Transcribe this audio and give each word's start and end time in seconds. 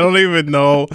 I 0.00 0.02
don't 0.02 0.16
even 0.16 0.46
know 0.50 0.86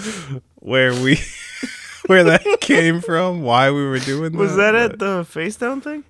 where 0.56 0.92
we 0.92 1.20
where 2.08 2.24
that 2.24 2.44
came 2.60 3.02
from, 3.02 3.44
why 3.44 3.70
we 3.70 3.86
were 3.86 4.00
doing 4.00 4.32
that. 4.32 4.38
Was 4.40 4.56
that 4.56 4.72
but- 4.72 4.82
at 4.94 4.98
the 5.00 5.22
Facedown 5.24 5.84
thing? 5.84 6.04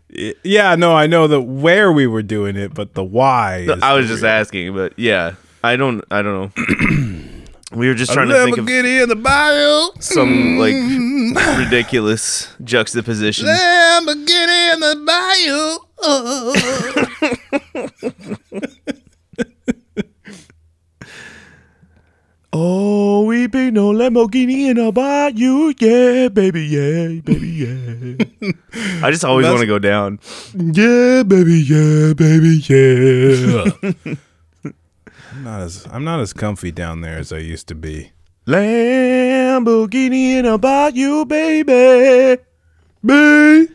Yeah, 0.45 0.75
no, 0.75 0.93
I 0.95 1.07
know 1.07 1.27
the 1.27 1.41
where 1.41 1.91
we 1.91 2.07
were 2.07 2.23
doing 2.23 2.55
it, 2.55 2.73
but 2.73 2.93
the 2.93 3.03
why. 3.03 3.57
is 3.67 3.83
I 3.83 3.91
was 3.95 4.07
the 4.07 4.13
just 4.13 4.23
real- 4.23 4.31
asking, 4.31 4.73
but 4.75 4.97
yeah, 4.97 5.33
I 5.61 5.75
don't, 5.75 6.05
I 6.09 6.21
don't 6.21 6.55
know. 6.57 7.23
we 7.73 7.89
were 7.89 7.95
just 7.95 8.13
trying 8.13 8.29
to 8.29 8.43
think 8.45 8.57
of 8.59 8.65
Lamborghini 8.65 9.03
in 9.03 9.09
the 9.09 9.17
bio. 9.17 9.89
some 9.99 10.57
like 10.57 10.73
ridiculous 11.57 12.47
juxtaposition. 12.63 13.45
Lamborghini 13.47 14.73
in 14.73 14.79
the 14.79 14.95
bio. 15.05 15.79
Oh, 22.57 23.25
we 23.25 23.47
be 23.47 23.69
no 23.69 23.91
Lamborghini 23.91 24.69
in 24.69 24.77
a 24.77 24.89
bayou, 24.89 25.73
yeah, 25.77 26.29
baby, 26.29 26.65
yeah, 26.65 27.19
baby, 27.19 27.49
yeah. 27.49 28.15
I 29.05 29.11
just 29.11 29.25
always 29.25 29.45
want 29.45 29.59
to 29.59 29.65
go 29.65 29.77
down. 29.77 30.21
Yeah, 30.53 31.23
baby, 31.23 31.59
yeah, 31.67 32.13
baby, 32.13 32.63
yeah. 32.63 33.73
I'm 35.33 35.43
not 35.43 35.63
as 35.63 35.85
I'm 35.91 36.05
not 36.05 36.21
as 36.21 36.31
comfy 36.31 36.71
down 36.71 37.01
there 37.01 37.17
as 37.17 37.33
I 37.33 37.39
used 37.39 37.67
to 37.67 37.75
be. 37.75 38.13
Lamborghini 38.47 40.39
in 40.39 40.45
a 40.45 40.57
bayou, 40.57 41.25
baby. 41.25 42.41
Baby. 43.03 43.67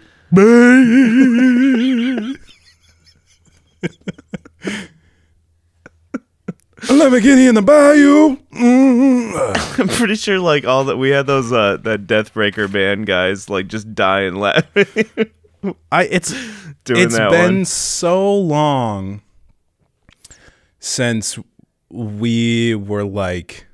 Lamborghini 6.88 7.48
in 7.48 7.54
the 7.54 7.62
bayou. 7.62 8.36
Mm. 8.54 9.78
I'm 9.80 9.88
pretty 9.88 10.14
sure 10.14 10.38
like 10.38 10.64
all 10.64 10.84
that 10.84 10.96
we 10.96 11.10
had 11.10 11.26
those 11.26 11.52
uh 11.52 11.76
that 11.82 12.06
Deathbreaker 12.06 12.70
band 12.70 13.06
guys 13.06 13.48
like 13.50 13.68
just 13.68 13.94
dying 13.94 14.34
laughing 14.36 14.86
I 15.92 16.04
it's 16.04 16.30
doing 16.84 17.02
it's 17.02 17.16
that 17.16 17.30
been 17.30 17.56
one. 17.58 17.64
so 17.66 18.34
long 18.34 19.22
since 20.78 21.38
we 21.90 22.74
were 22.74 23.04
like 23.04 23.66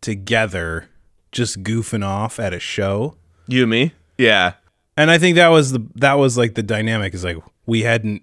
together 0.00 0.88
just 1.32 1.62
goofing 1.62 2.04
off 2.04 2.38
at 2.40 2.52
a 2.52 2.60
show 2.60 3.16
You 3.48 3.62
and 3.62 3.70
me? 3.70 3.92
Yeah. 4.18 4.54
and 4.96 5.10
i 5.10 5.18
think 5.18 5.36
that 5.36 5.48
was 5.48 5.72
the 5.72 5.84
that 5.96 6.14
was 6.14 6.36
like 6.38 6.54
the 6.54 6.62
dynamic 6.62 7.14
is 7.14 7.24
like 7.24 7.36
we 7.66 7.82
hadn't 7.82 8.22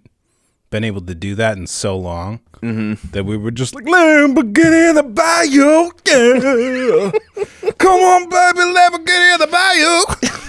been 0.69 0.83
able 0.83 1.01
to 1.01 1.15
do 1.15 1.35
that 1.35 1.57
in 1.57 1.67
so 1.67 1.97
long 1.97 2.39
that 2.61 3.23
we 3.25 3.37
were 3.37 3.51
just 3.51 3.73
like 3.75 3.85
lamborghini 3.85 4.89
in 4.89 4.95
the 4.95 5.03
bayou 5.03 5.91
yeah 6.07 7.71
come 7.77 8.01
on 8.01 8.29
baby 8.29 8.59
lamborghini 8.59 9.33
in 9.33 9.39
the 9.39 9.47
bayou 9.47 10.31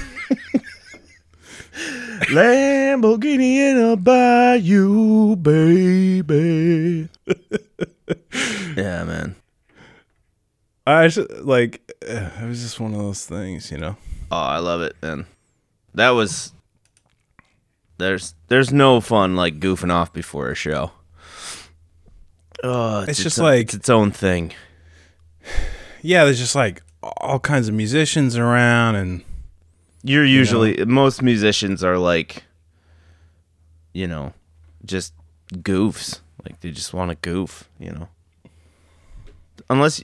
Lamborghini 2.32 3.56
in 3.56 3.78
a 3.78 3.96
bayou, 3.96 5.34
baby. 5.36 7.08
yeah, 8.76 9.04
man. 9.04 9.34
i 10.86 11.08
should, 11.08 11.30
like 11.40 11.80
uh, 12.08 12.30
it 12.40 12.46
was 12.46 12.62
just 12.62 12.78
one 12.78 12.92
of 12.92 12.98
those 12.98 13.24
things 13.24 13.70
you 13.70 13.78
know 13.78 13.96
Oh, 14.32 14.36
I 14.36 14.58
love 14.60 14.80
it, 14.80 14.96
man. 15.02 15.26
That 15.92 16.10
was 16.10 16.52
there's 17.98 18.34
there's 18.48 18.72
no 18.72 19.02
fun 19.02 19.36
like 19.36 19.60
goofing 19.60 19.92
off 19.92 20.10
before 20.10 20.48
a 20.48 20.54
show. 20.54 20.92
Oh, 22.62 23.00
It's 23.08 23.22
just 23.22 23.38
own- 23.38 23.44
like- 23.46 23.60
it's 23.64 23.74
its 23.74 23.88
own 23.88 24.10
thing. 24.12 24.52
yeah, 26.02 26.24
there's 26.24 26.38
just 26.38 26.54
like 26.54 26.82
all 27.02 27.40
kinds 27.40 27.68
of 27.68 27.74
musicians 27.74 28.36
around, 28.36 28.94
and 28.96 29.22
You're 30.04 30.24
usually 30.24 30.84
most 30.84 31.22
musicians 31.22 31.82
are 31.82 31.98
like, 31.98 32.44
you 33.92 34.06
know, 34.06 34.32
just 34.84 35.12
goofs. 35.54 36.20
Like 36.44 36.60
they 36.60 36.70
just 36.70 36.92
want 36.94 37.10
to 37.10 37.16
goof, 37.16 37.68
you 37.78 37.90
know. 37.92 38.08
Unless, 39.70 40.02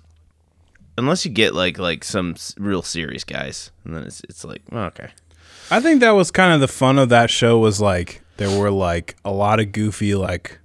unless 0.96 1.24
you 1.24 1.30
get 1.32 1.54
like 1.54 1.78
like 1.78 2.04
some 2.04 2.36
real 2.58 2.82
serious 2.82 3.24
guys, 3.24 3.70
and 3.84 3.94
then 3.94 4.04
it's 4.04 4.20
it's 4.28 4.44
like 4.44 4.62
oh, 4.72 4.84
okay, 4.84 5.10
I 5.70 5.80
think 5.80 6.00
that 6.00 6.10
was 6.12 6.30
kind 6.30 6.52
of 6.54 6.60
the 6.60 6.68
fun 6.68 6.98
of 6.98 7.08
that 7.08 7.28
show. 7.30 7.58
Was 7.58 7.80
like 7.80 8.22
there 8.36 8.56
were 8.58 8.70
like 8.70 9.16
a 9.24 9.30
lot 9.32 9.58
of 9.60 9.72
goofy, 9.72 10.14
like 10.14 10.58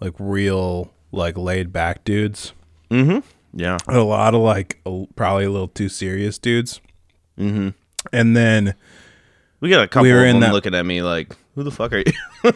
like 0.00 0.14
real 0.18 0.92
like 1.12 1.36
laid 1.38 1.72
back 1.72 2.04
dudes, 2.04 2.52
mm-hmm, 2.90 3.18
yeah, 3.58 3.78
a 3.88 3.98
lot 4.00 4.34
of 4.34 4.40
like 4.42 4.80
probably 5.16 5.44
a 5.44 5.50
little 5.50 5.68
too 5.68 5.88
serious 5.88 6.38
dudes, 6.38 6.80
mm-hmm. 7.38 7.70
and 8.12 8.36
then 8.36 8.74
We 9.60 9.68
got 9.70 9.82
a 9.84 9.88
couple 9.88 10.04
We 10.04 10.12
were 10.12 10.20
of 10.24 10.28
in 10.28 10.32
them 10.40 10.40
that- 10.50 10.52
looking 10.54 10.74
at 10.74 10.86
me 10.86 11.02
like, 11.02 11.36
"Who 11.54 11.62
the 11.64 11.70
fuck 11.70 11.92
are 11.92 11.98
you?" 11.98 12.12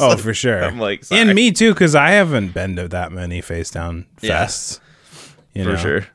Oh 0.00 0.08
like- 0.08 0.18
for 0.18 0.34
sure, 0.34 0.62
I'm 0.64 0.78
like, 0.78 1.04
sorry. 1.04 1.20
and 1.22 1.34
me 1.34 1.50
too, 1.52 1.72
because 1.72 1.94
I 1.94 2.10
haven't 2.10 2.52
been 2.52 2.76
to 2.76 2.88
that 2.88 3.12
many 3.12 3.40
Facedown 3.40 4.04
Yeah. 4.20 4.44
fests, 4.44 4.80
you 5.54 5.64
for 5.64 5.70
know? 5.70 5.76
sure. 5.76 6.06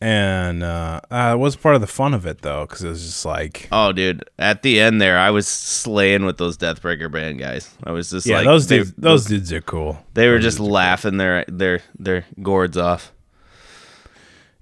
And 0.00 0.62
uh, 0.62 1.00
uh, 1.10 1.32
it 1.34 1.38
was 1.40 1.56
part 1.56 1.74
of 1.74 1.80
the 1.80 1.88
fun 1.88 2.14
of 2.14 2.24
it 2.24 2.42
though, 2.42 2.66
because 2.66 2.84
it 2.84 2.88
was 2.88 3.04
just 3.04 3.24
like. 3.24 3.66
Oh, 3.72 3.90
dude! 3.90 4.22
At 4.38 4.62
the 4.62 4.78
end 4.80 5.00
there, 5.00 5.18
I 5.18 5.30
was 5.30 5.48
slaying 5.48 6.24
with 6.24 6.36
those 6.38 6.56
Deathbreaker 6.56 7.10
band 7.10 7.40
guys. 7.40 7.74
I 7.82 7.90
was 7.90 8.10
just 8.10 8.24
Yeah, 8.24 8.36
like, 8.36 8.44
those 8.46 8.68
they, 8.68 8.78
dudes. 8.78 8.92
Those 8.96 9.24
dudes 9.24 9.52
are 9.52 9.60
cool. 9.60 9.98
They 10.14 10.28
were 10.28 10.34
Those 10.34 10.44
just 10.44 10.60
laughing 10.60 11.16
their 11.16 11.44
their 11.48 11.80
their 11.98 12.24
gourds 12.40 12.76
off. 12.76 13.12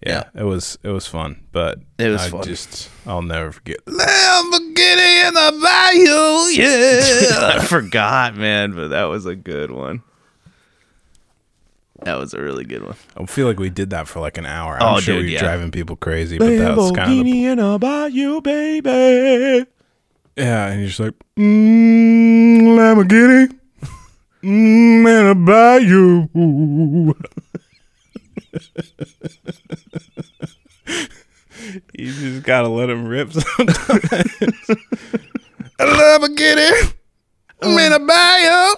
yeah, 0.06 0.24
it 0.34 0.44
was 0.44 0.78
it 0.82 0.88
was 0.88 1.06
fun, 1.06 1.44
but 1.52 1.80
It 1.98 2.08
was 2.08 2.22
I 2.22 2.30
fun. 2.30 2.42
Just 2.42 2.88
I'll 3.06 3.20
never 3.20 3.52
forget 3.52 3.84
Lamborghini 3.84 5.28
in 5.28 5.34
the 5.34 5.58
bayou. 5.62 6.62
Yeah, 6.62 7.52
I 7.60 7.64
forgot, 7.66 8.36
man, 8.36 8.72
but 8.72 8.88
that 8.88 9.04
was 9.04 9.26
a 9.26 9.36
good 9.36 9.70
one. 9.70 10.02
That 12.06 12.18
was 12.18 12.34
a 12.34 12.40
really 12.40 12.62
good 12.64 12.84
one. 12.84 12.94
I 13.16 13.26
feel 13.26 13.48
like 13.48 13.58
we 13.58 13.68
did 13.68 13.90
that 13.90 14.06
for 14.06 14.20
like 14.20 14.38
an 14.38 14.46
hour. 14.46 14.80
I'm 14.80 14.94
Oh, 14.94 15.00
sure 15.00 15.16
dude, 15.16 15.24
we 15.24 15.30
were 15.30 15.34
yeah. 15.34 15.40
driving 15.40 15.72
people 15.72 15.96
crazy, 15.96 16.38
but 16.38 16.56
that 16.56 16.76
was 16.76 16.92
kind 16.92 17.18
of 17.18 17.24
the, 17.24 17.44
in 17.46 17.58
a 17.58 17.78
bayou, 17.80 18.40
baby. 18.40 19.66
yeah. 20.36 20.68
And 20.68 20.78
you're 20.82 20.86
just 20.88 21.00
like 21.00 21.14
mm, 21.36 22.62
Lamborghini 22.78 23.58
mm, 24.40 25.20
in 25.20 25.26
a 25.26 25.34
bayou. 25.34 26.28
you 31.92 32.12
just 32.12 32.42
gotta 32.44 32.68
let 32.68 32.88
him 32.88 33.04
rip 33.06 33.32
sometimes. 33.32 33.78
Lamborghini 35.80 36.92
I'm 37.62 37.78
in 37.78 37.92
a 37.92 37.98
bayou. 37.98 38.74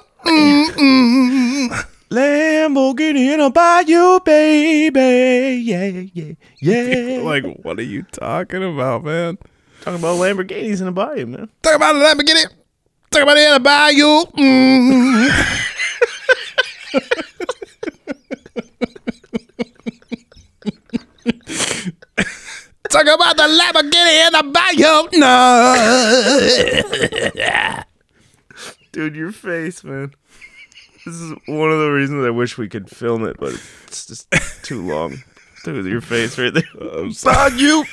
Lamborghini 2.10 3.34
in 3.34 3.40
a 3.40 3.50
bayou, 3.50 4.20
baby. 4.20 5.62
Yeah, 5.62 6.04
yeah, 6.14 6.32
yeah. 6.60 7.20
like, 7.22 7.44
what 7.62 7.78
are 7.78 7.82
you 7.82 8.02
talking 8.02 8.64
about, 8.64 9.04
man? 9.04 9.38
talking 9.80 10.00
about 10.00 10.18
Lamborghinis 10.18 10.80
in 10.80 10.88
a 10.88 10.92
bayou, 10.92 11.26
man. 11.26 11.48
Talk 11.62 11.76
about 11.76 11.94
a 11.94 11.98
Lamborghini. 11.98 12.46
Talk 13.10 13.22
about 13.22 13.36
it 13.36 13.48
in 13.48 13.54
a 13.54 13.60
bayou. 13.60 14.24
Mm. 14.36 15.28
Talk 22.88 23.02
about 23.02 23.36
the 23.36 23.42
Lamborghini 23.42 24.26
in 24.26 24.32
the 24.32 24.42
bayou. 24.50 25.08
No. 25.12 25.74
Dude, 28.92 29.14
your 29.14 29.32
face, 29.32 29.84
man. 29.84 30.14
This 31.08 31.20
is 31.22 31.32
one 31.46 31.70
of 31.70 31.78
the 31.78 31.90
reasons 31.90 32.24
I 32.26 32.30
wish 32.30 32.58
we 32.58 32.68
could 32.68 32.90
film 32.90 33.24
it, 33.24 33.36
but 33.38 33.54
it's 33.86 34.04
just 34.06 34.30
too 34.62 34.82
long. 34.86 35.22
Dude, 35.64 35.86
your 35.86 36.02
face 36.02 36.38
right 36.38 36.52
there. 36.52 36.62
Bayou. 37.24 37.84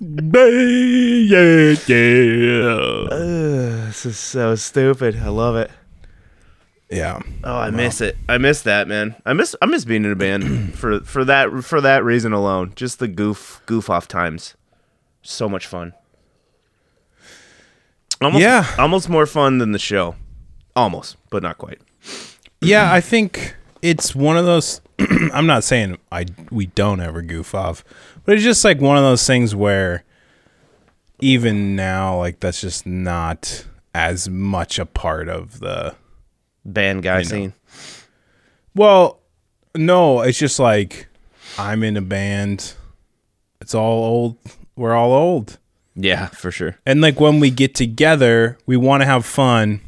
Bay, 0.00 1.24
yeah, 1.28 1.74
yeah. 1.86 3.08
Ugh, 3.10 3.86
this 3.88 4.06
is 4.06 4.16
so 4.18 4.54
stupid. 4.54 5.16
I 5.16 5.28
love 5.28 5.56
it. 5.56 5.70
Yeah. 6.90 7.20
Oh, 7.42 7.56
I 7.56 7.70
miss 7.70 8.00
it. 8.00 8.16
I 8.28 8.38
miss 8.38 8.62
that, 8.62 8.86
man. 8.86 9.16
I 9.26 9.32
miss 9.32 9.56
I 9.60 9.66
miss 9.66 9.84
being 9.84 10.04
in 10.04 10.12
a 10.12 10.16
band 10.16 10.74
for 10.78 11.00
for 11.00 11.24
that 11.24 11.64
for 11.64 11.80
that 11.80 12.04
reason 12.04 12.32
alone. 12.32 12.72
Just 12.76 12.98
the 13.00 13.08
goof 13.08 13.60
goof 13.66 13.90
off 13.90 14.06
times. 14.06 14.54
So 15.22 15.48
much 15.48 15.66
fun. 15.66 15.94
Almost, 18.20 18.40
Yeah. 18.42 18.66
almost 18.78 19.08
more 19.08 19.26
fun 19.26 19.58
than 19.58 19.72
the 19.72 19.78
show. 19.78 20.14
Almost, 20.76 21.16
but 21.30 21.42
not 21.42 21.58
quite. 21.58 21.80
Yeah, 22.60 22.92
I 22.92 23.00
think 23.00 23.54
it's 23.82 24.14
one 24.14 24.36
of 24.36 24.44
those. 24.44 24.80
I'm 25.32 25.46
not 25.46 25.64
saying 25.64 25.98
I 26.10 26.26
we 26.50 26.66
don't 26.66 27.00
ever 27.00 27.22
goof 27.22 27.54
off, 27.54 27.84
but 28.24 28.34
it's 28.34 28.44
just 28.44 28.64
like 28.64 28.80
one 28.80 28.96
of 28.96 29.02
those 29.02 29.26
things 29.26 29.54
where 29.54 30.04
even 31.20 31.76
now, 31.76 32.18
like 32.18 32.40
that's 32.40 32.60
just 32.60 32.86
not 32.86 33.66
as 33.94 34.28
much 34.28 34.78
a 34.78 34.86
part 34.86 35.28
of 35.28 35.60
the. 35.60 35.94
Band 36.66 37.02
guy 37.02 37.18
know. 37.18 37.24
scene. 37.24 37.52
Well, 38.74 39.20
no, 39.76 40.22
it's 40.22 40.38
just 40.38 40.58
like 40.58 41.08
I'm 41.58 41.82
in 41.82 41.96
a 41.96 42.02
band. 42.02 42.74
It's 43.60 43.74
all 43.74 44.04
old. 44.04 44.36
We're 44.76 44.94
all 44.94 45.12
old. 45.12 45.58
Yeah, 45.94 46.26
for 46.28 46.50
sure. 46.50 46.76
And 46.84 47.00
like 47.00 47.20
when 47.20 47.38
we 47.38 47.50
get 47.50 47.74
together, 47.74 48.58
we 48.66 48.76
want 48.76 49.02
to 49.02 49.06
have 49.06 49.24
fun. 49.24 49.80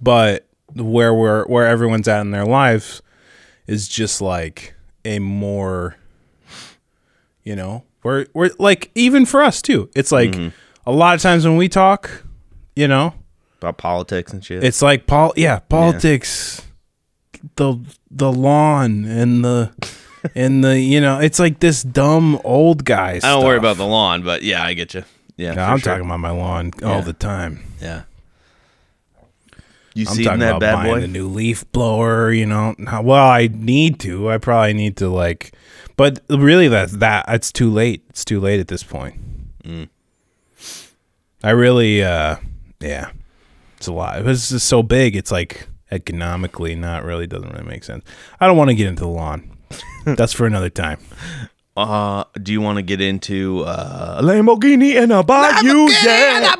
But 0.00 0.46
where 0.74 1.14
we're 1.14 1.44
where 1.46 1.66
everyone's 1.66 2.08
at 2.08 2.20
in 2.20 2.30
their 2.30 2.46
lives 2.46 3.02
is 3.66 3.88
just 3.88 4.20
like 4.20 4.74
a 5.04 5.18
more 5.18 5.96
you 7.44 7.56
know, 7.56 7.84
we're 8.02 8.26
we're 8.34 8.50
like 8.58 8.90
even 8.94 9.24
for 9.24 9.42
us 9.42 9.62
too. 9.62 9.88
It's 9.94 10.12
like 10.12 10.30
mm-hmm. 10.32 10.48
a 10.86 10.92
lot 10.92 11.14
of 11.14 11.22
times 11.22 11.46
when 11.46 11.56
we 11.56 11.68
talk, 11.68 12.24
you 12.76 12.86
know, 12.86 13.14
About 13.58 13.78
politics 13.78 14.32
and 14.32 14.44
shit. 14.44 14.62
it's 14.62 14.82
like 14.82 15.06
pol 15.06 15.32
yeah, 15.36 15.60
politics 15.60 16.62
the 17.56 17.78
the 18.10 18.30
lawn 18.30 19.04
and 19.04 19.44
the 19.44 19.72
and 20.34 20.62
the 20.62 20.78
you 20.78 21.00
know, 21.00 21.18
it's 21.20 21.38
like 21.38 21.60
this 21.60 21.82
dumb 21.82 22.38
old 22.44 22.84
guy 22.84 23.12
I 23.22 23.30
don't 23.30 23.44
worry 23.44 23.58
about 23.58 23.78
the 23.78 23.86
lawn, 23.86 24.22
but 24.22 24.42
yeah, 24.42 24.62
I 24.62 24.74
get 24.74 24.92
you. 24.92 25.04
Yeah, 25.38 25.54
Yeah, 25.54 25.70
I'm 25.70 25.78
sure. 25.78 25.92
talking 25.92 26.06
about 26.06 26.20
my 26.20 26.30
lawn 26.30 26.72
all 26.84 27.00
the 27.00 27.12
time. 27.12 27.64
Yeah. 27.80 28.02
You 29.98 30.06
I'm 30.08 30.14
seen 30.14 30.24
talking 30.26 30.40
that 30.40 30.50
about 30.50 30.60
bad 30.60 30.74
buying 30.74 30.94
boy? 30.94 31.02
a 31.02 31.06
new 31.08 31.26
leaf 31.26 31.70
blower. 31.72 32.30
You 32.30 32.46
know, 32.46 32.76
well, 33.02 33.28
I 33.28 33.48
need 33.52 33.98
to. 34.00 34.30
I 34.30 34.38
probably 34.38 34.72
need 34.72 34.96
to 34.98 35.08
like, 35.08 35.52
but 35.96 36.20
really, 36.30 36.68
that's 36.68 36.92
that. 36.98 37.24
It's 37.26 37.50
too 37.50 37.68
late. 37.68 38.04
It's 38.10 38.24
too 38.24 38.38
late 38.38 38.60
at 38.60 38.68
this 38.68 38.84
point. 38.84 39.20
Mm. 39.64 39.88
I 41.42 41.50
really, 41.50 42.04
uh 42.04 42.36
yeah, 42.78 43.10
it's 43.76 43.88
a 43.88 43.92
lot. 43.92 44.24
It's 44.24 44.50
just 44.50 44.68
so 44.68 44.84
big. 44.84 45.16
It's 45.16 45.32
like 45.32 45.66
economically 45.90 46.76
not 46.76 47.02
really 47.02 47.26
doesn't 47.26 47.50
really 47.50 47.66
make 47.66 47.82
sense. 47.82 48.04
I 48.38 48.46
don't 48.46 48.56
want 48.56 48.70
to 48.70 48.76
get 48.76 48.86
into 48.86 49.02
the 49.02 49.08
lawn. 49.08 49.50
that's 50.04 50.32
for 50.32 50.46
another 50.46 50.70
time. 50.70 51.00
Uh, 51.76 52.22
do 52.40 52.52
you 52.52 52.60
want 52.60 52.76
to 52.76 52.82
get 52.82 53.00
into 53.00 53.64
uh, 53.64 54.18
a 54.20 54.22
Lamborghini 54.22 54.94
and 55.00 55.12
a 55.12 55.24
Bayou? 55.24 55.88
Yeah. 55.90 56.54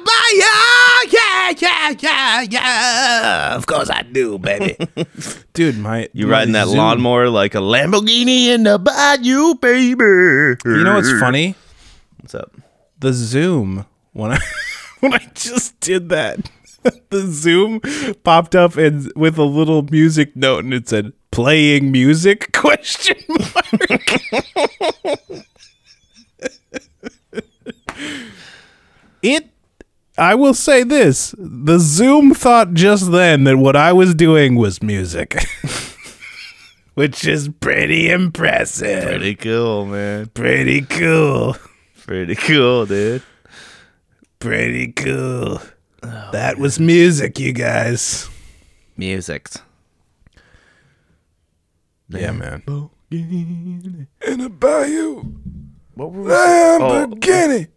Yeah, 1.56 1.90
yeah, 1.90 1.94
yeah, 2.00 2.42
yeah. 2.42 3.54
Of 3.56 3.66
course 3.66 3.88
I 3.90 4.02
do, 4.02 4.38
baby. 4.38 4.76
Dude, 5.54 5.78
my 5.78 6.08
You 6.12 6.26
my 6.26 6.32
riding 6.32 6.52
that 6.52 6.66
Zoom- 6.68 6.76
lawnmower 6.78 7.30
like 7.30 7.54
a 7.54 7.58
Lamborghini 7.58 8.48
in 8.48 8.64
the 8.64 8.78
Bayou, 8.78 9.54
baby. 9.54 10.58
You 10.68 10.84
know 10.84 10.94
what's 10.96 11.12
funny? 11.18 11.54
What's 12.20 12.34
up? 12.34 12.52
the 13.00 13.12
Zoom 13.12 13.86
when 14.12 14.32
I 14.32 14.38
when 15.00 15.14
I 15.14 15.24
just 15.34 15.78
did 15.80 16.08
that, 16.08 16.50
the 17.10 17.20
Zoom 17.26 17.80
popped 18.24 18.54
up 18.56 18.76
and 18.76 19.10
with 19.14 19.38
a 19.38 19.44
little 19.44 19.82
music 19.82 20.34
note 20.36 20.64
and 20.64 20.74
it 20.74 20.88
said 20.88 21.12
playing 21.30 21.92
music 21.92 22.52
question 22.52 23.16
mark. 23.28 24.18
it 29.22 29.47
I 30.18 30.34
will 30.34 30.54
say 30.54 30.82
this, 30.82 31.34
the 31.38 31.78
Zoom 31.78 32.34
thought 32.34 32.74
just 32.74 33.12
then 33.12 33.44
that 33.44 33.58
what 33.58 33.76
I 33.76 33.92
was 33.92 34.14
doing 34.14 34.56
was 34.56 34.82
music. 34.82 35.36
Which 36.94 37.24
is 37.24 37.48
pretty 37.60 38.10
impressive. 38.10 39.04
Pretty 39.04 39.36
cool, 39.36 39.86
man. 39.86 40.26
pretty 40.34 40.82
cool. 40.82 41.56
Pretty 42.04 42.34
cool, 42.34 42.86
dude. 42.86 43.22
Pretty 44.40 44.92
cool. 44.92 45.60
Oh, 46.02 46.28
that 46.32 46.58
was 46.58 46.80
music, 46.80 47.38
you 47.38 47.52
guys. 47.52 48.28
Music. 48.96 49.48
Yeah, 52.08 52.32
man. 52.32 52.62
In 53.10 54.06
a 54.40 54.48
bayou. 54.48 55.22
What 55.94 56.12
were 56.12 56.22
we 56.22 56.30
Lamborghini. 56.30 57.68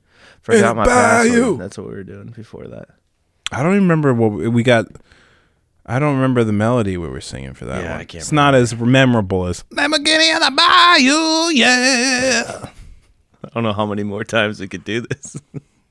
Forgot 0.41 0.75
my 0.75 0.85
Bayou. 0.85 1.31
password. 1.31 1.59
That's 1.59 1.77
what 1.77 1.87
we 1.87 1.93
were 1.93 2.03
doing 2.03 2.27
before 2.35 2.67
that. 2.67 2.89
I 3.51 3.63
don't 3.63 3.73
even 3.73 3.83
remember 3.83 4.13
what 4.13 4.31
we 4.31 4.47
we 4.47 4.63
got. 4.63 4.85
I 5.85 5.99
don't 5.99 6.15
remember 6.15 6.43
the 6.43 6.53
melody 6.53 6.97
we 6.97 7.07
were 7.07 7.21
singing 7.21 7.53
for 7.53 7.65
that 7.65 7.83
Yeah, 7.83 7.91
one. 7.91 7.99
I 8.01 8.05
can't 8.05 8.21
it's 8.21 8.31
not 8.31 8.55
as 8.55 8.75
memorable 8.75 9.45
as 9.47 9.63
Lamborghini 9.71 10.33
in 10.33 10.39
the 10.39 10.51
bayou, 10.55 11.49
yeah. 11.53 12.69
I 13.43 13.49
don't 13.53 13.63
know 13.63 13.73
how 13.73 13.85
many 13.87 14.03
more 14.03 14.23
times 14.23 14.59
we 14.59 14.67
could 14.67 14.83
do 14.83 15.01
this. 15.01 15.35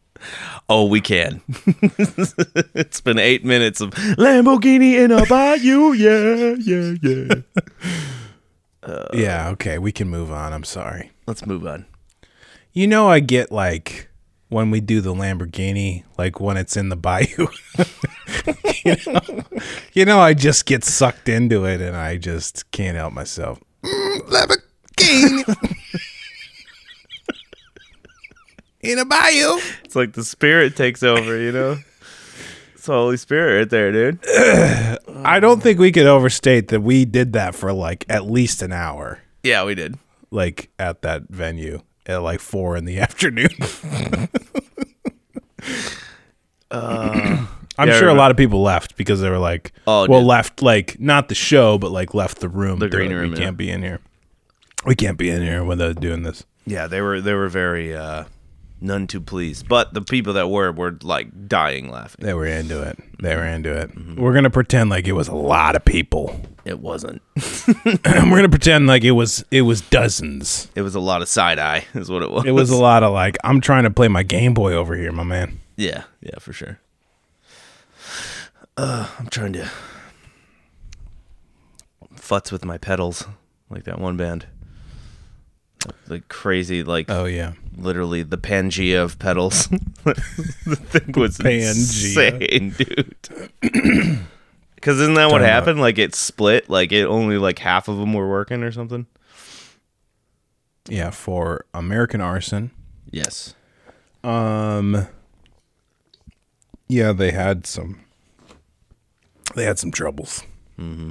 oh, 0.68 0.86
we 0.86 1.00
can. 1.00 1.42
it's 1.82 3.00
been 3.00 3.18
eight 3.18 3.44
minutes 3.44 3.80
of 3.80 3.90
Lamborghini 3.90 4.94
in 5.04 5.10
a 5.10 5.26
Bayou. 5.26 5.92
Yeah, 5.92 6.54
yeah, 6.60 6.94
yeah. 7.02 7.34
yeah, 9.12 9.48
okay, 9.50 9.78
we 9.78 9.90
can 9.92 10.08
move 10.08 10.30
on. 10.30 10.52
I'm 10.52 10.64
sorry. 10.64 11.10
Let's 11.26 11.44
move 11.44 11.66
on. 11.66 11.86
You 12.72 12.86
know, 12.86 13.08
I 13.08 13.18
get 13.18 13.50
like 13.50 14.08
when 14.50 14.70
we 14.70 14.80
do 14.80 15.00
the 15.00 15.14
Lamborghini, 15.14 16.04
like 16.18 16.38
when 16.40 16.56
it's 16.58 16.76
in 16.76 16.90
the 16.90 16.96
bayou. 16.96 17.46
you, 18.84 18.96
know? 19.06 19.44
you 19.94 20.04
know, 20.04 20.20
I 20.20 20.34
just 20.34 20.66
get 20.66 20.84
sucked 20.84 21.28
into 21.28 21.64
it 21.64 21.80
and 21.80 21.96
I 21.96 22.18
just 22.18 22.70
can't 22.72 22.96
help 22.96 23.12
myself. 23.14 23.60
Mm, 23.82 24.20
Lamborghini 24.28 25.56
in 28.80 28.98
a 28.98 29.04
bayou. 29.04 29.58
It's 29.84 29.96
like 29.96 30.12
the 30.14 30.24
spirit 30.24 30.76
takes 30.76 31.02
over, 31.02 31.38
you 31.38 31.52
know? 31.52 31.78
It's 32.74 32.86
the 32.86 32.92
Holy 32.92 33.16
Spirit 33.18 33.58
right 33.58 33.70
there, 33.70 33.92
dude. 33.92 34.18
I 35.24 35.38
don't 35.38 35.62
think 35.62 35.78
we 35.78 35.92
could 35.92 36.06
overstate 36.06 36.68
that 36.68 36.80
we 36.80 37.04
did 37.04 37.34
that 37.34 37.54
for 37.54 37.72
like 37.72 38.06
at 38.08 38.24
least 38.30 38.62
an 38.62 38.72
hour, 38.72 39.20
Yeah, 39.42 39.64
we 39.64 39.74
did. 39.74 39.96
like 40.30 40.70
at 40.78 41.02
that 41.02 41.24
venue 41.28 41.82
at 42.06 42.22
like 42.22 42.40
four 42.40 42.76
in 42.76 42.84
the 42.84 42.98
afternoon. 43.00 43.48
I'm 46.70 47.88
Yeah, 47.88 47.98
sure 47.98 48.08
a 48.08 48.14
lot 48.14 48.30
of 48.30 48.36
people 48.36 48.62
left 48.62 48.96
because 48.96 49.20
they 49.20 49.30
were 49.30 49.38
like, 49.38 49.72
Oh, 49.86 50.06
well, 50.08 50.20
did- 50.20 50.26
left 50.26 50.62
like 50.62 51.00
not 51.00 51.28
the 51.28 51.34
show, 51.34 51.78
but 51.78 51.90
like 51.90 52.14
left 52.14 52.40
the 52.40 52.48
room. 52.48 52.78
The 52.78 52.88
green 52.88 53.12
room, 53.12 53.30
We 53.30 53.36
yeah. 53.38 53.44
can't 53.44 53.56
be 53.56 53.70
in 53.70 53.82
here. 53.82 54.00
We 54.86 54.94
can't 54.94 55.18
be 55.18 55.30
in 55.30 55.42
here 55.42 55.64
when 55.64 55.78
they're 55.78 55.94
doing 55.94 56.22
this. 56.22 56.44
Yeah, 56.66 56.86
they 56.86 57.00
were 57.00 57.20
they 57.20 57.34
were 57.34 57.48
very 57.48 57.94
uh 57.94 58.24
none 58.80 59.06
too 59.06 59.20
pleased. 59.20 59.68
But 59.68 59.94
the 59.94 60.02
people 60.02 60.32
that 60.34 60.48
were 60.48 60.72
were 60.72 60.98
like 61.02 61.48
dying 61.48 61.90
laughing. 61.90 62.24
They 62.24 62.34
were 62.34 62.46
into 62.46 62.82
it. 62.82 62.98
They 63.20 63.34
were 63.36 63.44
into 63.44 63.72
it. 63.74 63.90
Mm-hmm. 63.90 64.20
We're 64.20 64.32
gonna 64.32 64.50
pretend 64.50 64.90
like 64.90 65.06
it 65.06 65.12
was 65.12 65.28
a 65.28 65.34
lot 65.34 65.76
of 65.76 65.84
people. 65.84 66.40
It 66.64 66.80
wasn't. 66.80 67.22
we're 67.66 68.02
gonna 68.04 68.48
pretend 68.48 68.86
like 68.86 69.04
it 69.04 69.12
was 69.12 69.44
it 69.50 69.62
was 69.62 69.80
dozens. 69.80 70.68
It 70.74 70.82
was 70.82 70.94
a 70.94 71.00
lot 71.00 71.22
of 71.22 71.28
side 71.28 71.58
eye, 71.58 71.86
is 71.94 72.10
what 72.10 72.22
it 72.22 72.30
was. 72.30 72.44
It 72.44 72.52
was 72.52 72.70
a 72.70 72.76
lot 72.76 73.02
of 73.02 73.12
like 73.12 73.36
I'm 73.44 73.60
trying 73.60 73.84
to 73.84 73.90
play 73.90 74.08
my 74.08 74.22
Game 74.22 74.54
Boy 74.54 74.72
over 74.72 74.94
here, 74.94 75.12
my 75.12 75.24
man. 75.24 75.60
Yeah, 75.76 76.04
yeah, 76.20 76.38
for 76.38 76.52
sure. 76.52 76.78
Uh, 78.76 79.08
I'm 79.18 79.26
trying 79.26 79.52
to 79.54 79.70
futz 82.14 82.52
with 82.52 82.64
my 82.64 82.78
pedals, 82.78 83.26
like 83.68 83.84
that 83.84 83.98
one 83.98 84.16
band. 84.16 84.46
Like 86.08 86.28
crazy, 86.28 86.82
like 86.82 87.06
Oh 87.10 87.24
yeah. 87.24 87.52
literally 87.76 88.22
the 88.22 88.36
Pangea 88.38 89.02
of 89.02 89.18
pedals. 89.18 89.66
the 90.04 90.76
thing 90.76 91.12
was 91.20 91.38
Pangea. 91.38 91.70
insane, 91.70 92.74
dude. 92.76 94.18
Because 94.74 94.98
isn't 94.98 95.12
that 95.16 95.26
what 95.26 95.32
Talking 95.40 95.44
about- 95.44 95.52
happened? 95.52 95.80
Like 95.82 95.98
it 95.98 96.14
split. 96.14 96.70
Like 96.70 96.90
it 96.90 97.04
only 97.04 97.36
like 97.36 97.58
half 97.58 97.86
of 97.86 97.98
them 97.98 98.14
were 98.14 98.26
working 98.30 98.62
or 98.62 98.72
something. 98.72 99.06
Yeah, 100.88 101.10
for 101.10 101.66
American 101.74 102.22
Arson. 102.22 102.70
Yes. 103.10 103.54
Um 104.24 105.06
Yeah, 106.88 107.12
they 107.12 107.30
had 107.30 107.66
some 107.66 108.00
they 109.54 109.64
had 109.64 109.78
some 109.78 109.90
troubles. 109.90 110.42
mm-hmm. 110.78 111.10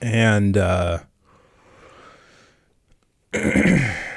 And 0.00 0.56
uh 0.56 0.98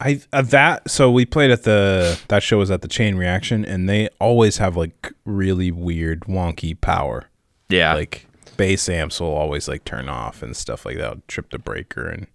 I 0.00 0.20
uh, 0.32 0.42
that 0.42 0.88
so 0.90 1.10
we 1.10 1.26
played 1.26 1.50
at 1.50 1.64
the 1.64 2.20
that 2.28 2.42
show 2.42 2.58
was 2.58 2.70
at 2.70 2.82
the 2.82 2.88
Chain 2.88 3.16
Reaction 3.16 3.64
and 3.64 3.88
they 3.88 4.08
always 4.20 4.58
have 4.58 4.76
like 4.76 5.12
really 5.24 5.70
weird 5.70 6.20
wonky 6.22 6.80
power. 6.80 7.24
Yeah. 7.68 7.94
Like 7.94 8.26
bass 8.56 8.88
amps 8.88 9.20
will 9.20 9.34
always 9.34 9.68
like 9.68 9.84
turn 9.84 10.08
off 10.08 10.42
and 10.42 10.56
stuff 10.56 10.86
like 10.86 10.98
that, 10.98 11.26
trip 11.28 11.50
the 11.50 11.58
breaker 11.58 12.06
and 12.06 12.26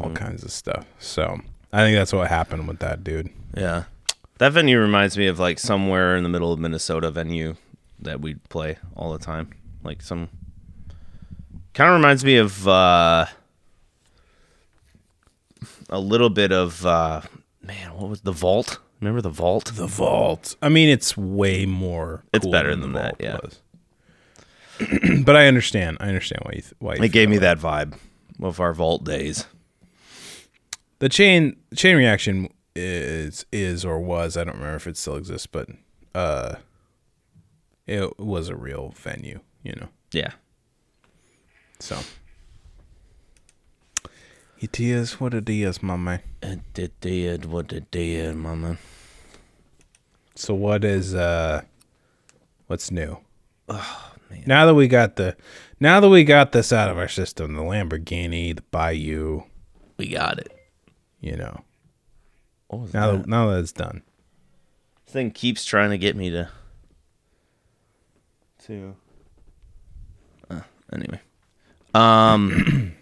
all 0.00 0.10
kinds 0.10 0.44
of 0.44 0.50
stuff. 0.50 0.84
So 0.98 1.40
I 1.72 1.84
think 1.84 1.96
that's 1.96 2.12
what 2.12 2.28
happened 2.28 2.68
with 2.68 2.80
that 2.80 3.04
dude. 3.04 3.30
Yeah. 3.56 3.84
That 4.38 4.52
venue 4.52 4.78
reminds 4.78 5.16
me 5.16 5.26
of 5.26 5.38
like 5.38 5.58
somewhere 5.58 6.16
in 6.16 6.22
the 6.22 6.28
middle 6.28 6.52
of 6.52 6.58
Minnesota 6.58 7.10
venue 7.10 7.56
that 8.00 8.20
we 8.20 8.34
play 8.34 8.78
all 8.96 9.12
the 9.12 9.18
time. 9.18 9.50
Like 9.84 10.02
some 10.02 10.28
kind 11.74 11.90
of 11.90 11.94
reminds 11.94 12.24
me 12.24 12.36
of 12.36 12.66
uh 12.66 13.26
a 15.90 15.98
little 16.00 16.30
bit 16.30 16.52
of 16.52 16.84
uh 16.86 17.20
man, 17.62 17.94
what 17.94 18.08
was 18.08 18.22
the 18.22 18.32
vault? 18.32 18.78
Remember 19.00 19.20
the 19.22 19.30
vault? 19.30 19.72
The 19.74 19.86
Vault. 19.86 20.56
I 20.60 20.68
mean, 20.68 20.88
it's 20.90 21.16
way 21.16 21.64
more. 21.64 22.22
It's 22.34 22.42
cool 22.44 22.52
better 22.52 22.74
the 22.74 22.82
than 22.82 22.92
that, 22.92 23.18
Vault 23.20 23.42
was. 23.42 25.22
but 25.24 25.36
I 25.36 25.46
understand. 25.46 25.96
I 26.00 26.08
understand 26.08 26.42
why 26.44 26.52
you 26.56 26.60
th- 26.62 26.74
why 26.80 26.94
you 26.96 27.02
It 27.04 27.12
gave 27.12 27.28
me 27.30 27.38
that 27.38 27.58
vibe 27.58 27.94
of 28.42 28.60
our 28.60 28.74
vault 28.74 29.04
days. 29.04 29.46
the 30.98 31.08
chain 31.08 31.56
chain 31.74 31.96
reaction 31.96 32.48
is 32.76 33.46
is 33.52 33.84
or 33.86 33.98
was 34.00 34.36
I 34.36 34.44
don't 34.44 34.56
remember 34.56 34.76
if 34.76 34.86
it 34.86 34.96
still 34.98 35.16
exists, 35.16 35.46
but 35.46 35.68
uh, 36.14 36.56
it 37.86 38.18
was 38.18 38.48
a 38.50 38.56
real 38.56 38.92
venue, 38.96 39.40
you 39.62 39.72
know. 39.76 39.88
Yeah. 40.12 40.32
So 41.78 41.98
it 44.60 44.78
is 44.78 45.20
what 45.20 45.34
it 45.34 45.48
is, 45.48 45.82
my 45.82 45.96
man. 45.96 46.20
It 46.42 46.60
did 47.00 47.44
what 47.46 47.72
it 47.72 47.90
did, 47.90 48.36
mama. 48.36 48.78
So 50.34 50.54
what 50.54 50.84
is 50.84 51.14
uh, 51.14 51.62
what's 52.66 52.90
new? 52.90 53.18
Oh 53.68 54.12
man. 54.30 54.44
Now 54.46 54.66
that 54.66 54.74
we 54.74 54.88
got 54.88 55.16
the 55.16 55.36
now 55.80 56.00
that 56.00 56.08
we 56.08 56.24
got 56.24 56.52
this 56.52 56.72
out 56.72 56.90
of 56.90 56.98
our 56.98 57.08
system, 57.08 57.54
the 57.54 57.62
Lamborghini, 57.62 58.54
the 58.54 58.62
Bayou, 58.70 59.42
We 59.98 60.08
got 60.08 60.38
it. 60.38 60.52
you 61.20 61.36
know. 61.36 61.62
What 62.68 62.80
was 62.82 62.94
Now 62.94 63.12
that? 63.12 63.18
that, 63.18 63.28
now 63.28 63.50
that 63.50 63.60
it's 63.60 63.72
done. 63.72 64.02
This 65.04 65.12
thing 65.12 65.30
keeps 65.32 65.64
trying 65.64 65.90
to 65.90 65.98
get 65.98 66.16
me 66.16 66.30
to 66.30 66.48
to 68.64 68.94
uh, 70.50 70.60
anyway 70.92 71.20
um 71.94 72.92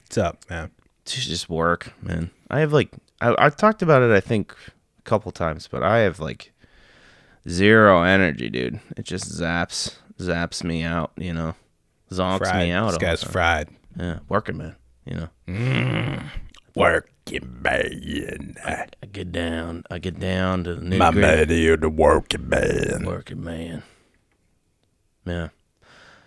What's 0.00 0.16
up, 0.18 0.38
man? 0.48 0.70
Just 1.16 1.48
work 1.48 1.92
man 2.02 2.30
i 2.50 2.60
have 2.60 2.72
like 2.72 2.90
I, 3.20 3.34
i've 3.38 3.56
talked 3.56 3.82
about 3.82 4.02
it 4.02 4.10
i 4.10 4.20
think 4.20 4.54
a 4.98 5.02
couple 5.02 5.30
times 5.32 5.68
but 5.68 5.82
i 5.82 5.98
have 5.98 6.20
like 6.20 6.52
zero 7.48 8.02
energy 8.02 8.48
dude 8.50 8.80
it 8.96 9.04
just 9.04 9.24
zaps 9.26 9.96
zaps 10.18 10.62
me 10.64 10.82
out 10.82 11.12
you 11.16 11.32
know 11.32 11.54
zonks 12.10 12.38
Fried. 12.38 12.66
me 12.66 12.72
out 12.72 12.88
This 12.90 12.98
guy's 12.98 13.22
fried. 13.24 13.68
yeah 13.96 14.18
working 14.28 14.56
man 14.56 14.76
you 15.04 15.14
know 15.16 15.28
mm. 15.46 16.22
Working 16.74 17.58
man. 17.62 18.54
i 18.64 18.86
get 19.10 19.32
down 19.32 19.82
i 19.90 19.98
get 19.98 20.20
down 20.20 20.64
to 20.64 20.74
the 20.76 20.96
My 20.96 21.10
man, 21.10 21.48
you're 21.50 21.76
the 21.76 21.88
working 21.90 22.48
man. 22.48 23.04
working 23.04 23.42
man 23.42 23.82
yeah 25.26 25.48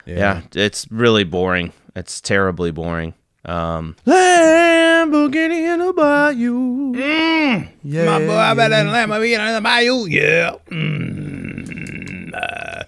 Yeah, 0.06 0.42
it's 0.54 0.86
really 0.92 1.24
boring. 1.24 1.74
It's 1.96 2.20
terribly 2.22 2.72
boring. 2.72 3.14
Um, 3.44 3.96
Lamborghini 4.06 5.74
in 5.74 5.82
a 5.82 5.92
bayou. 5.94 6.94
Yeah, 6.96 8.06
My 8.06 8.20
boy, 8.20 8.36
I 8.38 8.54
bet 8.54 8.70
that 8.70 8.86
Lamborghini 8.86 9.48
in 9.48 9.56
the 9.56 9.62
Bayou. 9.62 10.06
Yeah. 10.06 10.52
Mm, 10.70 12.34
uh, 12.36 12.84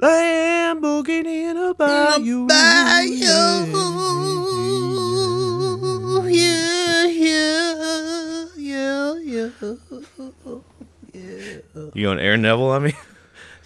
Lamborghini 0.00 1.50
in 1.50 1.56
a 1.58 1.74
bayou. 1.74 2.46
bayou, 2.46 3.66
Yeah, 6.30 7.04
yeah, 7.06 8.46
yeah, 8.56 9.14
yeah. 9.24 9.50
yeah. 11.12 11.90
You 11.94 12.02
going 12.06 12.18
Aaron 12.20 12.40
Neville 12.42 12.70
on 12.70 12.82
me? 12.84 12.94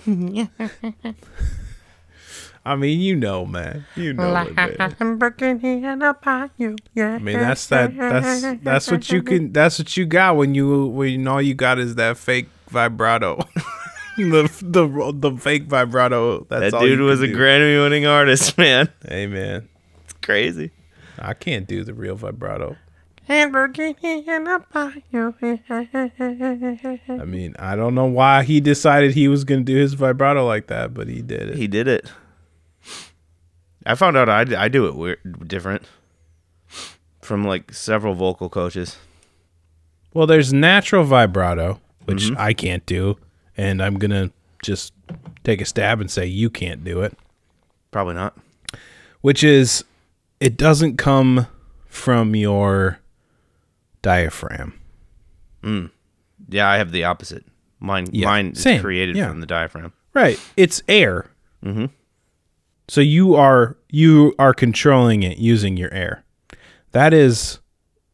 I 2.65 2.77
mean, 2.77 3.01
you 3.01 3.17
know, 3.17 3.47
man. 3.47 3.87
You 3.97 4.13
know 4.13 4.37
it, 4.37 4.55
man. 4.55 4.75
Lamborghini 4.77 5.83
and 5.83 6.03
a 6.03 6.13
bayou, 6.15 6.77
yeah. 6.95 7.15
I 7.15 7.19
mean, 7.19 7.39
that's 7.39 7.67
that. 7.69 7.97
That's 7.97 8.63
that's 8.63 8.91
what 8.91 9.11
you 9.11 9.23
can. 9.23 9.53
That's 9.53 9.79
what 9.79 9.97
you 9.97 10.05
got 10.05 10.37
when 10.37 10.55
you 10.55 10.87
when 10.87 11.27
all 11.27 11.41
you 11.41 11.55
got 11.55 11.79
is 11.79 11.95
that 11.95 12.19
fake 12.19 12.49
vibrato. 12.69 13.37
the 14.17 14.43
the 14.63 15.13
the 15.15 15.37
fake 15.39 15.65
vibrato. 15.65 16.47
That's 16.51 16.73
That 16.73 16.75
all 16.75 16.81
dude 16.83 16.99
you 16.99 17.05
was 17.05 17.23
a. 17.23 17.29
Grammy 17.29 17.83
winning 17.83 18.07
artist, 18.07 18.59
man. 18.59 18.91
Hey 19.09 19.27
man, 19.27 19.69
It's 20.05 20.13
crazy. 20.23 20.71
I 21.19 21.35
can't 21.35 21.67
do 21.67 21.83
the 21.85 21.95
real 21.95 22.17
vibrato. 22.17 22.77
Lamborghini 23.29 24.27
and 24.27 24.49
I 27.21 27.25
mean, 27.25 27.55
I 27.59 27.77
don't 27.77 27.95
know 27.95 28.07
why 28.07 28.43
he 28.43 28.61
decided 28.61 29.15
he 29.15 29.29
was 29.29 29.45
gonna 29.45 29.61
do 29.61 29.77
his 29.77 29.95
vibrato 29.95 30.45
like 30.47 30.67
that, 30.67 30.93
but 30.93 31.07
he 31.09 31.23
did 31.23 31.51
it. 31.51 31.57
He 31.57 31.69
did 31.69 31.87
it. 31.87 32.11
I 33.87 33.95
found 33.95 34.17
out 34.17 34.29
I, 34.29 34.45
I 34.65 34.69
do 34.69 34.87
it 34.87 34.95
weird, 34.95 35.49
different 35.49 35.85
from 37.23 37.45
like 37.45 37.73
several 37.73 38.15
vocal 38.15 38.49
coaches. 38.49 38.97
Well, 40.13 40.27
there's 40.27 40.53
natural 40.53 41.05
vibrato, 41.05 41.81
which 42.05 42.25
Mm-hmm. 42.25 42.41
I 42.41 42.53
can't 42.53 42.85
do, 42.87 43.17
and 43.57 43.83
I'm 43.83 43.95
gonna 43.99 44.31
just 44.63 44.93
take 45.45 45.61
a 45.61 45.65
stab 45.65 46.01
and 46.01 46.11
say 46.11 46.27
you 46.27 46.51
can't 46.51 46.85
do 46.85 47.01
it. 47.03 47.17
Probably 47.91 48.15
not. 48.15 48.37
Which 49.21 49.43
is, 49.45 49.85
it 50.41 50.57
doesn't 50.57 50.97
come 50.97 51.47
from 51.87 52.35
your 52.35 52.99
diaphragm. 54.03 54.75
Yeah, 55.63 56.69
I 56.69 56.79
have 56.79 56.91
the 56.93 57.05
opposite. 57.05 57.45
Mine, 57.79 58.07
Yeah, 58.13 58.27
mine 58.27 58.51
is 58.53 58.63
same, 58.63 58.81
created 58.81 59.17
yeah. 59.17 59.29
from 59.29 59.41
the 59.41 59.47
diaphragm. 59.47 59.93
Right. 60.15 60.39
It's 60.57 60.83
air. 60.89 61.27
Mm-hmm. 61.65 61.87
So 62.91 63.01
you 63.01 63.37
are 63.37 63.77
you 63.89 64.35
are 64.37 64.53
controlling 64.53 65.23
it 65.23 65.39
using 65.39 65.77
your 65.77 65.95
air. 65.95 66.25
That 66.91 67.15
is, 67.15 67.61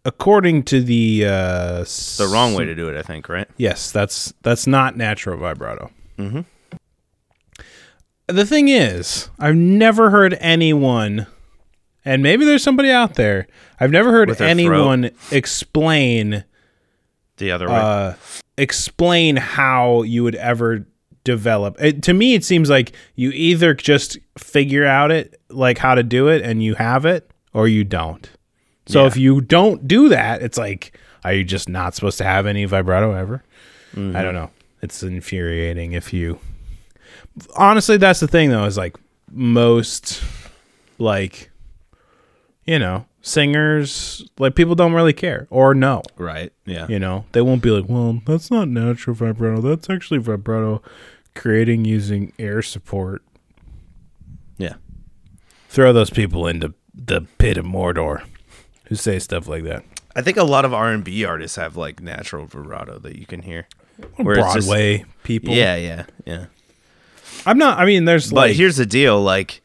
according 0.04 0.64
to 0.64 0.82
the 0.82 1.24
uh, 1.24 1.78
The 2.18 2.28
wrong 2.30 2.52
way 2.52 2.66
to 2.66 2.74
do 2.74 2.90
it, 2.90 2.96
I 2.98 3.00
think, 3.00 3.30
right? 3.30 3.48
Yes, 3.56 3.90
that's 3.90 4.34
that's 4.42 4.66
not 4.66 4.94
natural 4.94 5.38
vibrato. 5.38 5.90
Mm-hmm. 6.18 6.40
The 8.26 8.44
thing 8.44 8.68
is, 8.68 9.30
I've 9.38 9.56
never 9.56 10.10
heard 10.10 10.36
anyone, 10.40 11.26
and 12.04 12.22
maybe 12.22 12.44
there's 12.44 12.62
somebody 12.62 12.90
out 12.90 13.14
there. 13.14 13.46
I've 13.80 13.90
never 13.90 14.10
heard 14.10 14.38
anyone 14.42 15.10
explain 15.30 16.44
The 17.38 17.50
other 17.50 17.66
way. 17.66 17.76
uh, 17.76 18.12
explain 18.58 19.36
how 19.36 20.02
you 20.02 20.22
would 20.22 20.34
ever 20.34 20.84
develop. 21.26 21.76
It, 21.82 22.02
to 22.04 22.14
me, 22.14 22.32
it 22.34 22.44
seems 22.44 22.70
like 22.70 22.92
you 23.16 23.30
either 23.32 23.74
just 23.74 24.16
figure 24.38 24.86
out 24.86 25.10
it, 25.10 25.38
like 25.50 25.76
how 25.76 25.94
to 25.94 26.02
do 26.02 26.28
it, 26.28 26.40
and 26.42 26.62
you 26.62 26.74
have 26.76 27.04
it, 27.04 27.30
or 27.52 27.68
you 27.68 27.84
don't. 27.84 28.30
So 28.86 29.02
Yeah. 29.02 29.08
if 29.08 29.16
you 29.18 29.40
don't 29.42 29.86
do 29.86 30.08
that, 30.08 30.40
it's 30.40 30.56
like, 30.56 30.98
are 31.24 31.34
you 31.34 31.44
just 31.44 31.68
not 31.68 31.94
supposed 31.94 32.16
to 32.18 32.24
have 32.24 32.46
any 32.46 32.64
vibrato 32.64 33.12
ever? 33.12 33.42
I 33.96 34.22
don't 34.22 34.34
know. 34.34 34.50
It's 34.82 35.02
infuriating 35.02 35.92
if 35.92 36.12
you. 36.12 36.38
Honestly, 37.56 37.96
that's 37.96 38.20
the 38.20 38.28
thing 38.28 38.50
though. 38.50 38.64
Is 38.64 38.76
like 38.76 38.96
most, 39.32 40.22
like, 40.98 41.50
you 42.66 42.78
know, 42.78 43.06
singers 43.22 44.28
like 44.38 44.54
people 44.54 44.74
don't 44.74 44.92
really 44.92 45.12
care 45.14 45.46
or 45.50 45.74
know. 45.74 46.02
right. 46.18 46.52
Yeah. 46.66 46.86
You 46.88 46.98
know, 46.98 47.24
they 47.32 47.40
won't 47.40 47.62
be 47.62 47.70
like, 47.70 47.88
well, 47.88 48.20
that's 48.26 48.50
not 48.50 48.68
natural 48.68 49.16
vibrato. 49.16 49.60
That's 49.62 49.88
actually 49.90 50.18
vibrato 50.20 50.82
creating 51.36 51.84
using 51.84 52.32
air 52.38 52.62
support. 52.62 53.22
Yeah. 54.58 54.74
Throw 55.68 55.92
those 55.92 56.10
people 56.10 56.46
into 56.46 56.74
the 56.94 57.22
pit 57.38 57.56
of 57.58 57.64
Mordor 57.66 58.24
who 58.88 58.94
say 58.96 59.18
stuff 59.18 59.46
like 59.46 59.64
that. 59.64 59.84
I 60.14 60.22
think 60.22 60.36
a 60.38 60.44
lot 60.44 60.64
of 60.64 60.72
R 60.72 60.90
and 60.90 61.04
B 61.04 61.24
artists 61.24 61.56
have 61.56 61.76
like 61.76 62.00
natural 62.00 62.46
vibrato 62.46 62.98
that 63.00 63.16
you 63.16 63.26
can 63.26 63.42
hear. 63.42 63.68
Where 64.16 64.38
it's 64.38 64.54
just- 64.54 64.66
Broadway 64.68 65.04
people. 65.22 65.54
Yeah, 65.54 65.76
yeah, 65.76 66.06
yeah. 66.24 66.46
I'm 67.44 67.58
not, 67.58 67.78
I 67.78 67.84
mean, 67.84 68.06
there's 68.06 68.30
But 68.30 68.36
like, 68.48 68.56
here's 68.56 68.76
the 68.76 68.86
deal: 68.86 69.20
like 69.22 69.62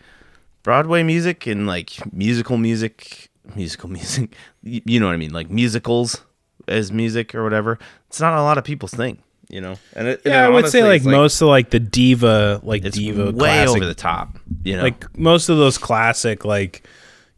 Broadway 0.63 1.03
music 1.03 1.47
and 1.47 1.65
like 1.67 1.91
musical 2.13 2.57
music, 2.57 3.29
musical 3.55 3.89
music. 3.89 4.35
You 4.63 4.99
know 4.99 5.07
what 5.07 5.13
I 5.13 5.17
mean? 5.17 5.33
Like 5.33 5.49
musicals 5.49 6.23
as 6.67 6.91
music 6.91 7.33
or 7.33 7.43
whatever. 7.43 7.79
It's 8.07 8.19
not 8.19 8.37
a 8.37 8.43
lot 8.43 8.59
of 8.59 8.63
people's 8.63 8.93
thing, 8.93 9.23
you 9.51 9.61
know. 9.61 9.75
And 9.93 10.07
it, 10.07 10.21
and 10.25 10.33
yeah, 10.33 10.45
I 10.45 10.49
would 10.49 10.67
say 10.69 10.81
honestly, 10.81 11.09
like 11.09 11.15
most 11.19 11.41
of 11.41 11.49
like 11.49 11.69
the 11.69 11.79
diva, 11.79 12.61
like 12.63 12.83
diva 12.83 13.25
way 13.25 13.31
classic, 13.33 13.75
over 13.75 13.85
the 13.85 13.93
top. 13.93 14.39
You 14.63 14.77
know, 14.77 14.83
like 14.83 15.17
most 15.17 15.49
of 15.49 15.57
those 15.57 15.77
classic, 15.77 16.45
like, 16.45 16.87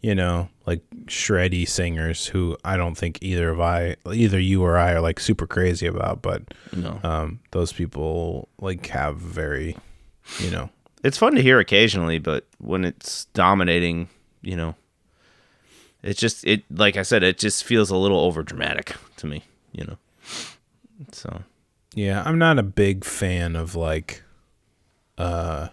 you 0.01 0.15
know, 0.15 0.49
like 0.65 0.81
shreddy 1.05 1.67
singers 1.67 2.27
who 2.27 2.55
I 2.63 2.77
don't 2.77 2.95
think 2.95 3.17
either 3.21 3.49
of 3.49 3.59
I, 3.59 3.97
either 4.11 4.39
you 4.39 4.63
or 4.63 4.77
I 4.77 4.93
are 4.93 5.01
like 5.01 5.19
super 5.19 5.47
crazy 5.47 5.87
about, 5.87 6.21
but 6.21 6.43
no. 6.71 6.99
um, 7.03 7.39
those 7.51 7.73
people 7.73 8.47
like 8.59 8.87
have 8.87 9.17
very, 9.17 9.75
you 10.39 10.51
know, 10.51 10.69
it's 11.03 11.17
fun 11.17 11.35
to 11.35 11.41
hear 11.41 11.59
occasionally, 11.59 12.19
but 12.19 12.45
when 12.59 12.85
it's 12.85 13.25
dominating, 13.33 14.07
you 14.41 14.55
know, 14.55 14.75
it's 16.03 16.19
just 16.19 16.45
it. 16.45 16.63
Like 16.69 16.95
I 16.95 17.01
said, 17.01 17.23
it 17.23 17.39
just 17.39 17.63
feels 17.63 17.89
a 17.89 17.97
little 17.97 18.19
over 18.19 18.43
dramatic 18.43 18.95
to 19.17 19.25
me. 19.27 19.43
You 19.71 19.85
know, 19.85 19.97
so 21.11 21.41
yeah, 21.93 22.23
I'm 22.25 22.37
not 22.37 22.59
a 22.59 22.63
big 22.63 23.03
fan 23.05 23.55
of 23.55 23.75
like, 23.75 24.23
uh, 25.17 25.69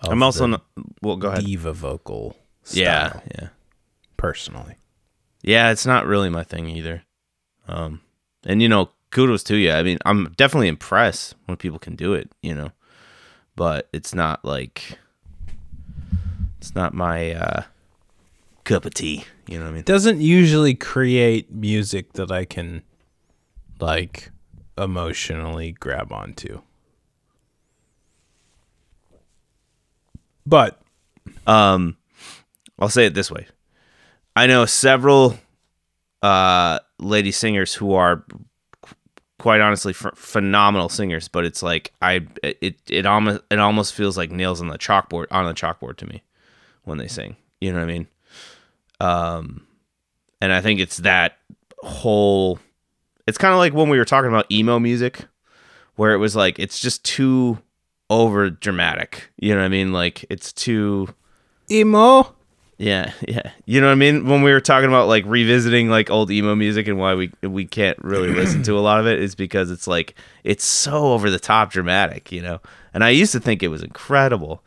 of 0.00 0.12
I'm 0.12 0.22
also 0.22 0.46
not. 0.46 0.64
Well, 1.02 1.16
go 1.16 1.28
ahead. 1.28 1.44
diva 1.44 1.72
vocal. 1.72 2.36
Style, 2.62 2.82
Yeah, 2.82 3.20
yeah. 3.38 3.48
personally. 4.16 4.76
Yeah, 5.42 5.70
it's 5.70 5.84
not 5.84 6.06
really 6.06 6.30
my 6.30 6.42
thing 6.42 6.68
either. 6.68 7.02
Um, 7.68 8.00
and 8.46 8.62
you 8.62 8.68
know, 8.68 8.90
kudos 9.10 9.42
to 9.44 9.56
you. 9.56 9.70
I 9.70 9.82
mean, 9.82 9.98
I'm 10.06 10.32
definitely 10.36 10.68
impressed 10.68 11.34
when 11.44 11.56
people 11.58 11.78
can 11.78 11.94
do 11.96 12.14
it. 12.14 12.30
You 12.42 12.54
know, 12.54 12.70
but 13.56 13.88
it's 13.92 14.14
not 14.14 14.44
like 14.44 14.98
it's 16.58 16.74
not 16.74 16.94
my 16.94 17.32
uh, 17.32 17.62
cup 18.64 18.86
of 18.86 18.94
tea. 18.94 19.24
You 19.46 19.58
know 19.58 19.64
what 19.64 19.70
I 19.70 19.72
mean? 19.72 19.80
It 19.80 19.86
doesn't 19.86 20.20
usually 20.22 20.74
create 20.74 21.52
music 21.52 22.14
that 22.14 22.32
I 22.32 22.46
can 22.46 22.82
like 23.80 24.30
emotionally 24.76 25.72
grab 25.72 26.12
onto. 26.12 26.60
But 30.46 30.80
Um, 31.46 31.96
I'll 32.78 32.88
say 32.88 33.06
it 33.06 33.14
this 33.14 33.30
way: 33.30 33.46
I 34.36 34.46
know 34.46 34.66
several 34.66 35.38
uh, 36.22 36.80
lady 36.98 37.32
singers 37.32 37.74
who 37.74 37.94
are 37.94 38.24
quite 39.38 39.60
honestly 39.60 39.92
ph- 39.94 40.14
phenomenal 40.14 40.88
singers, 40.88 41.28
but 41.28 41.44
it's 41.44 41.62
like 41.62 41.92
I 42.02 42.26
it 42.42 42.78
it 42.88 43.06
almost 43.06 43.42
it 43.50 43.58
almost 43.58 43.94
feels 43.94 44.16
like 44.16 44.30
nails 44.30 44.60
on 44.60 44.68
the 44.68 44.78
chalkboard 44.78 45.26
on 45.30 45.46
the 45.46 45.54
chalkboard 45.54 45.96
to 45.98 46.06
me 46.06 46.22
when 46.84 46.98
they 46.98 47.08
sing. 47.08 47.36
You 47.60 47.72
know 47.72 47.78
what 47.78 47.84
I 47.88 47.92
mean? 47.92 48.06
Um, 49.00 49.66
and 50.40 50.52
I 50.52 50.60
think 50.60 50.80
it's 50.80 50.98
that 50.98 51.38
whole. 51.78 52.58
It's 53.26 53.38
kind 53.38 53.52
of 53.52 53.58
like 53.58 53.72
when 53.72 53.88
we 53.88 53.98
were 53.98 54.04
talking 54.04 54.28
about 54.28 54.50
emo 54.50 54.78
music, 54.78 55.26
where 55.96 56.12
it 56.12 56.18
was 56.18 56.36
like 56.36 56.58
it's 56.58 56.78
just 56.80 57.04
too 57.04 57.58
over 58.10 58.50
dramatic. 58.50 59.30
You 59.36 59.54
know 59.54 59.60
what 59.60 59.66
I 59.66 59.68
mean? 59.68 59.92
Like 59.92 60.24
it's 60.30 60.52
too. 60.52 61.08
emo, 61.70 62.34
Yeah, 62.78 63.12
yeah. 63.26 63.52
You 63.64 63.80
know 63.80 63.86
what 63.86 63.92
I 63.92 63.96
mean? 63.96 64.28
When 64.28 64.42
we 64.42 64.52
were 64.52 64.60
talking 64.60 64.88
about 64.88 65.08
like 65.08 65.24
revisiting 65.26 65.88
like 65.88 66.10
old 66.10 66.30
emo 66.30 66.54
music 66.54 66.86
and 66.86 66.98
why 66.98 67.14
we 67.14 67.32
we 67.42 67.64
can't 67.64 67.98
really 68.02 68.28
listen 68.34 68.62
to 68.64 68.78
a 68.78 68.80
lot 68.80 69.00
of 69.00 69.06
it 69.06 69.20
is 69.20 69.34
because 69.34 69.70
it's 69.70 69.86
like 69.86 70.14
it's 70.42 70.64
so 70.64 71.12
over 71.12 71.30
the 71.30 71.40
top 71.40 71.70
dramatic, 71.70 72.30
you 72.30 72.42
know. 72.42 72.60
And 72.92 73.02
I 73.02 73.10
used 73.10 73.32
to 73.32 73.40
think 73.40 73.62
it 73.62 73.68
was 73.68 73.82
incredible 73.82 74.62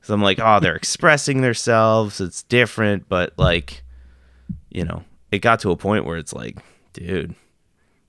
cuz 0.00 0.10
I'm 0.10 0.22
like, 0.22 0.40
"Oh, 0.40 0.58
they're 0.60 0.76
expressing 0.76 1.42
themselves. 1.42 2.20
It's 2.20 2.42
different." 2.42 3.08
But 3.08 3.32
like, 3.36 3.82
you 4.70 4.84
know, 4.84 5.04
it 5.30 5.38
got 5.38 5.60
to 5.60 5.70
a 5.70 5.76
point 5.76 6.04
where 6.04 6.18
it's 6.18 6.32
like, 6.34 6.56
dude, 6.92 7.34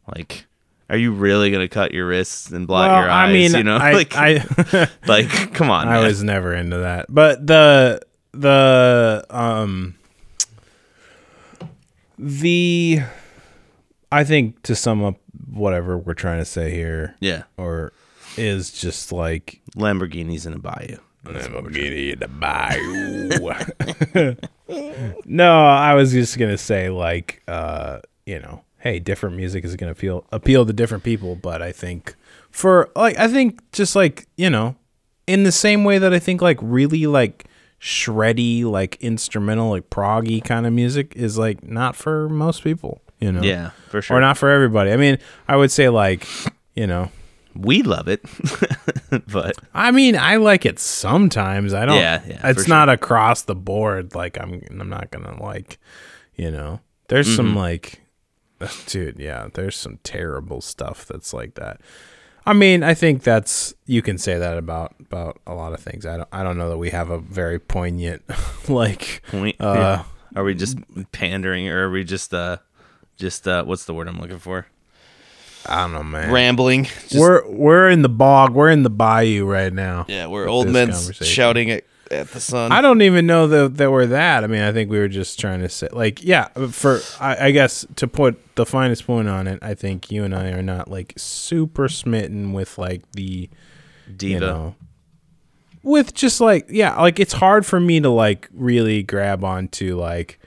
like 0.07 0.45
are 0.89 0.97
you 0.97 1.11
really 1.11 1.49
going 1.49 1.63
to 1.63 1.73
cut 1.73 1.93
your 1.93 2.07
wrists 2.07 2.51
and 2.51 2.67
blot 2.67 2.91
well, 2.91 3.01
your 3.01 3.09
eyes, 3.09 3.29
I 3.29 3.33
mean, 3.33 3.53
you 3.53 3.63
know? 3.63 3.77
I, 3.77 3.91
like 3.93 4.15
I, 4.15 4.87
like 5.07 5.53
come 5.53 5.71
on. 5.71 5.87
I 5.87 5.93
man. 5.93 6.03
was 6.03 6.23
never 6.23 6.53
into 6.53 6.77
that. 6.79 7.07
But 7.09 7.47
the 7.47 8.01
the 8.33 9.25
um 9.29 9.95
the 12.19 13.01
I 14.11 14.23
think 14.23 14.61
to 14.63 14.75
sum 14.75 15.03
up 15.03 15.15
whatever 15.51 15.97
we're 15.97 16.13
trying 16.13 16.39
to 16.39 16.45
say 16.45 16.71
here 16.71 17.15
yeah. 17.19 17.43
or 17.57 17.93
is 18.37 18.71
just 18.71 19.11
like 19.11 19.61
Lamborghinis 19.75 20.45
in 20.45 20.53
a 20.53 20.59
bayou. 20.59 20.97
Lamborghini 21.25 22.13
in 22.13 22.19
the 22.19 22.27
bayou. 22.27 23.29
no, 25.25 25.65
I 25.65 25.93
was 25.95 26.11
just 26.11 26.37
gonna 26.37 26.57
say 26.57 26.89
like 26.89 27.41
uh, 27.47 27.99
you 28.25 28.39
know, 28.39 28.63
hey, 28.83 28.99
different 28.99 29.37
music 29.37 29.63
is 29.63 29.77
gonna 29.77 29.93
appeal 29.93 30.25
appeal 30.33 30.65
to 30.65 30.73
different 30.73 31.05
people, 31.05 31.35
but 31.37 31.61
I 31.61 31.71
think 31.71 32.15
for 32.51 32.89
like 32.97 33.17
I 33.17 33.29
think 33.29 33.61
just 33.71 33.95
like, 33.95 34.27
you 34.35 34.49
know, 34.49 34.75
in 35.25 35.43
the 35.43 35.53
same 35.53 35.85
way 35.85 35.97
that 35.99 36.13
I 36.13 36.19
think 36.19 36.41
like 36.41 36.57
really 36.61 37.05
like 37.07 37.45
shreddy, 37.79 38.63
like 38.65 38.97
instrumental, 39.01 39.69
like 39.69 39.89
proggy 39.89 40.43
kind 40.43 40.65
of 40.67 40.73
music 40.73 41.15
is 41.15 41.37
like 41.37 41.63
not 41.63 41.95
for 41.95 42.27
most 42.27 42.61
people, 42.63 43.01
you 43.19 43.31
know. 43.31 43.41
Yeah, 43.41 43.69
for 43.89 44.01
sure. 44.01 44.17
Or 44.17 44.19
not 44.21 44.37
for 44.37 44.49
everybody. 44.49 44.91
I 44.91 44.97
mean, 44.97 45.17
I 45.47 45.55
would 45.55 45.71
say 45.71 45.87
like, 45.89 46.27
you 46.75 46.85
know, 46.87 47.09
we 47.55 47.83
love 47.83 48.07
it 48.07 48.21
but 49.31 49.55
I 49.73 49.91
mean, 49.91 50.17
I 50.17 50.37
like 50.37 50.65
it 50.65 50.79
sometimes. 50.79 51.73
I 51.73 51.85
don't. 51.85 51.95
Yeah, 51.97 52.21
yeah, 52.27 52.49
It's 52.49 52.67
not 52.67 52.89
across 52.89 53.43
the 53.43 53.55
board. 53.55 54.13
Like 54.15 54.37
I'm, 54.39 54.61
I'm 54.69 54.89
not 54.89 55.09
gonna 55.11 55.41
like, 55.41 55.77
you 56.35 56.51
know. 56.51 56.81
There's 57.09 57.27
Mm-hmm. 57.27 57.35
some 57.35 57.55
like, 57.55 58.01
dude. 58.87 59.19
Yeah, 59.19 59.47
there's 59.53 59.75
some 59.75 59.99
terrible 60.03 60.61
stuff 60.61 61.05
that's 61.05 61.33
like 61.33 61.55
that. 61.55 61.79
I 62.45 62.51
mean, 62.53 62.83
I 62.83 62.93
think 62.93 63.23
that's 63.23 63.73
you 63.85 64.01
can 64.01 64.17
say 64.17 64.37
that 64.37 64.57
about 64.57 64.95
about 64.99 65.39
a 65.47 65.53
lot 65.53 65.73
of 65.73 65.79
things. 65.79 66.05
I 66.05 66.17
don't. 66.17 66.29
I 66.31 66.43
don't 66.43 66.57
know 66.57 66.69
that 66.69 66.77
we 66.77 66.89
have 66.89 67.09
a 67.09 67.17
very 67.19 67.57
poignant 67.59 68.21
like. 68.67 69.21
point 69.27 69.55
Uh, 69.61 70.03
are 70.35 70.43
we 70.43 70.53
just 70.55 70.77
pandering 71.11 71.69
or 71.69 71.87
are 71.87 71.91
we 71.91 72.03
just 72.03 72.33
uh 72.33 72.57
just 73.17 73.47
uh 73.47 73.63
what's 73.63 73.85
the 73.85 73.93
word 73.93 74.07
i'm 74.07 74.19
looking 74.19 74.39
for 74.39 74.65
I 75.65 75.83
don't 75.83 75.93
know, 75.93 76.01
man. 76.03 76.31
rambling 76.31 76.85
Just- 76.85 77.15
we're 77.15 77.47
we're 77.49 77.87
in 77.89 78.01
the 78.01 78.09
bog. 78.09 78.53
We're 78.53 78.71
in 78.71 78.81
the 78.83 78.89
bayou 78.89 79.45
right 79.45 79.71
now. 79.71 80.05
yeah 80.09 80.25
we're 80.27 80.47
old 80.47 80.67
men 80.69 80.91
shouting 80.91 81.69
at, 81.71 81.83
at 82.13 82.31
the 82.31 82.39
sun 82.39 82.71
I 82.71 82.81
don't 82.81 83.01
even 83.01 83.25
know 83.25 83.47
that 83.47 83.77
that 83.77 83.91
we're 83.91 84.07
that. 84.07 84.43
I 84.43 84.47
mean, 84.47 84.61
I 84.61 84.71
think 84.71 84.89
we 84.89 84.97
were 84.99 85.07
just 85.07 85.39
trying 85.39 85.61
to 85.61 85.69
say, 85.69 85.87
like, 85.91 86.23
yeah, 86.23 86.47
for 86.69 87.01
I, 87.19 87.47
I 87.47 87.51
guess 87.51 87.85
to 87.97 88.07
put 88.07 88.55
the 88.55 88.65
finest 88.65 89.05
point 89.05 89.27
on 89.27 89.47
it, 89.47 89.59
I 89.61 89.73
think 89.73 90.11
you 90.11 90.23
and 90.23 90.35
I 90.35 90.49
are 90.49 90.63
not 90.63 90.89
like 90.89 91.13
super 91.17 91.87
smitten 91.87 92.53
with 92.53 92.77
like 92.77 93.11
the 93.13 93.49
diva 94.15 94.33
you 94.33 94.39
know 94.39 94.75
with 95.81 96.13
just 96.13 96.39
like 96.39 96.65
yeah, 96.69 96.99
like 96.99 97.19
it's 97.19 97.33
hard 97.33 97.65
for 97.65 97.79
me 97.79 97.99
to 97.99 98.09
like 98.09 98.49
really 98.53 99.03
grab 99.03 99.43
onto 99.43 99.99
like 99.99 100.39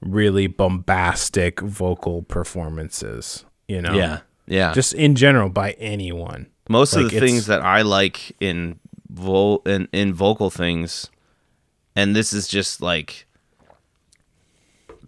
really 0.00 0.46
bombastic 0.46 1.60
vocal 1.60 2.22
performances. 2.22 3.44
You 3.68 3.82
know, 3.82 3.94
yeah 3.94 4.20
yeah 4.50 4.72
just 4.72 4.92
in 4.94 5.14
general 5.14 5.48
by 5.48 5.72
anyone. 5.78 6.48
most 6.68 6.94
of 6.94 7.08
the 7.08 7.20
things 7.20 7.46
that 7.46 7.62
i 7.62 7.82
like 7.82 8.36
in 8.40 8.78
vol 9.12 9.62
in, 9.66 9.88
in 9.92 10.14
vocal 10.14 10.50
things 10.50 11.10
and 11.96 12.14
this 12.14 12.32
is 12.32 12.46
just 12.48 12.80
like 12.80 13.26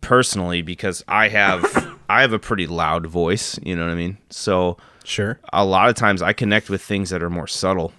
personally 0.01 0.63
because 0.63 1.05
i 1.07 1.29
have 1.29 1.65
i 2.09 2.21
have 2.21 2.33
a 2.33 2.39
pretty 2.39 2.67
loud 2.67 3.07
voice 3.07 3.59
you 3.63 3.77
know 3.77 3.85
what 3.85 3.93
i 3.93 3.95
mean 3.95 4.19
so 4.31 4.77
Sure. 5.05 5.41
a 5.53 5.65
lot 5.65 5.89
of 5.89 5.97
times 5.97 6.23
I 6.23 6.33
connect 6.33 6.71
with 6.71 6.81
things 6.81 7.11
that 7.11 7.25
are 7.25 7.29
more 7.29 7.49
subtle. 7.49 7.93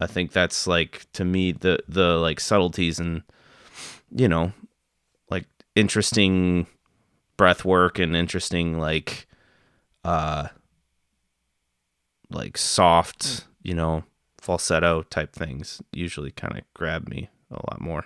I 0.00 0.06
think 0.06 0.30
that's 0.30 0.68
like 0.68 1.04
to 1.14 1.24
me 1.24 1.50
the 1.50 1.80
the 1.88 2.16
like 2.18 2.38
subtleties 2.38 3.00
and 3.00 3.22
you 4.14 4.28
know 4.28 4.52
like 5.30 5.46
interesting 5.74 6.68
breath 7.36 7.64
work 7.64 7.98
and 7.98 8.14
interesting 8.14 8.78
like 8.78 9.26
uh 10.04 10.46
like 12.30 12.56
soft, 12.56 13.46
you 13.62 13.74
know, 13.74 14.04
falsetto 14.44 15.02
type 15.04 15.32
things 15.32 15.80
usually 15.92 16.30
kind 16.30 16.58
of 16.58 16.64
grab 16.74 17.08
me 17.08 17.30
a 17.50 17.54
lot 17.54 17.80
more. 17.80 18.04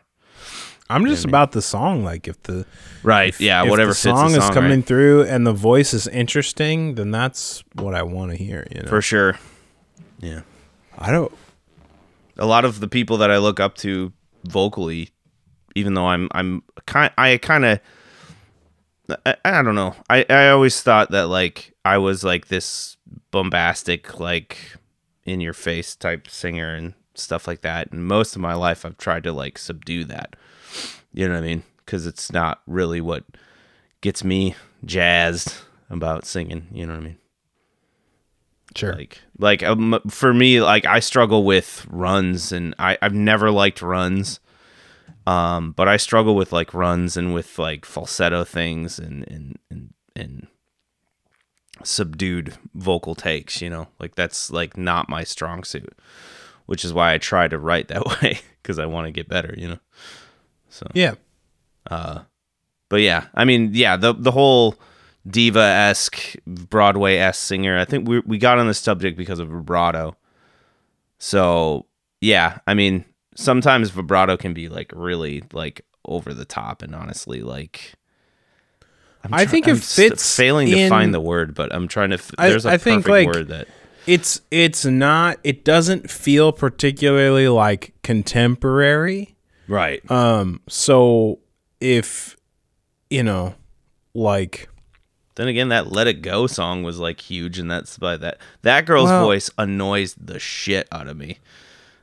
I'm 0.89 1.05
just 1.05 1.25
about 1.25 1.51
the 1.53 1.61
song. 1.61 2.05
Like 2.05 2.29
if 2.29 2.41
the 2.45 2.65
Right. 3.03 3.39
yeah, 3.41 3.65
if 3.65 3.71
whatever 3.71 3.91
the 3.91 3.95
fits 3.97 4.05
song 4.05 4.33
the 4.33 4.39
is 4.39 4.49
coming 4.51 4.71
right? 4.79 4.87
through 4.87 5.25
and 5.25 5.45
the 5.47 5.53
voice 5.53 5.93
is 5.93 6.07
interesting, 6.07 6.95
then 6.95 7.11
that's 7.11 7.63
what 7.75 7.95
I 7.95 8.05
want 8.05 8.31
to 8.31 8.37
hear. 8.37 8.67
You 8.75 8.83
know, 8.83 8.89
for 8.89 9.03
sure. 9.03 9.39
Yeah. 10.21 10.43
I 10.97 11.11
don't. 11.11 11.33
a 12.39 12.47
lot 12.47 12.65
of 12.65 12.79
the 12.81 12.89
people 12.89 13.17
that 13.19 13.31
I 13.31 13.39
look 13.39 13.59
up 13.61 13.75
to 13.79 14.13
vocally, 14.45 15.11
even 15.75 15.95
though 15.95 16.07
I'm 16.07 16.29
I'm 16.33 16.63
kind 16.87 17.13
I 17.19 17.37
kind 17.39 17.65
of 17.65 17.81
I, 19.27 19.37
I 19.45 19.63
don't 19.63 19.75
know. 19.75 19.95
I 20.09 20.25
I 20.31 20.49
always 20.51 20.81
thought 20.83 21.11
that 21.11 21.27
like 21.27 21.75
I 21.85 21.99
was 21.99 22.23
like 22.23 22.47
this 22.49 22.97
bombastic 23.31 24.21
like 24.21 24.78
in 25.29 25.41
your 25.41 25.53
face 25.53 25.95
type 25.95 26.29
singer 26.29 26.75
and 26.75 26.95
stuff 27.15 27.47
like 27.47 27.63
that. 27.63 27.93
And 27.93 28.07
most 28.07 28.35
of 28.37 28.43
my 28.43 28.55
life 28.55 28.85
I've 28.85 28.99
tried 28.99 29.25
to 29.25 29.33
like 29.33 29.59
subdue 29.59 30.05
that. 30.05 30.37
You 31.13 31.29
know 31.29 31.35
what 31.35 31.45
I 31.45 31.47
mean? 31.47 31.63
Cuz 31.87 32.07
it's 32.07 32.33
not 32.33 32.63
really 32.67 33.01
what 33.01 33.25
gets 34.01 34.23
me 34.23 34.55
jazzed 34.85 35.55
about 35.91 36.27
singing, 36.27 36.69
you 36.71 36.87
know 36.87 36.95
what 36.95 37.01
I 37.01 37.05
mean? 37.05 37.19
Sure. 38.77 38.93
like 38.95 39.23
like 39.39 39.63
um, 39.63 39.99
for 40.09 40.33
me 40.33 40.61
like 40.61 40.85
i 40.85 41.01
struggle 41.01 41.43
with 41.43 41.87
runs 41.91 42.53
and 42.53 42.75
I, 42.79 42.99
i've 43.01 43.15
never 43.15 43.51
liked 43.51 43.81
runs 43.83 44.41
um 45.27 45.73
but 45.73 45.89
i 45.89 45.97
struggle 45.97 46.37
with 46.37 46.53
like 46.53 46.75
runs 46.75 47.17
and 47.17 47.35
with 47.35 47.59
like 47.59 47.85
falsetto 47.85 48.45
things 48.45 48.99
and 48.99 49.27
and 49.27 49.59
and, 49.71 49.95
and 50.15 50.47
subdued 51.85 52.55
vocal 52.75 53.15
takes 53.15 53.63
you 53.63 53.71
know 53.71 53.89
like 54.01 54.15
that's 54.15 54.51
like 54.51 54.77
not 54.77 55.09
my 55.09 55.25
strong 55.25 55.65
suit 55.65 55.97
which 56.67 56.85
is 56.85 56.93
why 56.93 57.13
i 57.15 57.19
try 57.19 57.49
to 57.49 57.59
write 57.59 57.89
that 57.89 58.05
way 58.23 58.41
because 58.63 58.79
i 58.79 58.87
want 58.87 59.07
to 59.07 59.13
get 59.13 59.29
better 59.29 59.55
you 59.57 59.69
know 59.69 59.79
So 60.69 60.87
yeah. 60.95 61.15
Uh 61.91 62.21
but 62.89 63.01
yeah, 63.03 63.27
I 63.35 63.45
mean, 63.45 63.71
yeah, 63.75 63.97
the 63.97 64.15
the 64.15 64.31
whole 64.31 64.77
diva 65.27 65.61
esque 65.61 66.37
Broadway 66.47 67.17
esque 67.17 67.43
singer. 67.43 67.79
I 67.79 67.85
think 67.85 68.09
we 68.09 68.21
we 68.21 68.39
got 68.39 68.59
on 68.59 68.67
this 68.67 68.79
subject 68.79 69.17
because 69.17 69.41
of 69.41 69.49
vibrato. 69.49 70.17
So 71.19 71.87
yeah, 72.21 72.59
I 72.67 72.75
mean, 72.75 73.05
sometimes 73.35 73.91
vibrato 73.91 74.37
can 74.37 74.55
be 74.55 74.69
like 74.69 74.93
really 74.95 75.43
like 75.53 75.85
over 76.05 76.33
the 76.33 76.47
top, 76.47 76.83
and 76.83 76.95
honestly, 76.95 77.43
like 77.43 77.95
I 79.31 79.45
think 79.47 79.67
I'm 79.69 79.77
it 79.77 79.83
st- 79.83 80.11
fits 80.13 80.37
failing 80.37 80.69
to 80.69 80.77
in- 80.79 80.89
find 80.89 81.13
the 81.13 81.21
word, 81.21 81.55
but 81.55 81.75
I'm 81.75 81.89
trying 81.89 82.11
to. 82.11 82.15
F- 82.17 82.31
I- 82.39 82.49
there's 82.51 82.65
a 82.67 82.71
I 82.71 82.79
think, 82.79 83.05
perfect 83.05 83.27
like, 83.27 83.35
word 83.35 83.49
that. 83.49 83.69
it's 84.07 84.41
it's 84.51 84.85
not 84.85 85.39
it 85.45 85.65
doesn't 85.65 86.11
feel 86.11 86.53
particularly 86.53 87.49
like 87.49 87.93
contemporary 88.03 89.37
Right. 89.67 90.09
um 90.11 90.61
so 90.69 91.41
if 91.81 92.37
you 93.11 93.23
know 93.23 93.55
like 94.15 94.69
then 95.35 95.47
again, 95.47 95.69
that 95.69 95.93
"Let 95.93 96.09
It 96.09 96.21
Go" 96.23 96.49
song 96.49 96.83
was 96.83 96.99
like 96.99 97.21
huge, 97.21 97.61
and 97.61 97.71
that's 97.71 97.97
by 97.97 98.17
that 98.17 98.39
that 98.63 98.87
girl's 98.87 99.09
Well- 99.09 99.25
voice 99.25 99.51
annoys 99.57 100.15
the 100.15 100.39
shit 100.41 100.89
out 100.91 101.07
of 101.07 101.17
me. 101.17 101.39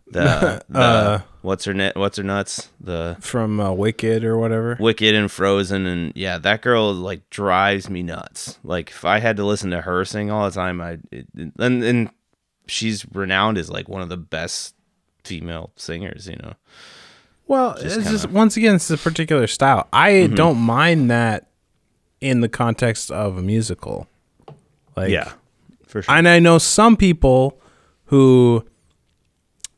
The, 0.07 0.63
the 0.69 0.79
Uh, 0.79 1.21
what's 1.41 1.65
her 1.65 1.73
net? 1.73 1.95
What's 1.95 2.17
her 2.17 2.23
nuts? 2.23 2.69
The 2.79 3.17
from 3.19 3.59
uh, 3.59 3.71
wicked 3.73 4.23
or 4.23 4.37
whatever 4.37 4.77
Wicked 4.79 5.15
and 5.15 5.31
Frozen, 5.31 5.85
and 5.85 6.11
yeah, 6.15 6.37
that 6.37 6.61
girl 6.61 6.93
like 6.93 7.29
drives 7.29 7.89
me 7.89 8.03
nuts. 8.03 8.59
Like 8.63 8.89
if 8.91 9.03
I 9.03 9.19
had 9.19 9.37
to 9.37 9.45
listen 9.45 9.71
to 9.71 9.81
her 9.81 10.05
sing 10.05 10.29
all 10.29 10.45
the 10.45 10.53
time, 10.53 10.79
I 10.81 10.99
it, 11.11 11.27
and 11.35 11.83
and 11.83 12.09
she's 12.67 13.05
renowned 13.13 13.57
as 13.57 13.69
like 13.69 13.89
one 13.89 14.01
of 14.01 14.09
the 14.09 14.17
best 14.17 14.75
female 15.23 15.71
singers. 15.75 16.27
You 16.27 16.35
know. 16.37 16.53
well 17.47 17.73
Just 17.81 17.97
it's 17.97 18.09
just 18.11 18.25
kinda- 18.25 18.37
once 18.37 18.57
again 18.57 18.75
it's 18.75 18.89
a 18.91 18.97
particular 18.97 19.47
style 19.47 19.87
i 19.93 20.27
don't 20.27 20.57
mind 20.57 21.09
that 21.11 21.47
in 22.21 22.41
the 22.41 22.49
context 22.49 23.11
of 23.11 23.37
a 23.37 23.41
musical 23.41 24.07
like 24.95 25.09
yeah, 25.11 25.31
for 25.87 26.01
sure. 26.01 26.13
and 26.15 26.27
i 26.27 26.39
know 26.39 26.57
some 26.57 26.95
people 26.97 27.59
who 28.05 28.63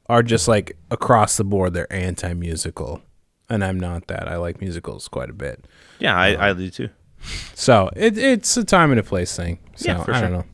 are 0.10 0.24
just 0.24 0.48
like 0.48 0.78
across 0.92 1.38
the 1.38 1.44
board 1.44 1.74
they're 1.74 1.92
anti-musical 1.92 3.02
and 3.50 3.64
i'm 3.64 3.80
not 3.80 4.08
that 4.08 4.28
i 4.28 4.36
like 4.38 4.62
musicals 4.62 5.08
quite 5.08 5.30
a 5.30 5.34
bit 5.34 5.66
yeah, 6.00 6.16
I, 6.16 6.50
I 6.50 6.54
do 6.54 6.70
too. 6.70 6.90
So 7.56 7.90
it, 7.96 8.20
it's 8.20 8.56
a 8.56 8.64
time 8.64 8.92
and 8.92 9.00
a 9.00 9.04
place 9.04 9.36
thing. 9.36 9.58
So 9.76 9.88
Yeah, 9.92 10.04
for 10.04 10.14
I 10.14 10.20
sure. 10.20 10.30
don't 10.30 10.38
know. 10.40 10.46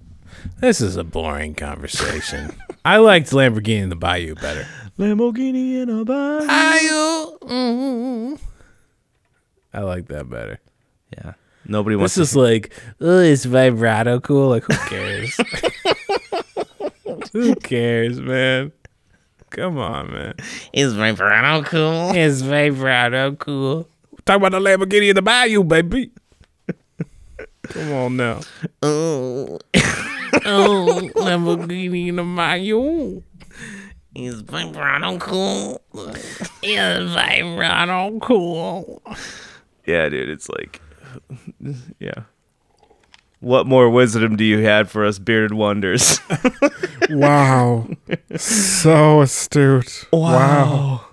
This 0.61 0.79
is 0.79 0.95
a 0.95 1.03
boring 1.03 1.53
conversation. 1.53 2.55
I 2.85 2.97
liked 2.97 3.31
Lamborghini 3.31 3.81
in 3.81 3.89
the 3.89 3.97
Bayou 3.97 4.35
better. 4.35 4.65
Lamborghini 4.97 5.81
in 5.81 5.89
a 5.89 6.05
Bayou. 6.05 7.37
mm. 7.41 8.39
I 9.73 9.81
like 9.81 10.07
that 10.07 10.29
better. 10.29 10.61
Yeah. 11.11 11.33
Nobody 11.65 11.97
wants 11.97 12.15
This 12.15 12.29
is 12.29 12.35
like, 12.37 12.73
oh, 13.01 13.19
is 13.19 13.43
vibrato 13.43 14.21
cool? 14.21 14.47
Like, 14.47 14.63
who 14.63 14.77
cares? 14.89 15.35
who 17.33 17.55
cares, 17.55 18.21
man? 18.21 18.71
Come 19.53 19.77
on, 19.77 20.11
man. 20.11 20.33
Is 20.73 20.93
vibrato 20.93 21.61
cool? 21.63 22.15
Is 22.15 22.41
vibrato 22.41 23.35
cool? 23.35 23.87
Talk 24.25 24.37
about 24.37 24.51
the 24.53 24.59
Lamborghini 24.59 25.09
in 25.09 25.15
the 25.15 25.21
Bayou, 25.21 25.63
baby. 25.63 26.09
Come 27.69 27.91
on 27.93 28.17
now. 28.17 28.39
Oh, 28.81 29.59
Oh, 30.45 31.09
Lamborghini 31.15 32.07
in 32.07 32.15
the 32.15 32.23
Bayou. 32.23 33.21
is 34.15 34.41
vibrato 34.41 35.17
cool? 35.19 35.81
Is 36.63 37.13
vibrato 37.13 38.17
cool? 38.19 39.01
Yeah, 39.85 40.09
dude, 40.09 40.29
it's 40.29 40.49
like, 40.49 40.81
yeah. 41.99 42.23
What 43.43 43.67
more 43.67 43.89
wisdom 43.89 44.37
do 44.37 44.45
you 44.45 44.59
had 44.59 44.89
for 44.89 45.03
us 45.03 45.19
bearded 45.19 45.53
wonders? 45.53 46.19
Wow. 47.09 47.89
so 48.37 49.21
astute. 49.21 50.05
Wow. 50.13 51.05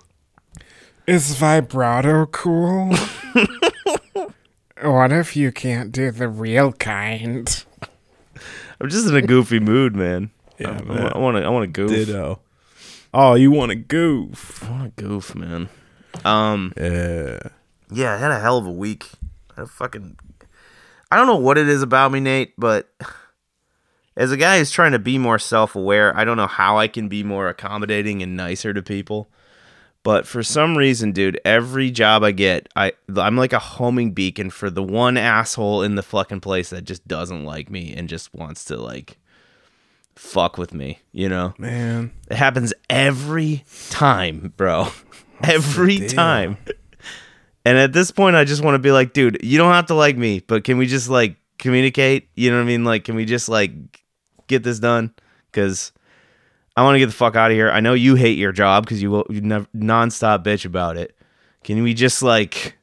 Is 1.05 1.35
vibrato 1.35 2.27
cool? 2.27 2.95
what 4.81 5.11
if 5.11 5.35
you 5.35 5.51
can't 5.51 5.91
do 5.91 6.09
the 6.11 6.29
real 6.29 6.71
kind? 6.71 7.65
I'm 8.79 8.89
just 8.89 9.05
in 9.09 9.15
a 9.15 9.21
goofy 9.21 9.59
mood, 9.59 9.93
man. 9.97 10.31
Yeah, 10.57 10.69
I, 10.69 10.81
man. 10.81 11.21
want 11.21 11.35
to. 11.37 11.43
I 11.43 11.49
want 11.49 11.63
to 11.63 11.67
goof. 11.67 11.89
Ditto. 11.91 12.39
Oh, 13.13 13.33
you 13.35 13.51
want 13.51 13.71
to 13.71 13.75
goof? 13.75 14.63
I 14.63 14.71
want 14.71 14.95
to 14.97 15.03
goof, 15.03 15.35
man. 15.35 15.67
Um. 16.23 16.71
Yeah. 16.77 17.39
Yeah, 17.91 18.13
I 18.13 18.17
had 18.17 18.31
a 18.31 18.39
hell 18.39 18.57
of 18.57 18.65
a 18.65 18.71
week. 18.71 19.07
I 19.57 19.65
fucking. 19.65 20.17
I 21.11 21.17
don't 21.17 21.27
know 21.27 21.35
what 21.35 21.57
it 21.57 21.67
is 21.67 21.83
about 21.83 22.11
me, 22.11 22.21
Nate, 22.21 22.53
but 22.57 22.89
as 24.15 24.31
a 24.31 24.37
guy 24.37 24.57
who's 24.57 24.71
trying 24.71 24.93
to 24.93 24.99
be 24.99 25.17
more 25.17 25.37
self 25.37 25.75
aware, 25.75 26.17
I 26.17 26.23
don't 26.23 26.37
know 26.37 26.47
how 26.47 26.77
I 26.77 26.87
can 26.87 27.09
be 27.09 27.23
more 27.23 27.49
accommodating 27.49 28.23
and 28.23 28.37
nicer 28.37 28.73
to 28.73 28.81
people. 28.81 29.29
But 30.03 30.25
for 30.25 30.41
some 30.41 30.77
reason, 30.77 31.11
dude, 31.11 31.39
every 31.45 31.91
job 31.91 32.23
I 32.23 32.31
get, 32.31 32.69
I 32.75 32.93
I'm 33.15 33.37
like 33.37 33.53
a 33.53 33.59
homing 33.59 34.13
beacon 34.13 34.49
for 34.49 34.71
the 34.71 34.81
one 34.81 35.15
asshole 35.15 35.83
in 35.83 35.95
the 35.95 36.01
fucking 36.01 36.39
place 36.39 36.71
that 36.71 36.85
just 36.85 37.07
doesn't 37.07 37.45
like 37.45 37.69
me 37.69 37.93
and 37.93 38.09
just 38.09 38.33
wants 38.33 38.65
to 38.65 38.77
like 38.77 39.19
fuck 40.15 40.57
with 40.57 40.73
me, 40.73 40.99
you 41.11 41.29
know? 41.29 41.53
Man. 41.57 42.11
It 42.29 42.37
happens 42.37 42.73
every 42.89 43.63
time, 43.89 44.53
bro. 44.57 44.87
Oh, 44.87 45.03
every 45.43 45.97
deal? 45.97 46.09
time. 46.09 46.57
And 47.65 47.77
at 47.77 47.93
this 47.93 48.11
point, 48.11 48.35
I 48.35 48.43
just 48.43 48.63
want 48.63 48.75
to 48.75 48.79
be 48.79 48.91
like, 48.91 49.13
dude, 49.13 49.39
you 49.43 49.57
don't 49.57 49.73
have 49.73 49.87
to 49.87 49.93
like 49.93 50.17
me, 50.17 50.39
but 50.39 50.63
can 50.63 50.77
we 50.77 50.87
just 50.87 51.09
like 51.09 51.35
communicate? 51.59 52.29
You 52.35 52.49
know 52.49 52.57
what 52.57 52.63
I 52.63 52.67
mean? 52.67 52.83
Like, 52.83 53.03
can 53.03 53.15
we 53.15 53.25
just 53.25 53.49
like 53.49 53.71
get 54.47 54.63
this 54.63 54.79
done? 54.79 55.13
Because 55.51 55.91
I 56.75 56.83
want 56.83 56.95
to 56.95 56.99
get 56.99 57.07
the 57.07 57.11
fuck 57.11 57.35
out 57.35 57.51
of 57.51 57.55
here. 57.55 57.69
I 57.69 57.79
know 57.79 57.93
you 57.93 58.15
hate 58.15 58.37
your 58.37 58.51
job 58.51 58.85
because 58.85 59.01
you 59.01 59.11
will 59.11 59.25
you 59.29 59.41
never 59.41 59.67
nonstop 59.75 60.43
bitch 60.43 60.65
about 60.65 60.97
it. 60.97 61.15
Can 61.63 61.83
we 61.83 61.93
just 61.93 62.23
like 62.23 62.77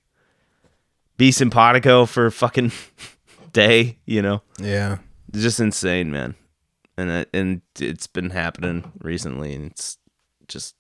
be 1.17 1.33
simpatico 1.33 2.07
for 2.07 2.27
a 2.27 2.33
fucking 2.33 2.71
day? 3.53 3.99
You 4.07 4.23
know? 4.23 4.43
Yeah. 4.61 4.99
It's 5.29 5.43
just 5.43 5.61
insane, 5.61 6.11
man. 6.11 6.37
And 6.97 7.11
it, 7.11 7.29
and 7.33 7.63
it's 7.79 8.07
been 8.07 8.31
happening 8.31 8.93
recently, 9.01 9.55
and 9.55 9.71
it's 9.71 9.99
just 10.49 10.75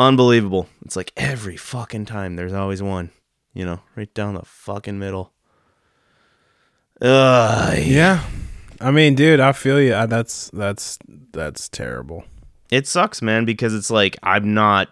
unbelievable. 0.00 0.68
It's 0.84 0.96
like 0.96 1.12
every 1.16 1.56
fucking 1.56 2.06
time 2.06 2.34
there's 2.36 2.52
always 2.52 2.82
one, 2.82 3.10
you 3.54 3.64
know, 3.64 3.80
right 3.94 4.12
down 4.14 4.34
the 4.34 4.42
fucking 4.44 4.98
middle. 4.98 5.32
Ugh, 7.00 7.78
Yeah. 7.78 8.24
I 8.82 8.90
mean, 8.90 9.14
dude, 9.14 9.40
I 9.40 9.52
feel 9.52 9.78
you. 9.80 9.92
Uh, 9.92 10.06
That's 10.06 10.48
that's 10.54 10.98
that's 11.32 11.68
terrible. 11.68 12.24
it 12.70 12.86
sucks, 12.86 13.20
man, 13.20 13.44
because 13.44 13.74
it's 13.74 13.90
like 13.90 14.16
I'm 14.22 14.54
not. 14.54 14.88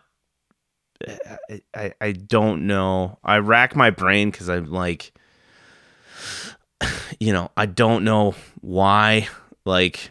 I, 1.49 1.63
I, 1.75 1.95
I 2.01 2.13
don't 2.13 2.67
know. 2.67 3.19
I 3.25 3.39
rack 3.39 3.75
my 3.77 3.89
brain 3.89 4.31
because 4.31 4.51
I'm 4.51 4.71
like, 4.71 5.13
you 7.21 7.33
know, 7.33 7.51
I 7.57 7.65
don't 7.65 8.05
know 8.05 8.35
why. 8.61 9.29
Like, 9.65 10.11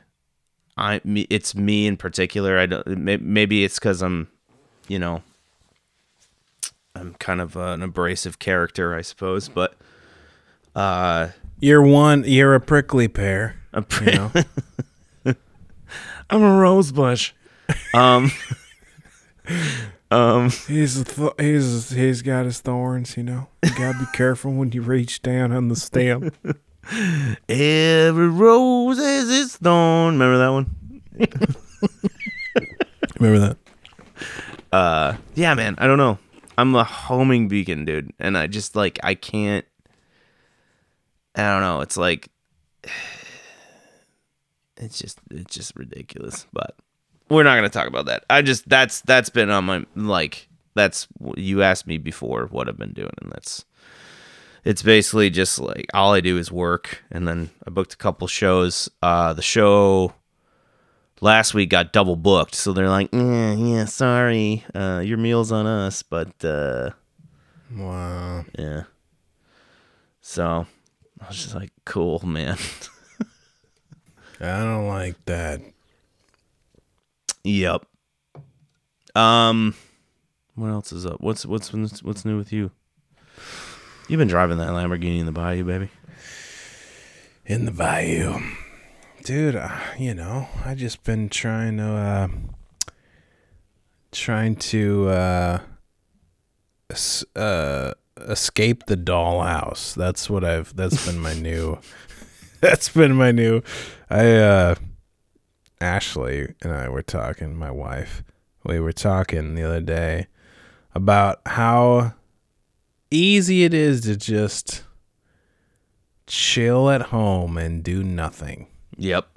I 0.76 1.00
me, 1.04 1.28
it's 1.30 1.54
me 1.54 1.86
in 1.86 1.98
particular. 1.98 2.58
I 2.58 2.66
don't. 2.66 2.88
Maybe 3.22 3.64
it's 3.64 3.78
because 3.78 4.02
I'm, 4.02 4.28
you 4.88 5.00
know, 5.00 5.24
I'm 6.96 7.14
kind 7.16 7.42
of 7.42 7.56
an 7.56 7.82
abrasive 7.82 8.40
character, 8.40 8.96
I 8.96 9.02
suppose. 9.02 9.50
But 9.50 9.76
uh, 10.76 11.30
You're 11.60 11.82
one. 11.82 12.24
You're 12.26 12.56
a 12.56 12.62
prickly 12.62 13.08
pear. 13.08 13.56
I'm, 13.74 13.86
You 14.02 14.12
know. 14.14 14.32
I'm 16.30 16.42
a 16.44 16.58
rose 16.60 16.92
bush. 16.92 17.34
Um. 17.94 18.32
um. 20.12 20.50
He's 20.68 21.00
a 21.00 21.04
th- 21.06 21.32
he's 21.40 21.90
he's 21.92 22.22
got 22.22 22.46
his 22.46 22.60
thorns, 22.60 23.16
you 23.16 23.24
know. 23.24 23.48
You 23.64 23.70
gotta 23.78 24.00
be 24.00 24.06
careful 24.14 24.52
when 24.54 24.72
you 24.72 24.82
reach 24.82 25.22
down 25.22 25.52
on 25.52 25.68
the 25.70 25.76
stem. 25.76 26.32
Every 27.50 28.30
rose 28.30 28.98
has 28.98 29.30
its 29.30 29.58
thorn. 29.58 30.18
Remember 30.18 30.38
that 30.38 30.50
one? 30.50 31.02
Remember 33.20 33.40
that? 33.40 33.58
Uh, 34.72 35.18
yeah, 35.36 35.54
man. 35.54 35.76
I 35.78 35.88
don't 35.88 35.98
know. 35.98 36.20
I'm 36.58 36.76
a 36.76 36.84
homing 36.84 37.48
beacon, 37.48 37.86
dude, 37.86 38.12
and 38.20 38.38
I 38.38 38.48
just 38.48 38.76
like 38.76 39.00
I 39.04 39.14
can't. 39.16 39.66
I 41.36 41.52
don't 41.52 41.62
know. 41.62 41.82
It's 41.82 41.98
like 41.98 42.30
it's 44.78 44.98
just 44.98 45.20
it's 45.32 45.56
just 45.56 45.76
ridiculous. 45.76 46.48
But 46.52 46.76
we're 47.30 47.44
not 47.44 47.56
gonna 47.56 47.70
talk 47.70 47.88
about 47.88 48.08
that. 48.08 48.26
I 48.30 48.42
just 48.42 48.68
that's 48.68 49.02
that's 49.02 49.30
been 49.30 49.50
on 49.50 49.66
my 49.66 49.86
like 49.96 50.48
that's 50.76 51.08
you 51.36 51.62
asked 51.62 51.88
me 51.88 51.98
before 51.98 52.48
what 52.48 52.68
I've 52.68 52.78
been 52.78 52.94
doing, 52.94 53.14
and 53.22 53.32
that's 53.32 53.66
it's 54.66 54.82
basically 54.82 55.30
just 55.30 55.60
like 55.60 55.86
all 55.94 56.14
I 56.14 56.22
do 56.22 56.38
is 56.38 56.52
work, 56.52 57.04
and 57.12 57.28
then 57.28 57.52
I 57.66 57.70
booked 57.70 57.94
a 57.94 57.98
couple 57.98 58.28
shows. 58.28 58.90
Uh, 59.04 59.34
the 59.34 59.42
show 59.44 60.14
last 61.22 61.54
week 61.54 61.70
got 61.70 61.94
double 61.94 62.16
booked, 62.16 62.56
so 62.56 62.74
they're 62.74 62.90
like, 62.90 63.10
eh, 63.14 63.54
yeah, 63.56 63.86
sorry, 63.86 64.64
uh, 64.76 65.02
your 65.04 65.18
meal's 65.18 65.52
on 65.52 65.66
us, 65.66 66.04
but 66.04 66.44
uh, 66.46 66.92
Wow. 67.76 68.46
yeah. 68.58 68.84
So 70.22 70.66
I 71.22 71.28
was 71.28 71.38
just 71.42 71.56
like, 71.56 71.72
cool, 71.86 72.20
man. 72.26 72.58
I 74.40 74.60
don't 74.60 74.88
like 74.88 75.16
that. 75.26 75.62
yep. 77.44 77.86
Um, 79.16 79.74
what 80.54 80.68
else 80.70 80.92
is 80.92 81.06
up? 81.08 81.22
What's 81.22 81.44
what's 81.46 81.74
what's 81.74 82.04
what's 82.04 82.24
new 82.26 82.38
with 82.38 82.54
you? 82.54 82.70
You've 84.08 84.20
been 84.20 84.28
driving 84.28 84.58
that 84.60 84.70
Lamborghini 84.70 85.20
in 85.20 85.26
the 85.26 85.32
bayou, 85.32 85.64
baby. 85.64 85.90
in 87.46 87.66
the 87.66 87.72
bayou. 87.72 88.40
Dude, 89.28 89.58
uh, 89.58 89.78
you 90.00 90.14
know, 90.14 90.48
I 90.64 90.74
just 90.74 91.04
been 91.04 91.28
trying 91.28 91.76
to 91.80 91.84
uh 91.84 92.28
trying 94.14 94.56
to 94.56 95.10
uh 95.10 95.60
uh 97.36 97.94
escape 98.22 98.86
the 98.86 98.96
dollhouse. 98.96 99.94
That's 99.96 100.30
what 100.30 100.46
I've 100.46 100.74
that's 100.78 101.06
been 101.06 101.20
my 101.20 101.34
new 101.34 101.78
that's 102.62 102.88
been 102.88 103.18
my 103.18 103.34
new 103.34 103.64
I 104.10 104.32
uh 104.36 104.76
Ashley 105.82 106.56
and 106.62 106.72
I 106.72 106.88
were 106.88 107.04
talking, 107.04 107.54
my 107.54 107.70
wife. 107.70 108.24
We 108.64 108.80
were 108.80 108.94
talking 108.94 109.56
the 109.56 109.64
other 109.64 109.82
day 109.82 110.28
about 110.96 111.42
how 111.46 112.14
easy 113.12 113.66
it 113.66 113.74
is 113.74 114.00
to 114.04 114.16
just 114.16 114.86
chill 116.28 116.90
at 116.90 117.02
home 117.02 117.58
and 117.58 117.84
do 117.84 118.06
nothing. 118.06 118.68
Yep. 118.98 119.28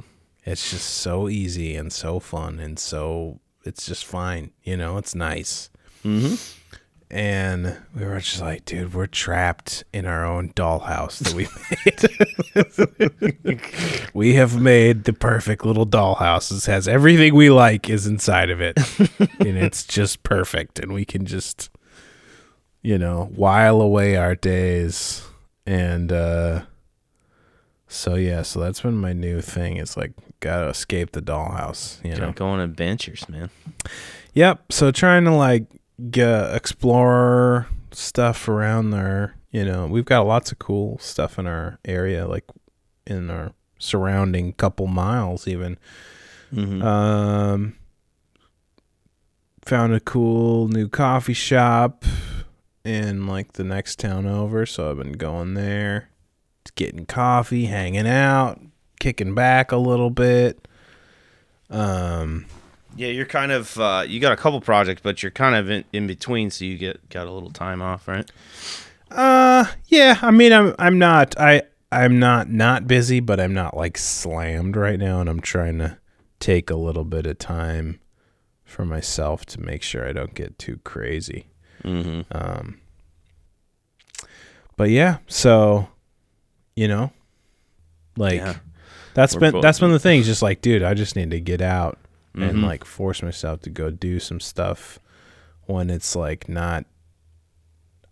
It's 0.44 0.70
just 0.70 0.88
so 0.88 1.29
easy 1.29 1.77
and 1.77 1.92
so 1.92 2.18
fun 2.18 2.59
and 2.59 2.79
so 2.79 3.40
it's 3.64 3.87
just 3.87 4.05
fine. 4.05 4.53
You 4.62 4.77
know, 4.77 4.96
it's 4.96 5.14
nice. 5.14 5.70
Mm-hmm. 6.05 6.35
And 7.12 7.77
we 7.94 8.05
were 8.05 8.20
just 8.20 8.40
like, 8.40 8.64
dude, 8.64 8.94
we're 8.94 9.07
trapped 9.07 9.83
in 9.92 10.07
our 10.07 10.25
own 10.25 10.53
dollhouse 10.53 11.18
that 11.18 11.35
we 11.35 11.49
made. 13.51 14.11
we 14.14 14.35
have 14.35 14.61
made 14.61 15.05
the 15.05 15.12
perfect 15.12 15.64
little 15.64 15.87
dollhouse. 15.87 16.57
It 16.57 16.70
has 16.70 16.87
everything 16.87 17.35
we 17.35 17.51
like 17.51 17.90
is 17.90 18.07
inside 18.07 18.49
of 18.49 18.61
it. 18.61 18.79
and 19.18 19.59
it's 19.59 19.85
just 19.85 20.23
perfect. 20.23 20.79
And 20.79 20.92
we 20.92 21.05
can 21.05 21.27
just, 21.27 21.68
you 22.81 22.96
know, 22.96 23.29
while 23.35 23.81
away 23.81 24.14
our 24.14 24.37
days. 24.37 25.27
And 25.66 26.12
uh 26.12 26.62
so 27.90 28.14
yeah, 28.14 28.42
so 28.42 28.61
that's 28.61 28.81
been 28.81 28.96
my 28.96 29.12
new 29.12 29.40
thing. 29.40 29.76
It's 29.76 29.96
like 29.96 30.12
gotta 30.38 30.68
escape 30.68 31.12
the 31.12 31.20
dollhouse, 31.20 32.03
you 32.05 32.14
know. 32.14 32.33
Go 32.33 32.46
on 32.46 32.61
adventures, 32.61 33.29
man. 33.29 33.50
Yep. 34.35 34.72
So 34.72 34.90
trying 34.92 35.24
to 35.24 35.33
like 35.33 35.64
get, 36.11 36.55
explore 36.55 37.66
stuff 37.90 38.48
around 38.48 38.90
there. 38.90 39.35
You 39.50 39.64
know, 39.64 39.87
we've 39.87 40.05
got 40.05 40.26
lots 40.26 40.53
of 40.53 40.61
cool 40.61 40.98
stuff 40.98 41.38
in 41.38 41.46
our 41.46 41.81
area, 41.85 42.29
like 42.29 42.44
in 43.07 43.29
our 43.29 43.53
surrounding 43.79 44.53
couple 44.53 44.87
miles, 44.87 45.48
even. 45.48 45.76
Mm-hmm. 46.53 46.83
Um, 46.83 47.76
found 49.62 49.92
a 49.92 50.00
cool 50.00 50.68
new 50.68 50.88
coffee 50.88 51.35
shop 51.35 52.05
in 52.85 53.26
like 53.26 53.55
the 53.55 53.64
next 53.64 53.98
town 53.98 54.26
over, 54.26 54.66
so 54.66 54.90
I've 54.90 54.96
been 54.96 55.12
going 55.12 55.55
there, 55.55 56.11
getting 56.75 57.07
coffee, 57.07 57.66
hanging 57.66 58.07
out, 58.07 58.61
kicking 58.99 59.35
back 59.35 59.73
a 59.73 59.77
little 59.77 60.11
bit. 60.11 60.66
Um, 61.70 62.46
yeah, 62.96 63.09
you're 63.09 63.27
kind 63.27 63.53
of 63.53 63.79
uh, 63.79 64.05
you 64.07 64.20
got 64.20 64.33
a 64.33 64.37
couple 64.37 64.61
projects, 64.61 65.01
but 65.03 65.23
you're 65.23 65.31
kind 65.31 65.55
of 65.55 65.70
in, 65.70 65.85
in 65.92 66.07
between, 66.07 66.51
so 66.51 66.64
you 66.64 66.77
get 66.77 67.09
got 67.09 67.27
a 67.27 67.33
little 67.33 67.51
time 67.51 67.81
off, 67.83 68.09
right? 68.09 68.31
Uh, 69.11 69.64
yeah. 69.87 70.18
I 70.23 70.31
mean, 70.31 70.53
I'm 70.53 70.75
I'm 70.79 70.99
not 70.99 71.38
I 71.38 71.62
I'm 71.92 72.18
not 72.18 72.51
not 72.51 72.87
busy, 72.87 73.20
but 73.20 73.40
I'm 73.40 73.55
not 73.55 73.77
like 73.77 73.96
slammed 73.96 74.77
right 74.77 74.99
now, 74.99 75.20
and 75.20 75.29
I'm 75.29 75.40
trying 75.40 75.79
to 75.79 75.99
take 76.40 76.70
a 76.70 76.77
little 76.77 77.05
bit 77.05 77.27
of 77.27 77.38
time 77.38 78.01
for 78.64 78.85
myself 78.85 79.44
to 79.44 79.61
make 79.61 79.83
sure 79.83 80.09
I 80.09 80.12
don't 80.12 80.35
get 80.35 80.59
too 80.59 80.81
crazy. 80.85 81.49
Mm-hmm. 81.85 82.20
Um, 82.33 82.81
but 84.77 84.90
yeah, 84.90 85.18
so 85.27 85.88
you 86.81 86.88
know, 86.88 87.12
like 88.16 88.37
Yeah. 88.40 88.57
that's 89.12 89.35
We're 89.35 89.53
been 89.53 89.61
that's 89.61 89.79
been 89.81 89.93
the 89.93 89.99
thing. 89.99 90.23
Just 90.23 90.40
like, 90.40 90.62
dude, 90.62 90.83
I 90.83 90.95
just 90.95 91.14
need 91.14 91.31
to 91.33 91.40
get 91.40 91.61
out 91.61 91.99
and 92.35 92.57
Mhm. 92.59 92.64
like 92.64 92.85
force 92.85 93.23
myself 93.23 93.61
to 93.62 93.71
go 93.71 93.90
do 93.90 94.19
some 94.19 94.40
stuff 94.40 94.99
when 95.66 95.90
it's 95.90 96.16
like 96.16 96.49
not 96.49 96.87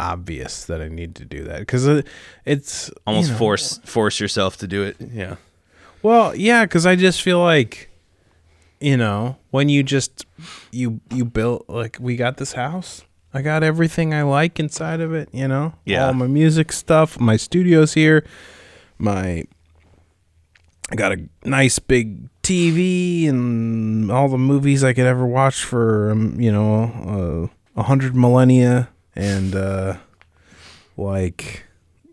obvious 0.00 0.64
that 0.66 0.80
I 0.80 0.88
need 0.88 1.14
to 1.16 1.24
do 1.24 1.44
that 1.44 1.60
because 1.60 1.86
it, 1.86 2.06
it's 2.44 2.90
Almost 3.06 3.28
you 3.28 3.32
know, 3.32 3.38
force 3.38 3.78
force 3.84 4.20
yourself 4.20 4.56
to 4.58 4.66
do 4.68 4.82
it. 4.84 4.96
Yeah. 5.12 5.36
Well, 6.02 6.36
yeah, 6.36 6.64
because 6.64 6.86
I 6.86 6.94
just 6.94 7.22
feel 7.22 7.40
like, 7.40 7.90
you 8.80 8.96
know, 8.96 9.36
when 9.50 9.68
you 9.68 9.82
just 9.82 10.24
you 10.70 11.00
you 11.12 11.24
built 11.24 11.64
like 11.68 11.96
we 12.00 12.16
got 12.16 12.36
this 12.36 12.52
house. 12.52 13.02
I 13.34 13.42
got 13.42 13.62
everything 13.62 14.14
I 14.14 14.22
like 14.22 14.58
inside 14.58 15.00
of 15.00 15.12
it. 15.12 15.28
You 15.32 15.48
know, 15.48 15.74
Yeah. 15.84 16.06
all 16.06 16.14
my 16.14 16.26
music 16.26 16.72
stuff, 16.72 17.18
my 17.20 17.36
studio's 17.36 17.92
here, 17.94 18.24
my. 18.98 19.44
I 20.90 20.96
got 20.96 21.12
a 21.12 21.28
nice 21.44 21.78
big 21.78 22.30
TV 22.42 23.28
and 23.28 24.10
all 24.10 24.28
the 24.28 24.38
movies 24.38 24.82
I 24.82 24.94
could 24.94 25.04
ever 25.04 25.26
watch 25.26 25.62
for, 25.62 26.10
um, 26.10 26.40
you 26.40 26.50
know, 26.50 27.50
uh, 27.76 27.80
a 27.80 27.82
hundred 27.82 28.16
millennia, 28.16 28.88
and 29.14 29.54
uh, 29.54 29.98
like 30.96 31.64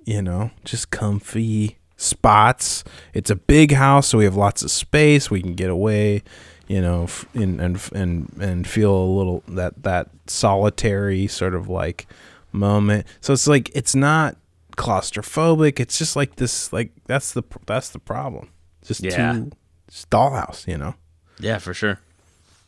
you 0.06 0.22
know, 0.22 0.52
just 0.64 0.92
comfy 0.92 1.78
spots. 1.98 2.84
It's 3.14 3.30
a 3.30 3.36
big 3.36 3.74
house, 3.74 4.08
so 4.08 4.20
we 4.20 4.24
have 4.26 4.36
lots 4.36 4.62
of 4.64 4.72
space. 4.72 5.30
We 5.30 5.42
can 5.42 5.56
get 5.56 5.70
away, 5.70 6.24
you 6.68 6.82
know, 6.82 7.08
and 7.34 7.60
and 7.60 7.90
and 7.94 8.32
and 8.40 8.68
feel 8.68 8.96
a 8.96 9.14
little 9.18 9.44
that 9.48 9.84
that 9.84 10.10
solitary 10.28 11.28
sort 11.28 11.56
of 11.56 11.68
like 11.68 12.08
moment. 12.52 13.08
So 13.20 13.34
it's 13.34 13.48
like 13.48 13.72
it's 13.74 13.96
not 13.96 14.38
claustrophobic. 14.76 15.80
It's 15.80 15.98
just 15.98 16.16
like 16.16 16.36
this. 16.36 16.72
Like 16.74 16.92
that's 17.06 17.34
the 17.34 17.44
that's 17.66 17.90
the 17.90 18.00
problem. 18.00 18.50
Just 18.84 19.02
Yeah. 19.04 19.34
too 19.34 19.52
just 19.90 20.10
dollhouse, 20.10 20.68
you 20.68 20.78
know 20.78 20.96
Yeah, 21.40 21.60
for 21.60 21.74
sure. 21.74 22.00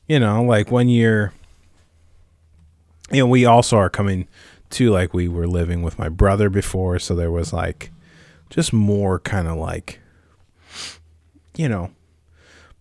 you 0.07 0.19
know, 0.19 0.43
like 0.43 0.71
when 0.71 0.87
you're, 0.89 1.33
you 3.11 3.19
know, 3.19 3.27
we 3.27 3.45
also 3.45 3.77
are 3.77 3.89
coming 3.89 4.27
to 4.71 4.91
like 4.91 5.13
we 5.13 5.27
were 5.27 5.47
living 5.47 5.81
with 5.81 5.97
my 5.97 6.09
brother 6.09 6.49
before, 6.49 6.99
so 6.99 7.15
there 7.15 7.31
was 7.31 7.53
like 7.53 7.91
just 8.49 8.71
more 8.73 9.19
kind 9.19 9.47
of 9.47 9.57
like, 9.57 9.99
you 11.55 11.67
know, 11.69 11.91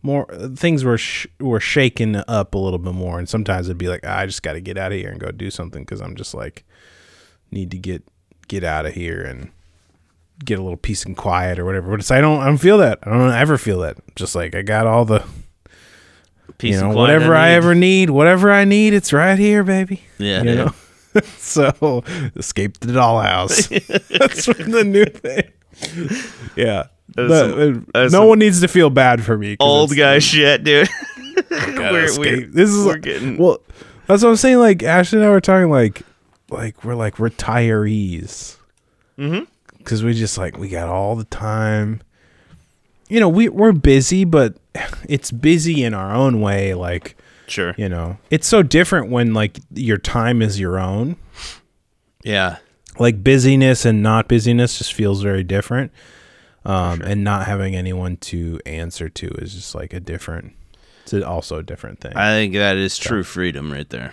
more 0.03 0.27
things 0.55 0.85
were 0.85 0.99
sh- 0.99 1.27
were 1.41 1.61
shaken 1.61 2.23
up 2.29 2.55
a 2.55 2.59
little 2.59 2.79
bit 2.79 2.95
more, 2.95 3.19
and 3.19 3.29
sometimes 3.29 3.67
it'd 3.69 3.79
be 3.79 3.89
like 3.89 4.01
"Ah, 4.05 4.19
I 4.19 4.27
just 4.27 4.43
got 4.43 4.53
to 4.53 4.61
get 4.61 4.77
out 4.79 4.93
of 4.93 4.99
here 4.99 5.11
and 5.11 5.19
go 5.21 5.31
do 5.31 5.51
something 5.51 5.83
because 5.83 6.01
I'm 6.01 6.15
just 6.17 6.35
like 6.35 6.65
need 7.51 7.71
to 7.71 7.79
get 7.79 8.03
get 8.49 8.65
out 8.65 8.87
of 8.87 8.95
here 8.95 9.23
and 9.23 9.51
get 10.45 10.59
a 10.59 10.63
little 10.63 10.77
peace 10.77 11.05
and 11.05 11.17
quiet 11.17 11.59
or 11.59 11.65
whatever. 11.65 11.91
But 11.91 12.01
it's 12.01 12.11
I 12.11 12.21
don't 12.21 12.41
I 12.41 12.47
don't 12.47 12.59
feel 12.59 12.79
that 12.79 12.99
I 13.03 13.11
don't 13.11 13.33
ever 13.33 13.59
feel 13.59 13.81
that. 13.81 13.97
Just 14.17 14.35
like 14.35 14.55
I 14.55 14.63
got 14.63 14.87
all 14.87 15.05
the 15.05 15.25
Peace 16.59 16.75
you 16.77 16.81
know, 16.81 16.87
and 16.87 16.95
quiet 16.95 17.13
whatever 17.15 17.35
I, 17.35 17.49
need. 17.51 17.55
ever 17.57 17.75
need, 17.75 18.11
whatever 18.11 18.51
I 18.53 18.65
need, 18.65 18.95
it's 18.95 19.13
right 19.13 19.39
here, 19.39 19.63
baby. 19.63 20.03
Yeah, 20.19 20.39
you 20.39 20.45
dude. 20.45 20.57
know. 20.59 20.73
so 21.39 22.03
escape 22.37 22.79
the 22.81 22.93
dollhouse. 22.93 23.69
That's 24.19 24.47
the 24.47 24.85
new 24.85 25.05
thing. 25.05 25.53
Yeah, 26.57 26.85
The- 27.09 27.29
some- 27.29 27.87
no 27.95 28.09
some 28.09 28.29
one 28.29 28.39
needs 28.39 28.61
to 28.63 28.69
feel 28.69 28.89
bad 28.91 29.23
for 29.23 29.37
me. 29.37 29.57
Old 29.61 29.95
guy 29.95 30.19
shit, 30.21 30.65
dude. 30.65 30.89
we're, 31.51 32.19
we're, 32.19 32.47
this 32.47 32.71
is 32.71 32.87
we're 32.87 32.93
like- 32.93 33.03
getting 33.03 33.37
well. 33.37 33.59
That's 34.07 34.23
what 34.23 34.31
I'm 34.31 34.37
saying. 34.37 34.59
Like 34.59 34.83
Ashley 34.83 35.19
and 35.19 35.27
I 35.27 35.31
were 35.31 35.41
talking, 35.41 35.69
like, 35.69 36.03
like 36.51 36.85
we're 36.85 36.95
like 36.95 37.17
retirees 37.17 38.57
Mm-hmm. 39.19 39.45
because 39.79 40.05
we 40.05 40.13
just 40.13 40.37
like 40.37 40.59
we 40.59 40.69
got 40.69 40.89
all 40.89 41.17
the 41.17 41.25
time. 41.25 42.03
You 43.09 43.19
know, 43.21 43.29
we 43.31 43.49
we're 43.49 43.73
busy, 43.73 44.25
but 44.25 44.57
it's 45.09 45.31
busy 45.31 45.83
in 45.85 45.95
our 45.95 46.15
own 46.15 46.41
way. 46.41 46.75
Like 46.75 47.17
sure. 47.47 47.75
you 47.79 47.89
know 47.89 48.19
it's 48.31 48.47
so 48.47 48.63
different 48.63 49.09
when 49.11 49.33
like 49.33 49.59
your 49.73 49.99
time 49.99 50.43
is 50.43 50.59
your 50.61 50.79
own 50.81 51.17
Yeah. 52.25 52.57
like 52.99 53.23
busyness 53.23 53.85
and 53.85 54.03
not 54.03 54.27
busyness 54.29 54.79
just 54.79 54.93
feels 54.93 55.23
very 55.23 55.45
different 55.45 55.93
um 56.65 57.01
and 57.03 57.23
not 57.23 57.47
having 57.47 57.77
anyone 57.77 58.17
to 58.17 58.59
answer 58.67 59.09
to 59.09 59.29
is 59.41 59.55
just 59.55 59.77
like 59.77 59.93
a 59.95 60.01
different 60.01 60.55
it's 61.05 61.13
also 61.15 61.59
a 61.61 61.63
different 61.63 62.01
thing 62.01 62.17
I 62.17 62.31
think 62.33 62.55
that 62.55 62.77
is 62.77 62.99
true 62.99 63.23
freedom 63.23 63.73
right 63.73 63.89
there. 63.89 64.13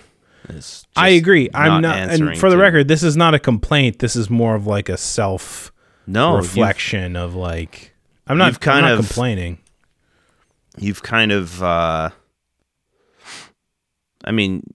I 0.96 1.10
agree 1.10 1.50
i'm 1.54 1.82
not 1.82 1.98
and 1.98 2.38
for 2.38 2.50
the 2.50 2.58
record 2.58 2.88
this 2.88 3.04
is 3.04 3.16
not 3.16 3.34
a 3.34 3.40
complaint 3.40 4.00
this 4.00 4.16
is 4.16 4.30
more 4.30 4.56
of 4.56 4.68
like 4.68 4.90
a 4.90 4.98
self 4.98 5.72
no 6.06 6.36
reflection 6.38 7.16
of 7.16 7.36
like 7.36 7.94
i'm 8.28 8.38
not 8.38 8.60
kind 8.60 8.86
I'm 8.86 8.92
not 8.92 9.00
of- 9.00 9.06
complaining 9.06 9.60
you've 10.78 11.04
kind 11.04 11.32
of 11.32 11.62
uh 11.64 12.10
I 14.26 14.32
mean 14.32 14.74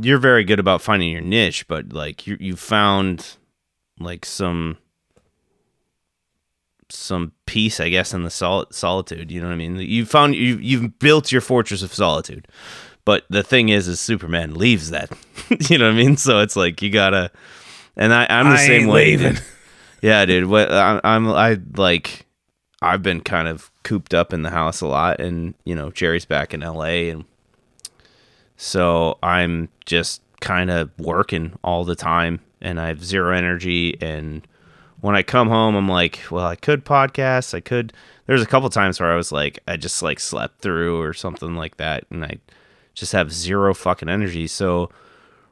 you're 0.00 0.18
very 0.18 0.44
good 0.44 0.58
about 0.60 0.82
finding 0.82 1.10
your 1.10 1.20
niche, 1.22 1.66
but 1.68 1.92
like 1.92 2.26
you 2.26 2.36
you 2.40 2.56
found 2.56 3.36
like 3.98 4.24
some 4.24 4.78
some 6.88 7.32
peace, 7.46 7.80
I 7.80 7.88
guess, 7.88 8.14
in 8.14 8.22
the 8.22 8.30
sol- 8.30 8.66
solitude. 8.70 9.30
You 9.30 9.40
know 9.40 9.48
what 9.48 9.54
I 9.54 9.56
mean? 9.56 9.76
You 9.76 10.06
found 10.06 10.34
you 10.34 10.58
you've 10.58 10.98
built 10.98 11.32
your 11.32 11.40
fortress 11.40 11.82
of 11.82 11.94
solitude, 11.94 12.46
but 13.06 13.24
the 13.30 13.42
thing 13.42 13.70
is, 13.70 13.88
is 13.88 13.98
Superman 13.98 14.54
leaves 14.54 14.90
that. 14.90 15.10
you 15.70 15.78
know 15.78 15.86
what 15.86 15.94
I 15.94 15.96
mean? 15.96 16.18
So 16.18 16.40
it's 16.40 16.56
like 16.56 16.82
you 16.82 16.90
gotta 16.90 17.30
And 17.96 18.12
I, 18.12 18.26
I'm 18.28 18.50
the 18.50 18.56
I 18.56 18.66
same 18.66 18.88
way. 18.88 19.16
dude. 19.16 19.42
Yeah, 20.02 20.26
dude. 20.26 20.44
What 20.46 20.70
I, 20.70 21.00
I'm, 21.02 21.26
I 21.30 21.58
like, 21.74 22.26
I've 22.82 23.02
been 23.02 23.22
kind 23.22 23.48
of 23.48 23.70
cooped 23.82 24.12
up 24.12 24.34
in 24.34 24.42
the 24.42 24.50
house 24.50 24.82
a 24.82 24.86
lot, 24.86 25.20
and 25.20 25.54
you 25.64 25.74
know, 25.74 25.90
Jerry's 25.90 26.26
back 26.26 26.52
in 26.52 26.60
LA, 26.60 27.08
and 27.10 27.24
so 28.56 29.18
I'm 29.22 29.68
just 29.86 30.22
kind 30.40 30.70
of 30.70 30.90
working 30.98 31.58
all 31.64 31.84
the 31.84 31.96
time, 31.96 32.40
and 32.60 32.78
I 32.80 32.88
have 32.88 33.04
zero 33.04 33.34
energy. 33.34 33.96
And 34.02 34.46
when 35.00 35.16
I 35.16 35.22
come 35.22 35.48
home, 35.48 35.74
I'm 35.74 35.88
like, 35.88 36.20
well, 36.30 36.46
I 36.46 36.56
could 36.56 36.84
podcast. 36.84 37.54
I 37.54 37.60
could. 37.60 37.92
There's 38.26 38.42
a 38.42 38.46
couple 38.46 38.68
times 38.68 39.00
where 39.00 39.12
I 39.12 39.16
was 39.16 39.32
like, 39.32 39.60
I 39.66 39.76
just 39.76 40.02
like 40.02 40.20
slept 40.20 40.60
through 40.60 41.00
or 41.00 41.14
something 41.14 41.54
like 41.56 41.76
that, 41.78 42.04
and 42.10 42.24
I 42.24 42.38
just 42.96 43.12
have 43.12 43.30
zero 43.30 43.74
fucking 43.74 44.08
energy. 44.08 44.48
So 44.48 44.90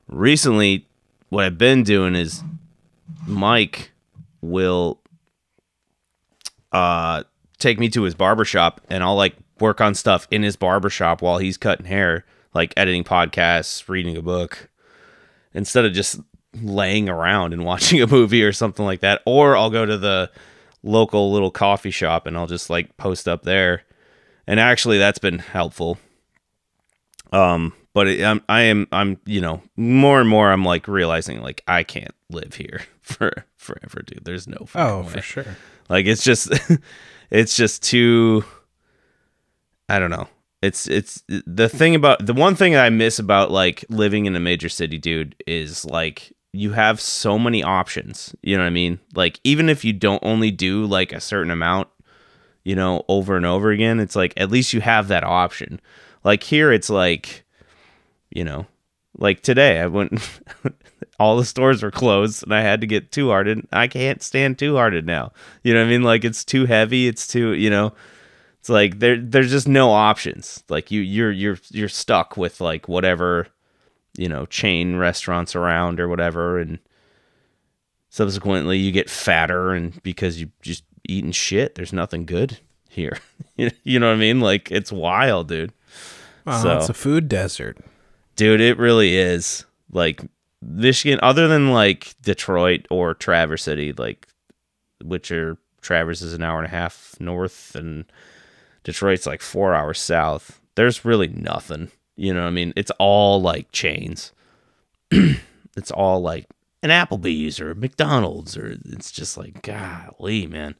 recently, 0.08 0.88
what 1.28 1.44
I've 1.44 1.58
been 1.58 1.84
doing 1.84 2.16
is 2.16 2.42
Mike 3.26 3.92
will 4.40 5.00
uh 6.72 7.22
take 7.58 7.78
me 7.78 7.88
to 7.88 8.02
his 8.02 8.14
barbershop 8.14 8.80
and 8.90 9.02
I'll 9.04 9.14
like 9.14 9.36
work 9.60 9.80
on 9.80 9.94
stuff 9.94 10.26
in 10.30 10.42
his 10.42 10.56
barbershop 10.56 11.22
while 11.22 11.38
he's 11.38 11.56
cutting 11.56 11.86
hair, 11.86 12.24
like 12.52 12.74
editing 12.76 13.04
podcasts, 13.04 13.88
reading 13.88 14.16
a 14.16 14.22
book, 14.22 14.68
instead 15.52 15.84
of 15.84 15.92
just 15.92 16.18
laying 16.60 17.08
around 17.08 17.52
and 17.52 17.64
watching 17.72 18.02
a 18.02 18.06
movie 18.06 18.42
or 18.42 18.52
something 18.52 18.84
like 18.84 19.00
that. 19.00 19.22
Or 19.26 19.56
I'll 19.56 19.70
go 19.70 19.86
to 19.86 19.98
the 19.98 20.30
local 20.82 21.32
little 21.32 21.50
coffee 21.50 21.90
shop 21.90 22.26
and 22.26 22.36
I'll 22.36 22.46
just 22.46 22.70
like 22.70 22.96
post 22.96 23.28
up 23.28 23.42
there. 23.42 23.82
And 24.46 24.58
actually 24.58 24.98
that's 24.98 25.18
been 25.18 25.38
helpful. 25.38 25.98
Um 27.34 27.72
but 27.92 28.08
it, 28.08 28.24
I'm 28.24 28.42
I 28.48 28.62
am 28.62 28.86
I'm 28.92 29.18
you 29.26 29.40
know 29.40 29.62
more 29.76 30.20
and 30.20 30.28
more 30.28 30.50
I'm 30.50 30.64
like 30.64 30.88
realizing 30.88 31.42
like 31.42 31.62
I 31.68 31.82
can't 31.82 32.14
live 32.30 32.54
here 32.54 32.82
for 33.02 33.44
forever, 33.56 34.02
dude. 34.04 34.24
There's 34.24 34.48
no 34.48 34.66
Oh, 34.74 35.02
way. 35.02 35.08
for 35.08 35.20
sure. 35.22 35.56
Like 35.88 36.06
it's 36.06 36.24
just 36.24 36.52
it's 37.30 37.56
just 37.56 37.82
too 37.82 38.44
I 39.88 39.98
don't 39.98 40.10
know. 40.10 40.28
It's 40.62 40.88
it's 40.88 41.22
the 41.28 41.68
thing 41.68 41.94
about 41.94 42.24
the 42.24 42.32
one 42.32 42.54
thing 42.54 42.74
I 42.74 42.88
miss 42.88 43.18
about 43.18 43.50
like 43.50 43.84
living 43.90 44.24
in 44.26 44.34
a 44.34 44.40
major 44.40 44.68
city, 44.70 44.96
dude, 44.98 45.34
is 45.46 45.84
like 45.84 46.32
you 46.54 46.72
have 46.72 47.00
so 47.00 47.38
many 47.38 47.62
options. 47.62 48.34
You 48.42 48.56
know 48.56 48.62
what 48.62 48.68
I 48.68 48.70
mean? 48.70 48.98
Like 49.14 49.40
even 49.44 49.68
if 49.68 49.84
you 49.84 49.92
don't 49.92 50.24
only 50.24 50.50
do 50.50 50.86
like 50.86 51.12
a 51.12 51.20
certain 51.20 51.50
amount, 51.50 51.88
you 52.64 52.74
know, 52.74 53.04
over 53.08 53.36
and 53.36 53.44
over 53.44 53.70
again, 53.72 54.00
it's 54.00 54.16
like 54.16 54.32
at 54.38 54.50
least 54.50 54.72
you 54.72 54.80
have 54.80 55.08
that 55.08 55.22
option. 55.24 55.80
Like 56.24 56.42
here 56.42 56.72
it's 56.72 56.90
like 56.90 57.44
you 58.30 58.44
know, 58.44 58.66
like 59.16 59.42
today 59.42 59.80
I 59.80 59.86
went 59.86 60.18
all 61.18 61.36
the 61.36 61.44
stores 61.44 61.82
were 61.82 61.90
closed 61.90 62.42
and 62.42 62.54
I 62.54 62.62
had 62.62 62.80
to 62.80 62.86
get 62.86 63.12
two 63.12 63.28
hearted. 63.28 63.66
I 63.72 63.86
can't 63.86 64.22
stand 64.22 64.58
two 64.58 64.76
hearted 64.76 65.06
now. 65.06 65.32
You 65.62 65.74
know 65.74 65.80
what 65.80 65.86
I 65.86 65.90
mean? 65.90 66.02
Like 66.02 66.24
it's 66.24 66.44
too 66.44 66.66
heavy, 66.66 67.06
it's 67.06 67.26
too, 67.26 67.52
you 67.52 67.70
know, 67.70 67.92
it's 68.58 68.68
like 68.68 68.98
there 68.98 69.16
there's 69.16 69.50
just 69.50 69.68
no 69.68 69.90
options. 69.90 70.62
Like 70.68 70.90
you 70.90 71.00
you're 71.00 71.30
you're 71.30 71.58
you're 71.70 71.88
stuck 71.88 72.36
with 72.36 72.60
like 72.60 72.88
whatever, 72.88 73.48
you 74.16 74.28
know, 74.28 74.46
chain 74.46 74.96
restaurants 74.96 75.54
around 75.54 76.00
or 76.00 76.08
whatever 76.08 76.58
and 76.58 76.78
subsequently 78.08 78.78
you 78.78 78.92
get 78.92 79.10
fatter 79.10 79.72
and 79.72 80.02
because 80.02 80.40
you 80.40 80.50
just 80.62 80.84
eating 81.08 81.32
shit, 81.32 81.74
there's 81.74 81.92
nothing 81.92 82.26
good 82.26 82.58
here. 82.88 83.18
you 83.56 84.00
know 84.00 84.08
what 84.08 84.14
I 84.14 84.18
mean? 84.18 84.40
Like 84.40 84.70
it's 84.72 84.90
wild, 84.90 85.48
dude. 85.48 85.72
Wow, 86.44 86.62
So- 86.62 86.76
it's 86.78 86.88
a 86.88 86.94
food 86.94 87.28
desert. 87.28 87.78
Dude, 88.36 88.60
it 88.60 88.78
really 88.78 89.16
is. 89.16 89.64
Like 89.92 90.22
Michigan, 90.60 91.20
other 91.22 91.46
than 91.46 91.70
like 91.70 92.14
Detroit 92.22 92.86
or 92.90 93.14
Traverse 93.14 93.62
City, 93.62 93.92
like 93.92 94.26
which 95.02 95.30
are 95.30 95.56
Traverse 95.82 96.22
is 96.22 96.32
an 96.34 96.42
hour 96.42 96.58
and 96.58 96.66
a 96.66 96.70
half 96.70 97.14
north 97.20 97.74
and 97.76 98.04
Detroit's 98.82 99.26
like 99.26 99.40
four 99.42 99.74
hours 99.74 100.00
south. 100.00 100.60
There's 100.74 101.04
really 101.04 101.28
nothing. 101.28 101.90
You 102.16 102.34
know 102.34 102.42
what 102.42 102.48
I 102.48 102.52
mean? 102.52 102.72
It's 102.76 102.90
all 102.98 103.40
like 103.40 103.70
chains. 103.72 104.32
it's 105.10 105.90
all 105.92 106.20
like 106.22 106.46
an 106.82 106.90
Applebee's 106.90 107.60
or 107.60 107.74
McDonald's 107.74 108.56
or 108.56 108.76
it's 108.86 109.12
just 109.12 109.36
like, 109.36 109.62
golly, 109.62 110.46
man. 110.46 110.74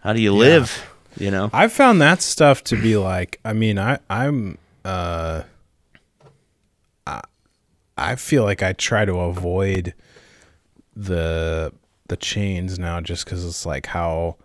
How 0.00 0.12
do 0.12 0.20
you 0.20 0.32
live? 0.32 0.84
You 1.18 1.30
know? 1.30 1.50
I've 1.52 1.72
found 1.72 2.00
that 2.00 2.22
stuff 2.22 2.62
to 2.64 2.76
be 2.80 2.96
like, 2.96 3.40
I 3.44 3.52
mean, 3.52 3.78
I 3.78 3.98
I'm 4.08 4.56
uh 4.84 5.42
I, 7.06 7.22
I 7.96 8.16
feel 8.16 8.44
like 8.44 8.62
I 8.62 8.72
try 8.72 9.04
to 9.04 9.14
avoid 9.14 9.94
the 10.94 11.72
the 12.08 12.16
chains 12.16 12.78
now 12.78 13.00
just 13.00 13.26
cuz 13.26 13.44
it's 13.44 13.66
like 13.66 13.86
how 13.86 14.36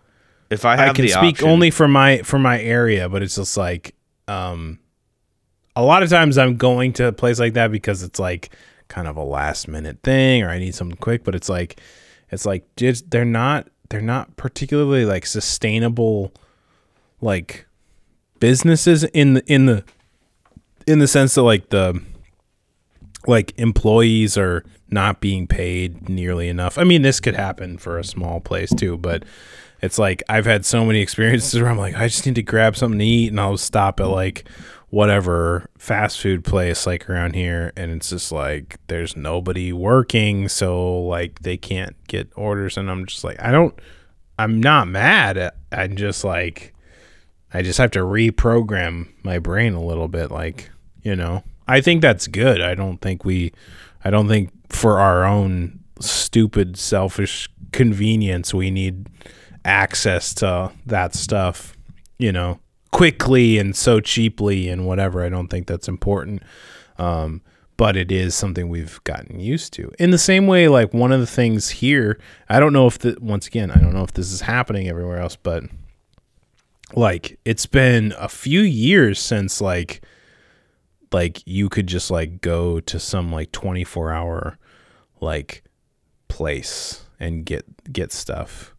If 0.50 0.64
I 0.64 0.76
have 0.76 0.90
I 0.90 0.92
can 0.92 1.04
the 1.06 1.12
speak 1.12 1.36
option- 1.36 1.48
only 1.48 1.70
for 1.70 1.88
my 1.88 2.18
for 2.18 2.38
my 2.38 2.60
area, 2.60 3.08
but 3.08 3.22
it's 3.22 3.36
just 3.36 3.56
like 3.56 3.94
um 4.28 4.78
a 5.76 5.82
lot 5.82 6.02
of 6.02 6.10
times 6.10 6.38
I'm 6.38 6.56
going 6.56 6.92
to 6.94 7.08
a 7.08 7.12
place 7.12 7.38
like 7.40 7.54
that 7.54 7.72
because 7.72 8.02
it's 8.02 8.18
like 8.20 8.50
kind 8.88 9.08
of 9.08 9.16
a 9.16 9.24
last 9.24 9.66
minute 9.66 9.98
thing 10.02 10.42
or 10.42 10.50
I 10.50 10.58
need 10.58 10.74
something 10.74 10.96
quick, 10.98 11.24
but 11.24 11.34
it's 11.34 11.48
like 11.48 11.80
it's 12.30 12.46
like 12.46 12.64
just 12.76 13.10
they're 13.10 13.24
not 13.24 13.68
they're 13.90 14.00
not 14.00 14.36
particularly 14.36 15.04
like 15.04 15.26
sustainable 15.26 16.32
like 17.24 17.66
businesses 18.38 19.04
in 19.04 19.34
the 19.34 19.52
in 19.52 19.66
the 19.66 19.82
in 20.86 20.98
the 20.98 21.08
sense 21.08 21.34
that 21.34 21.42
like 21.42 21.70
the 21.70 22.00
like 23.26 23.58
employees 23.58 24.36
are 24.36 24.64
not 24.90 25.20
being 25.20 25.46
paid 25.46 26.08
nearly 26.08 26.48
enough. 26.48 26.76
I 26.78 26.84
mean, 26.84 27.02
this 27.02 27.20
could 27.20 27.34
happen 27.34 27.78
for 27.78 27.98
a 27.98 28.04
small 28.04 28.38
place 28.40 28.72
too, 28.74 28.98
but 28.98 29.24
it's 29.80 29.98
like 29.98 30.22
I've 30.28 30.44
had 30.44 30.64
so 30.64 30.84
many 30.84 31.00
experiences 31.02 31.60
where 31.60 31.70
I'm 31.70 31.78
like, 31.78 31.96
I 31.96 32.06
just 32.08 32.26
need 32.26 32.34
to 32.36 32.42
grab 32.42 32.76
something 32.76 32.98
to 32.98 33.04
eat, 33.04 33.28
and 33.28 33.40
I'll 33.40 33.56
stop 33.56 34.00
at 34.00 34.08
like 34.08 34.48
whatever 34.90 35.68
fast 35.76 36.20
food 36.20 36.44
place 36.44 36.86
like 36.86 37.08
around 37.08 37.34
here, 37.34 37.72
and 37.76 37.90
it's 37.90 38.10
just 38.10 38.30
like 38.30 38.76
there's 38.86 39.16
nobody 39.16 39.72
working, 39.72 40.48
so 40.48 41.00
like 41.00 41.40
they 41.40 41.56
can't 41.56 41.96
get 42.06 42.30
orders, 42.36 42.76
and 42.76 42.90
I'm 42.90 43.06
just 43.06 43.24
like, 43.24 43.40
I 43.40 43.50
don't, 43.50 43.74
I'm 44.38 44.60
not 44.60 44.86
mad. 44.86 45.52
I'm 45.72 45.96
just 45.96 46.24
like, 46.24 46.74
I 47.54 47.62
just 47.62 47.78
have 47.78 47.92
to 47.92 48.00
reprogram 48.00 49.08
my 49.22 49.38
brain 49.38 49.74
a 49.74 49.82
little 49.82 50.08
bit, 50.08 50.30
like 50.30 50.70
you 51.02 51.16
know. 51.16 51.44
I 51.66 51.80
think 51.80 52.02
that's 52.02 52.26
good. 52.26 52.60
I 52.60 52.74
don't 52.74 52.98
think 52.98 53.24
we, 53.24 53.52
I 54.04 54.10
don't 54.10 54.28
think 54.28 54.50
for 54.70 54.98
our 54.98 55.24
own 55.24 55.80
stupid, 55.98 56.76
selfish 56.76 57.48
convenience 57.72 58.52
we 58.52 58.70
need 58.70 59.08
access 59.64 60.34
to 60.34 60.72
that 60.84 61.14
stuff, 61.14 61.76
you 62.18 62.32
know, 62.32 62.60
quickly 62.92 63.58
and 63.58 63.74
so 63.74 64.00
cheaply 64.00 64.68
and 64.68 64.86
whatever. 64.86 65.24
I 65.24 65.28
don't 65.28 65.48
think 65.48 65.66
that's 65.66 65.88
important. 65.88 66.42
Um, 66.98 67.40
but 67.76 67.96
it 67.96 68.12
is 68.12 68.34
something 68.34 68.68
we've 68.68 69.02
gotten 69.02 69.40
used 69.40 69.72
to. 69.72 69.90
In 69.98 70.10
the 70.10 70.18
same 70.18 70.46
way, 70.46 70.68
like 70.68 70.94
one 70.94 71.10
of 71.10 71.18
the 71.18 71.26
things 71.26 71.70
here, 71.70 72.20
I 72.48 72.60
don't 72.60 72.72
know 72.72 72.86
if 72.86 72.98
the 72.98 73.16
once 73.20 73.48
again, 73.48 73.70
I 73.70 73.78
don't 73.78 73.94
know 73.94 74.04
if 74.04 74.12
this 74.12 74.30
is 74.30 74.42
happening 74.42 74.88
everywhere 74.88 75.18
else, 75.18 75.34
but 75.34 75.64
like 76.96 77.38
it's 77.44 77.66
been 77.66 78.14
a 78.18 78.28
few 78.28 78.60
years 78.60 79.18
since 79.18 79.60
like 79.60 80.04
like 81.12 81.42
you 81.46 81.68
could 81.68 81.86
just 81.86 82.10
like 82.10 82.40
go 82.40 82.80
to 82.80 82.98
some 82.98 83.32
like 83.32 83.52
24 83.52 84.12
hour 84.12 84.58
like 85.20 85.62
place 86.28 87.04
and 87.20 87.44
get 87.44 87.92
get 87.92 88.12
stuff. 88.12 88.74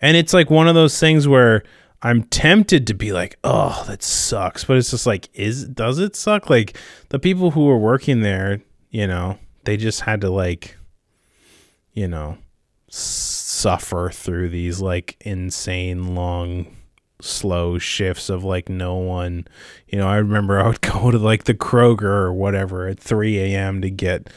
And 0.00 0.16
it's 0.16 0.34
like 0.34 0.50
one 0.50 0.68
of 0.68 0.74
those 0.74 0.98
things 0.98 1.28
where 1.28 1.62
I'm 2.02 2.24
tempted 2.24 2.88
to 2.88 2.94
be 2.94 3.12
like, 3.12 3.38
"Oh, 3.44 3.84
that 3.86 4.02
sucks." 4.02 4.64
But 4.64 4.76
it's 4.76 4.90
just 4.90 5.06
like, 5.06 5.28
is 5.34 5.64
does 5.64 6.00
it 6.00 6.16
suck? 6.16 6.50
Like 6.50 6.76
the 7.10 7.20
people 7.20 7.52
who 7.52 7.66
were 7.66 7.78
working 7.78 8.22
there, 8.22 8.60
you 8.90 9.06
know, 9.06 9.38
they 9.64 9.76
just 9.76 10.00
had 10.00 10.20
to 10.22 10.30
like 10.30 10.76
you 11.92 12.08
know, 12.08 12.38
suffer 12.88 14.10
through 14.12 14.48
these 14.48 14.80
like 14.80 15.16
insane 15.20 16.14
long 16.14 16.76
slow 17.22 17.78
shifts 17.78 18.28
of 18.28 18.42
like 18.44 18.68
no 18.68 18.96
one 18.96 19.46
you 19.86 19.96
know 19.98 20.08
i 20.08 20.16
remember 20.16 20.60
i 20.60 20.66
would 20.66 20.80
go 20.92 21.10
to 21.10 21.18
like 21.18 21.44
the 21.44 21.54
kroger 21.54 22.02
or 22.02 22.32
whatever 22.32 22.88
at 22.88 22.98
3 22.98 23.38
a.m 23.38 23.80
to 23.80 23.88
get 23.90 24.28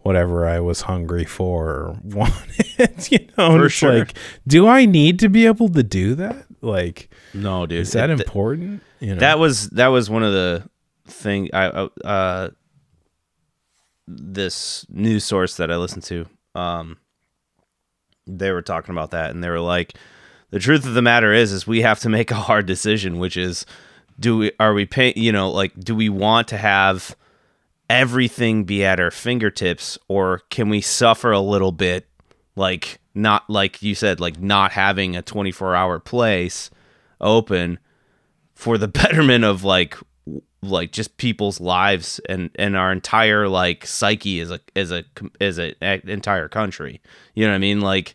whatever 0.00 0.46
i 0.48 0.58
was 0.58 0.82
hungry 0.82 1.24
for 1.24 1.68
or 1.70 1.96
wanted 2.04 3.10
you 3.12 3.20
know 3.38 3.56
For 3.58 3.68
sure. 3.68 3.98
like 4.00 4.14
do 4.46 4.66
i 4.66 4.84
need 4.84 5.20
to 5.20 5.28
be 5.28 5.46
able 5.46 5.68
to 5.68 5.82
do 5.84 6.14
that 6.16 6.44
like 6.60 7.08
No, 7.34 7.66
dude. 7.66 7.78
is 7.80 7.92
that 7.92 8.10
It- 8.10 8.20
important 8.20 8.82
you 9.00 9.14
know 9.14 9.20
that 9.20 9.38
was 9.38 9.68
that 9.70 9.88
was 9.88 10.10
one 10.10 10.22
of 10.24 10.32
the 10.32 10.68
thing 11.06 11.48
I 11.52 11.66
I- 11.84 12.06
uh 12.08 12.48
this 14.08 14.84
news 14.90 15.24
source 15.24 15.56
that 15.56 15.70
I 15.70 15.76
listened 15.76 16.02
to 16.04 16.26
um 16.54 16.98
they 18.26 18.50
were 18.52 18.62
talking 18.62 18.92
about 18.92 19.12
that 19.12 19.30
and 19.30 19.42
they 19.42 19.48
were 19.48 19.60
like 19.60 19.94
the 20.52 20.60
truth 20.60 20.86
of 20.86 20.94
the 20.94 21.02
matter 21.02 21.32
is 21.32 21.50
is 21.50 21.66
we 21.66 21.82
have 21.82 21.98
to 21.98 22.08
make 22.08 22.30
a 22.30 22.36
hard 22.36 22.66
decision 22.66 23.18
which 23.18 23.36
is 23.36 23.66
do 24.20 24.38
we 24.38 24.52
are 24.60 24.72
we 24.72 24.86
paying 24.86 25.14
you 25.16 25.32
know 25.32 25.50
like 25.50 25.74
do 25.80 25.96
we 25.96 26.08
want 26.08 26.46
to 26.46 26.56
have 26.56 27.16
everything 27.90 28.64
be 28.64 28.84
at 28.84 29.00
our 29.00 29.10
fingertips 29.10 29.98
or 30.08 30.42
can 30.50 30.68
we 30.68 30.80
suffer 30.80 31.32
a 31.32 31.40
little 31.40 31.72
bit 31.72 32.06
like 32.54 33.00
not 33.14 33.48
like 33.50 33.82
you 33.82 33.94
said 33.94 34.20
like 34.20 34.40
not 34.40 34.72
having 34.72 35.16
a 35.16 35.22
24 35.22 35.74
hour 35.74 35.98
place 35.98 36.70
open 37.20 37.78
for 38.54 38.78
the 38.78 38.88
betterment 38.88 39.44
of 39.44 39.64
like 39.64 39.96
like 40.62 40.92
just 40.92 41.16
people's 41.16 41.60
lives 41.60 42.20
and 42.28 42.50
and 42.54 42.76
our 42.76 42.92
entire 42.92 43.48
like 43.48 43.84
psyche 43.84 44.40
as 44.40 44.50
a 44.50 44.60
as 44.76 44.92
a 44.92 45.04
as 45.40 45.58
a, 45.58 45.74
a 45.82 46.00
entire 46.08 46.48
country? 46.48 47.00
You 47.34 47.44
know 47.44 47.50
what 47.50 47.56
i 47.56 47.58
mean? 47.58 47.80
Like 47.80 48.14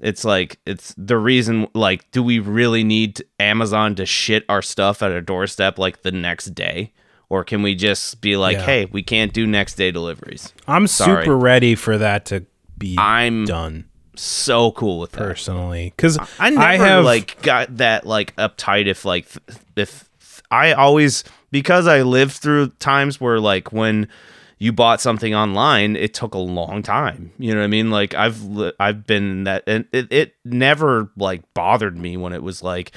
it's 0.00 0.24
like 0.24 0.58
it's 0.66 0.94
the 0.98 1.16
reason 1.16 1.66
like 1.74 2.10
do 2.10 2.22
we 2.22 2.38
really 2.38 2.84
need 2.84 3.24
amazon 3.40 3.94
to 3.94 4.04
shit 4.06 4.44
our 4.48 4.60
stuff 4.62 5.02
at 5.02 5.10
our 5.12 5.20
doorstep 5.20 5.78
like 5.78 6.02
the 6.02 6.12
next 6.12 6.54
day? 6.54 6.92
Or 7.28 7.42
can 7.42 7.62
we 7.62 7.74
just 7.74 8.20
be 8.20 8.36
like 8.36 8.58
Yeah. 8.58 8.62
hey 8.66 8.84
we 8.86 9.02
can't 9.02 9.32
do 9.32 9.46
next 9.46 9.74
day 9.74 9.90
deliveries. 9.90 10.52
I'm 10.68 10.86
Sorry. 10.86 11.24
super 11.24 11.36
ready 11.36 11.74
for 11.74 11.98
that 11.98 12.24
to 12.26 12.44
be 12.78 12.96
I'm 12.98 13.46
done. 13.46 13.86
so 14.16 14.70
cool 14.72 14.98
with 15.00 15.12
that. 15.12 15.18
Personally. 15.18 15.92
Because 15.96 16.18
I 16.38 16.50
never 16.50 16.62
I 16.62 16.76
have 16.76 17.04
like 17.04 17.40
got 17.42 17.76
that 17.78 18.06
like 18.06 18.36
uptight 18.36 18.86
if 18.86 19.04
like 19.04 19.26
if 19.76 20.08
I 20.50 20.72
always 20.72 21.24
because 21.50 21.86
I 21.86 22.02
lived 22.02 22.32
through 22.34 22.68
times 22.78 23.20
where 23.20 23.40
like 23.40 23.72
when 23.72 24.08
you 24.58 24.72
bought 24.72 25.00
something 25.00 25.34
online 25.34 25.96
it 25.96 26.14
took 26.14 26.34
a 26.34 26.38
long 26.38 26.82
time. 26.82 27.32
You 27.38 27.52
know 27.54 27.60
what 27.60 27.64
I 27.64 27.68
mean? 27.68 27.90
Like 27.90 28.14
I've 28.14 28.40
I've 28.80 29.06
been 29.06 29.44
that 29.44 29.64
and 29.66 29.86
it, 29.92 30.10
it 30.12 30.34
never 30.44 31.10
like 31.16 31.42
bothered 31.54 31.96
me 31.96 32.16
when 32.16 32.32
it 32.32 32.42
was 32.42 32.62
like 32.62 32.92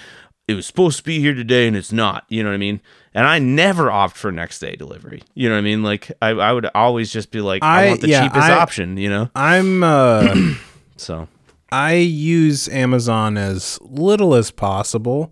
it 0.48 0.54
was 0.56 0.66
supposed 0.66 0.98
to 0.98 1.04
be 1.04 1.20
here 1.20 1.34
today 1.36 1.68
and 1.68 1.76
it's 1.78 1.92
not. 1.92 2.26
You 2.30 2.44
know 2.44 2.50
what 2.50 2.56
I 2.56 2.60
mean? 2.60 2.82
And 3.14 3.28
I 3.28 3.40
never 3.40 3.92
opt 3.92 4.16
for 4.18 4.32
next 4.32 4.60
day 4.60 4.76
delivery. 4.76 5.22
You 5.36 5.48
know 5.50 5.56
what 5.56 5.60
I 5.60 5.64
mean? 5.64 5.84
Like 5.84 6.12
I, 6.22 6.30
I 6.30 6.52
would 6.54 6.68
always 6.74 7.12
just 7.12 7.30
be 7.32 7.42
like 7.42 7.64
I, 7.64 7.84
I- 7.86 7.88
want 7.90 8.02
the 8.02 8.10
yeah, 8.10 8.24
cheapest 8.24 8.50
I- 8.50 8.54
option 8.58 8.98
you 8.98 9.10
know? 9.10 9.30
I'm 9.36 9.84
uh 9.84 10.54
so. 10.98 11.28
I 11.72 11.94
use 11.94 12.68
Amazon 12.70 13.38
as 13.38 13.78
little 13.84 14.34
as 14.34 14.50
possible. 14.50 15.32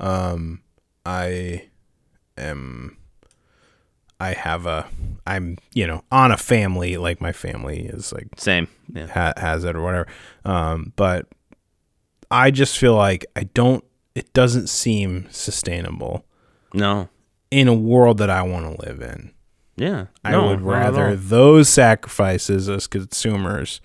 Um, 0.00 0.60
I 1.06 1.68
am. 2.36 2.97
I 4.20 4.32
have 4.34 4.66
a. 4.66 4.86
I'm 5.26 5.58
you 5.74 5.86
know 5.86 6.02
on 6.10 6.32
a 6.32 6.36
family 6.36 6.96
like 6.96 7.20
my 7.20 7.32
family 7.32 7.80
is 7.86 8.12
like 8.12 8.28
same 8.36 8.66
yeah 8.92 9.06
ha- 9.08 9.34
has 9.36 9.64
it 9.64 9.76
or 9.76 9.82
whatever. 9.82 10.06
Um, 10.44 10.92
but 10.96 11.26
I 12.30 12.50
just 12.50 12.78
feel 12.78 12.94
like 12.94 13.26
I 13.36 13.44
don't. 13.44 13.84
It 14.14 14.32
doesn't 14.32 14.68
seem 14.68 15.26
sustainable 15.30 16.24
no 16.74 17.08
in 17.50 17.68
a 17.68 17.74
world 17.74 18.18
that 18.18 18.30
I 18.30 18.42
want 18.42 18.64
to 18.78 18.86
live 18.86 19.00
in. 19.00 19.32
yeah 19.76 20.06
I 20.24 20.32
No, 20.32 20.48
would 20.48 20.60
rather 20.62 21.14
those 21.14 21.68
sacrifices 21.68 22.68
as 22.68 22.86
consumers 22.86 23.80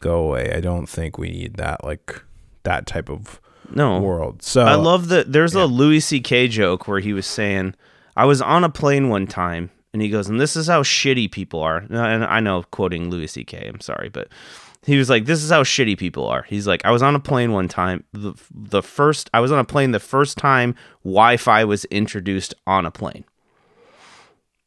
go 0.00 0.18
away. 0.18 0.52
I 0.52 0.60
don't 0.60 0.86
think 0.88 1.16
we 1.18 1.28
need 1.30 1.54
that 1.54 1.84
like 1.84 2.22
that 2.64 2.86
type 2.86 3.08
of 3.08 3.40
no 3.70 4.00
world. 4.00 4.42
So 4.42 4.62
I 4.62 4.74
love 4.74 5.08
that. 5.08 5.32
There's 5.32 5.54
a 5.54 5.66
Louis 5.66 6.00
C.K. 6.00 6.48
joke 6.48 6.88
where 6.88 7.00
he 7.00 7.12
was 7.12 7.26
saying, 7.26 7.74
"I 8.16 8.24
was 8.24 8.40
on 8.42 8.64
a 8.64 8.68
plane 8.68 9.08
one 9.08 9.26
time, 9.26 9.70
and 9.92 10.02
he 10.02 10.08
goes, 10.08 10.28
and 10.28 10.40
this 10.40 10.56
is 10.56 10.66
how 10.66 10.82
shitty 10.82 11.30
people 11.30 11.60
are." 11.60 11.78
And 11.78 12.24
I 12.24 12.40
know, 12.40 12.64
quoting 12.70 13.10
Louis 13.10 13.26
C.K. 13.26 13.68
I'm 13.68 13.80
sorry, 13.80 14.08
but 14.08 14.28
he 14.84 14.98
was 14.98 15.10
like, 15.10 15.26
"This 15.26 15.42
is 15.42 15.50
how 15.50 15.62
shitty 15.62 15.98
people 15.98 16.26
are." 16.26 16.42
He's 16.42 16.66
like, 16.66 16.84
"I 16.84 16.90
was 16.90 17.02
on 17.02 17.14
a 17.14 17.20
plane 17.20 17.52
one 17.52 17.68
time. 17.68 18.04
The 18.12 18.34
the 18.50 18.82
first 18.82 19.30
I 19.34 19.40
was 19.40 19.52
on 19.52 19.58
a 19.58 19.64
plane 19.64 19.92
the 19.92 20.00
first 20.00 20.38
time 20.38 20.74
Wi-Fi 21.04 21.64
was 21.64 21.84
introduced 21.86 22.54
on 22.66 22.86
a 22.86 22.90
plane." 22.90 23.24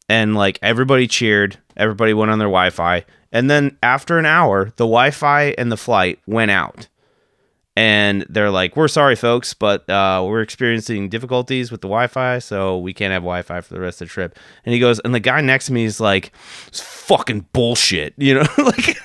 and 0.09 0.35
like 0.35 0.59
everybody 0.61 1.07
cheered 1.07 1.57
everybody 1.77 2.13
went 2.13 2.31
on 2.31 2.39
their 2.39 2.47
wi-fi 2.47 3.05
and 3.31 3.49
then 3.49 3.77
after 3.83 4.17
an 4.17 4.25
hour 4.25 4.65
the 4.75 4.85
wi-fi 4.85 5.53
and 5.57 5.71
the 5.71 5.77
flight 5.77 6.19
went 6.25 6.51
out 6.51 6.87
and 7.75 8.25
they're 8.29 8.49
like 8.49 8.75
we're 8.75 8.87
sorry 8.87 9.15
folks 9.15 9.53
but 9.53 9.89
uh, 9.89 10.23
we're 10.25 10.41
experiencing 10.41 11.07
difficulties 11.09 11.71
with 11.71 11.81
the 11.81 11.87
wi-fi 11.87 12.39
so 12.39 12.77
we 12.77 12.93
can't 12.93 13.13
have 13.13 13.21
wi-fi 13.23 13.61
for 13.61 13.73
the 13.73 13.79
rest 13.79 14.01
of 14.01 14.07
the 14.07 14.13
trip. 14.13 14.37
And 14.65 14.73
he 14.73 14.79
goes 14.79 14.99
and 14.99 15.13
the 15.13 15.19
guy 15.19 15.41
next 15.41 15.67
to 15.67 15.73
me 15.73 15.85
is 15.85 15.99
like 15.99 16.31
it's 16.67 16.79
fucking 16.79 17.47
bullshit 17.53 18.13
you 18.17 18.33
know? 18.35 18.47
Like 18.57 18.97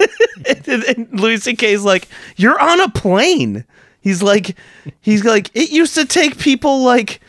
and, 0.69 0.85
and 0.85 1.21
louis 1.21 1.47
ck 1.47 1.63
is 1.63 1.85
like 1.85 2.09
you're 2.37 2.61
on 2.61 2.81
a 2.81 2.91
plane. 2.91 3.65
He's 4.01 4.23
like 4.23 4.57
he's 5.01 5.25
like 5.25 5.51
it 5.55 5.71
used 5.71 5.95
to 5.95 6.05
take 6.05 6.39
people 6.39 6.83
like 6.83 7.21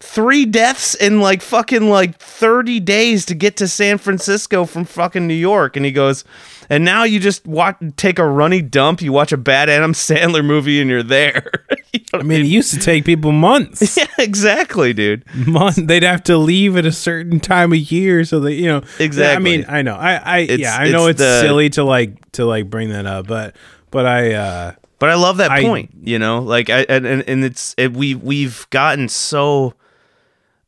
three 0.00 0.46
deaths 0.46 0.94
in 0.94 1.20
like 1.20 1.42
fucking 1.42 1.88
like 1.88 2.18
30 2.18 2.80
days 2.80 3.26
to 3.26 3.34
get 3.34 3.56
to 3.58 3.68
San 3.68 3.98
Francisco 3.98 4.64
from 4.64 4.84
fucking 4.84 5.26
New 5.26 5.34
York. 5.34 5.76
And 5.76 5.84
he 5.84 5.92
goes, 5.92 6.24
and 6.70 6.84
now 6.84 7.04
you 7.04 7.20
just 7.20 7.46
watch, 7.46 7.76
take 7.96 8.18
a 8.18 8.26
runny 8.26 8.62
dump, 8.62 9.02
you 9.02 9.12
watch 9.12 9.30
a 9.32 9.36
bad 9.36 9.68
Adam 9.68 9.92
Sandler 9.92 10.44
movie 10.44 10.80
and 10.80 10.88
you're 10.90 11.02
there. 11.02 11.50
You 11.92 11.98
know 12.12 12.20
I 12.20 12.22
mean, 12.22 12.42
it 12.42 12.46
used 12.46 12.72
to 12.74 12.78
take 12.78 13.04
people 13.04 13.32
months. 13.32 13.96
yeah, 13.98 14.06
exactly, 14.16 14.92
dude. 14.92 15.24
Month. 15.34 15.74
They'd 15.88 16.04
have 16.04 16.22
to 16.24 16.38
leave 16.38 16.76
at 16.76 16.86
a 16.86 16.92
certain 16.92 17.40
time 17.40 17.72
of 17.72 17.78
year, 17.78 18.24
so 18.24 18.38
that 18.40 18.52
you 18.52 18.68
know. 18.68 18.82
Exactly. 19.00 19.34
I 19.34 19.38
mean, 19.40 19.64
I 19.68 19.82
know. 19.82 19.96
I, 19.96 20.14
I 20.14 20.38
It's- 20.42 20.58
yeah, 20.60 20.76
I 20.76 20.88
know 20.90 21.08
it's 21.08 21.20
it's, 21.20 21.28
the- 21.28 21.40
silly 21.40 21.68
to 21.70 21.82
like 21.82 22.30
to 22.32 22.44
like 22.44 22.70
bring 22.70 22.90
that 22.90 23.06
up, 23.06 23.26
but 23.26 23.56
but 23.90 24.06
I 24.06 24.34
uh 24.34 24.72
But 25.00 25.10
I 25.10 25.14
love 25.14 25.38
that 25.38 25.50
I- 25.50 25.62
point, 25.64 25.90
you 26.04 26.20
know, 26.20 26.38
like 26.42 26.70
I 26.70 26.82
and 26.88 27.04
and, 27.06 27.24
and 27.28 27.44
it's 27.44 27.74
it, 27.76 27.92
we 27.92 28.14
we've 28.14 28.68
gotten 28.70 29.08
so 29.08 29.74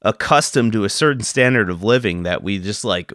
accustomed 0.03 0.73
to 0.73 0.85
a 0.85 0.89
certain 0.89 1.23
standard 1.23 1.71
of 1.71 1.83
living 1.83 2.25
that 2.25 2.43
we 2.43 2.59
just 2.59 2.85
like 2.85 3.13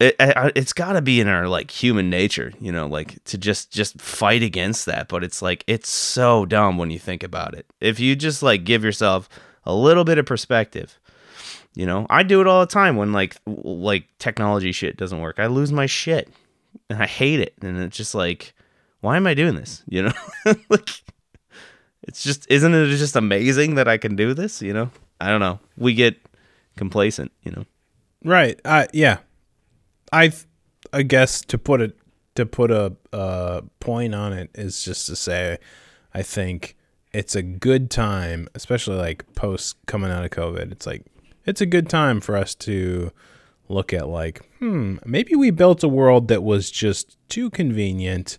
it, 0.00 0.14
it's 0.18 0.72
got 0.72 0.92
to 0.92 1.02
be 1.02 1.20
in 1.20 1.28
our 1.28 1.48
like 1.48 1.70
human 1.70 2.08
nature, 2.10 2.52
you 2.60 2.70
know, 2.70 2.86
like 2.86 3.22
to 3.24 3.38
just 3.38 3.72
just 3.72 4.00
fight 4.00 4.42
against 4.42 4.86
that. 4.86 5.08
But 5.08 5.24
it's 5.24 5.42
like 5.42 5.64
it's 5.66 5.88
so 5.88 6.46
dumb 6.46 6.78
when 6.78 6.90
you 6.90 6.98
think 6.98 7.22
about 7.22 7.54
it. 7.54 7.66
If 7.80 7.98
you 7.98 8.14
just 8.14 8.42
like 8.42 8.64
give 8.64 8.84
yourself 8.84 9.28
a 9.64 9.74
little 9.74 10.04
bit 10.04 10.18
of 10.18 10.26
perspective, 10.26 10.98
you 11.74 11.86
know, 11.86 12.06
I 12.10 12.22
do 12.22 12.40
it 12.40 12.46
all 12.46 12.60
the 12.60 12.66
time 12.66 12.96
when 12.96 13.12
like 13.12 13.36
like 13.46 14.04
technology 14.18 14.72
shit 14.72 14.96
doesn't 14.96 15.20
work. 15.20 15.38
I 15.38 15.46
lose 15.46 15.72
my 15.72 15.86
shit 15.86 16.28
and 16.88 17.02
I 17.02 17.06
hate 17.06 17.40
it, 17.40 17.54
and 17.60 17.78
it's 17.78 17.96
just 17.96 18.14
like, 18.14 18.54
why 19.00 19.16
am 19.16 19.26
I 19.26 19.34
doing 19.34 19.54
this? 19.54 19.82
You 19.88 20.02
know, 20.04 20.12
like 20.68 20.90
it's 22.02 22.22
just 22.22 22.46
isn't 22.50 22.74
it 22.74 22.86
just 22.96 23.16
amazing 23.16 23.74
that 23.76 23.88
I 23.88 23.98
can 23.98 24.16
do 24.16 24.32
this? 24.32 24.62
You 24.62 24.72
know, 24.72 24.90
I 25.20 25.28
don't 25.30 25.40
know. 25.40 25.60
We 25.76 25.94
get 25.94 26.16
complacent, 26.76 27.32
you 27.42 27.52
know. 27.52 27.64
right. 28.24 28.60
Uh 28.64 28.86
yeah. 28.92 29.18
I 30.12 30.32
I 30.92 31.02
guess 31.02 31.40
to 31.42 31.58
put 31.58 31.80
it 31.80 31.96
to 32.36 32.46
put 32.46 32.70
a 32.70 32.94
uh 33.12 33.62
point 33.80 34.14
on 34.14 34.32
it 34.32 34.50
is 34.54 34.84
just 34.84 35.06
to 35.06 35.16
say 35.16 35.58
I 36.14 36.22
think 36.22 36.76
it's 37.12 37.34
a 37.34 37.42
good 37.42 37.90
time, 37.90 38.48
especially 38.54 38.96
like 38.96 39.34
post 39.34 39.76
coming 39.86 40.10
out 40.10 40.24
of 40.24 40.30
COVID. 40.30 40.72
It's 40.72 40.86
like 40.86 41.04
it's 41.46 41.60
a 41.60 41.66
good 41.66 41.88
time 41.88 42.20
for 42.20 42.36
us 42.36 42.54
to 42.56 43.10
look 43.68 43.92
at 43.92 44.08
like, 44.08 44.48
hmm, 44.58 44.96
maybe 45.04 45.34
we 45.34 45.50
built 45.50 45.82
a 45.82 45.88
world 45.88 46.28
that 46.28 46.42
was 46.42 46.70
just 46.70 47.16
too 47.28 47.50
convenient 47.50 48.38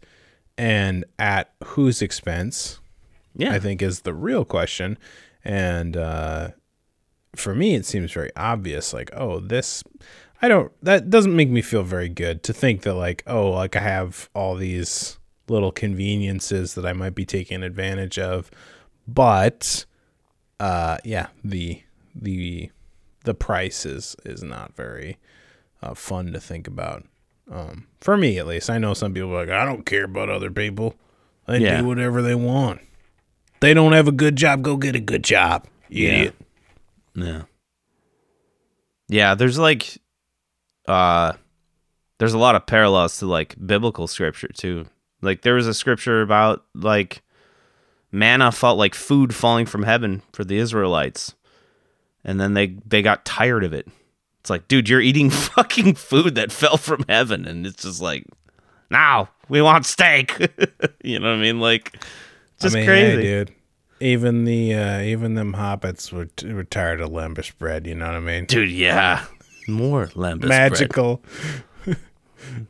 and 0.58 1.06
at 1.18 1.52
whose 1.64 2.02
expense? 2.02 2.80
Yeah, 3.36 3.54
I 3.54 3.60
think 3.60 3.82
is 3.82 4.02
the 4.02 4.14
real 4.14 4.44
question. 4.44 4.98
And 5.44 5.96
uh, 5.96 6.50
for 7.36 7.54
me, 7.56 7.76
it 7.76 7.86
seems 7.86 8.12
very 8.12 8.32
obvious. 8.36 8.94
Like, 8.94 9.10
oh, 9.14 9.40
this, 9.40 9.84
I 10.42 10.48
don't. 10.48 10.72
That 10.84 11.10
doesn't 11.10 11.36
make 11.36 11.50
me 11.50 11.62
feel 11.62 11.84
very 11.84 12.10
good 12.10 12.44
to 12.44 12.54
think 12.54 12.82
that 12.84 12.94
like, 12.96 13.24
oh, 13.28 13.50
like 13.52 13.76
I 13.76 13.80
have 13.82 14.30
all 14.34 14.56
these 14.56 15.18
little 15.48 15.72
conveniences 15.72 16.76
that 16.76 16.86
I 16.86 16.94
might 16.94 17.16
be 17.16 17.26
taking 17.26 17.64
advantage 17.64 18.20
of, 18.20 18.52
but, 19.08 19.86
uh, 20.60 20.98
yeah, 21.04 21.28
the 21.44 21.82
the 22.16 22.70
the 23.26 23.34
price 23.34 23.86
is 23.86 24.16
is 24.26 24.44
not 24.44 24.76
very 24.76 25.18
uh, 25.82 25.94
fun 25.94 26.32
to 26.34 26.40
think 26.40 26.68
about. 26.68 27.06
Um, 27.52 27.88
for 28.00 28.16
me, 28.16 28.38
at 28.38 28.46
least, 28.48 28.70
I 28.70 28.78
know 28.78 28.94
some 28.94 29.14
people 29.14 29.32
are 29.36 29.46
like, 29.46 29.50
I 29.50 29.66
don't 29.66 29.86
care 29.86 30.04
about 30.06 30.30
other 30.30 30.52
people. 30.52 30.96
They 31.48 31.60
Yeah. 31.60 31.82
do 31.82 31.88
whatever 31.88 32.22
they 32.22 32.36
want. 32.36 32.82
They 33.60 33.74
don't 33.74 33.94
have 33.94 34.08
a 34.08 34.12
good 34.12 34.36
job. 34.36 34.62
Go 34.62 34.78
get 34.78 34.96
a 34.96 35.00
good 35.00 35.24
job, 35.24 35.66
you 35.90 36.08
Yeah. 36.08 36.30
Yeah. 37.22 37.43
Yeah, 39.07 39.36
there's 39.36 39.57
like 39.57 39.97
uh 40.88 41.34
there's 42.20 42.34
a 42.34 42.38
lot 42.38 42.55
of 42.55 42.65
parallels 42.65 43.17
to 43.20 43.26
like 43.26 43.55
biblical 43.65 44.07
scripture 44.07 44.49
too. 44.49 44.86
Like 45.22 45.41
there 45.41 45.55
was 45.55 45.67
a 45.67 45.74
scripture 45.74 46.22
about 46.22 46.63
like 46.76 47.24
manna 48.11 48.51
felt 48.51 48.78
like 48.78 48.93
food 48.93 49.34
falling 49.34 49.65
from 49.65 49.84
heaven 49.84 50.22
for 50.34 50.43
the 50.43 50.57
Israelites. 50.57 51.34
And 52.24 52.39
then 52.39 52.53
they 52.53 52.76
they 52.86 53.01
got 53.01 53.26
tired 53.26 53.63
of 53.63 53.74
it. 53.74 53.88
It's 54.41 54.49
like, 54.49 54.67
dude, 54.67 54.89
you're 54.89 55.01
eating 55.01 55.30
fucking 55.30 55.95
food 55.95 56.36
that 56.36 56.51
fell 56.51 56.78
from 56.78 57.03
heaven 57.09 57.45
and 57.45 57.65
it's 57.65 57.84
just 57.84 58.01
like 58.01 58.26
now 58.91 59.30
we 59.47 59.61
want 59.61 59.86
steak. 59.86 60.38
you 61.03 61.20
know 61.20 61.30
what 61.30 61.38
I 61.38 61.41
mean? 61.41 61.59
Like 61.59 61.97
just 62.59 62.76
I 62.76 62.80
mean, 62.80 62.88
hey, 62.88 63.13
crazy. 63.13 63.22
dude. 63.24 63.55
Even 64.02 64.45
the 64.45 64.74
uh, 64.74 65.02
even 65.02 65.36
them 65.36 65.54
hobbits 65.54 66.12
were, 66.12 66.30
were 66.54 66.64
tired 66.64 67.02
of 67.02 67.10
lembas 67.10 67.52
bread. 67.58 67.86
You 67.86 67.95
know 67.95 68.06
what 68.08 68.16
I 68.16 68.20
mean? 68.20 68.45
Dude, 68.45 68.72
yeah. 68.72 69.26
More 69.68 70.08
lembas 70.08 70.39
bread. 70.41 70.50
magical, 70.72 71.22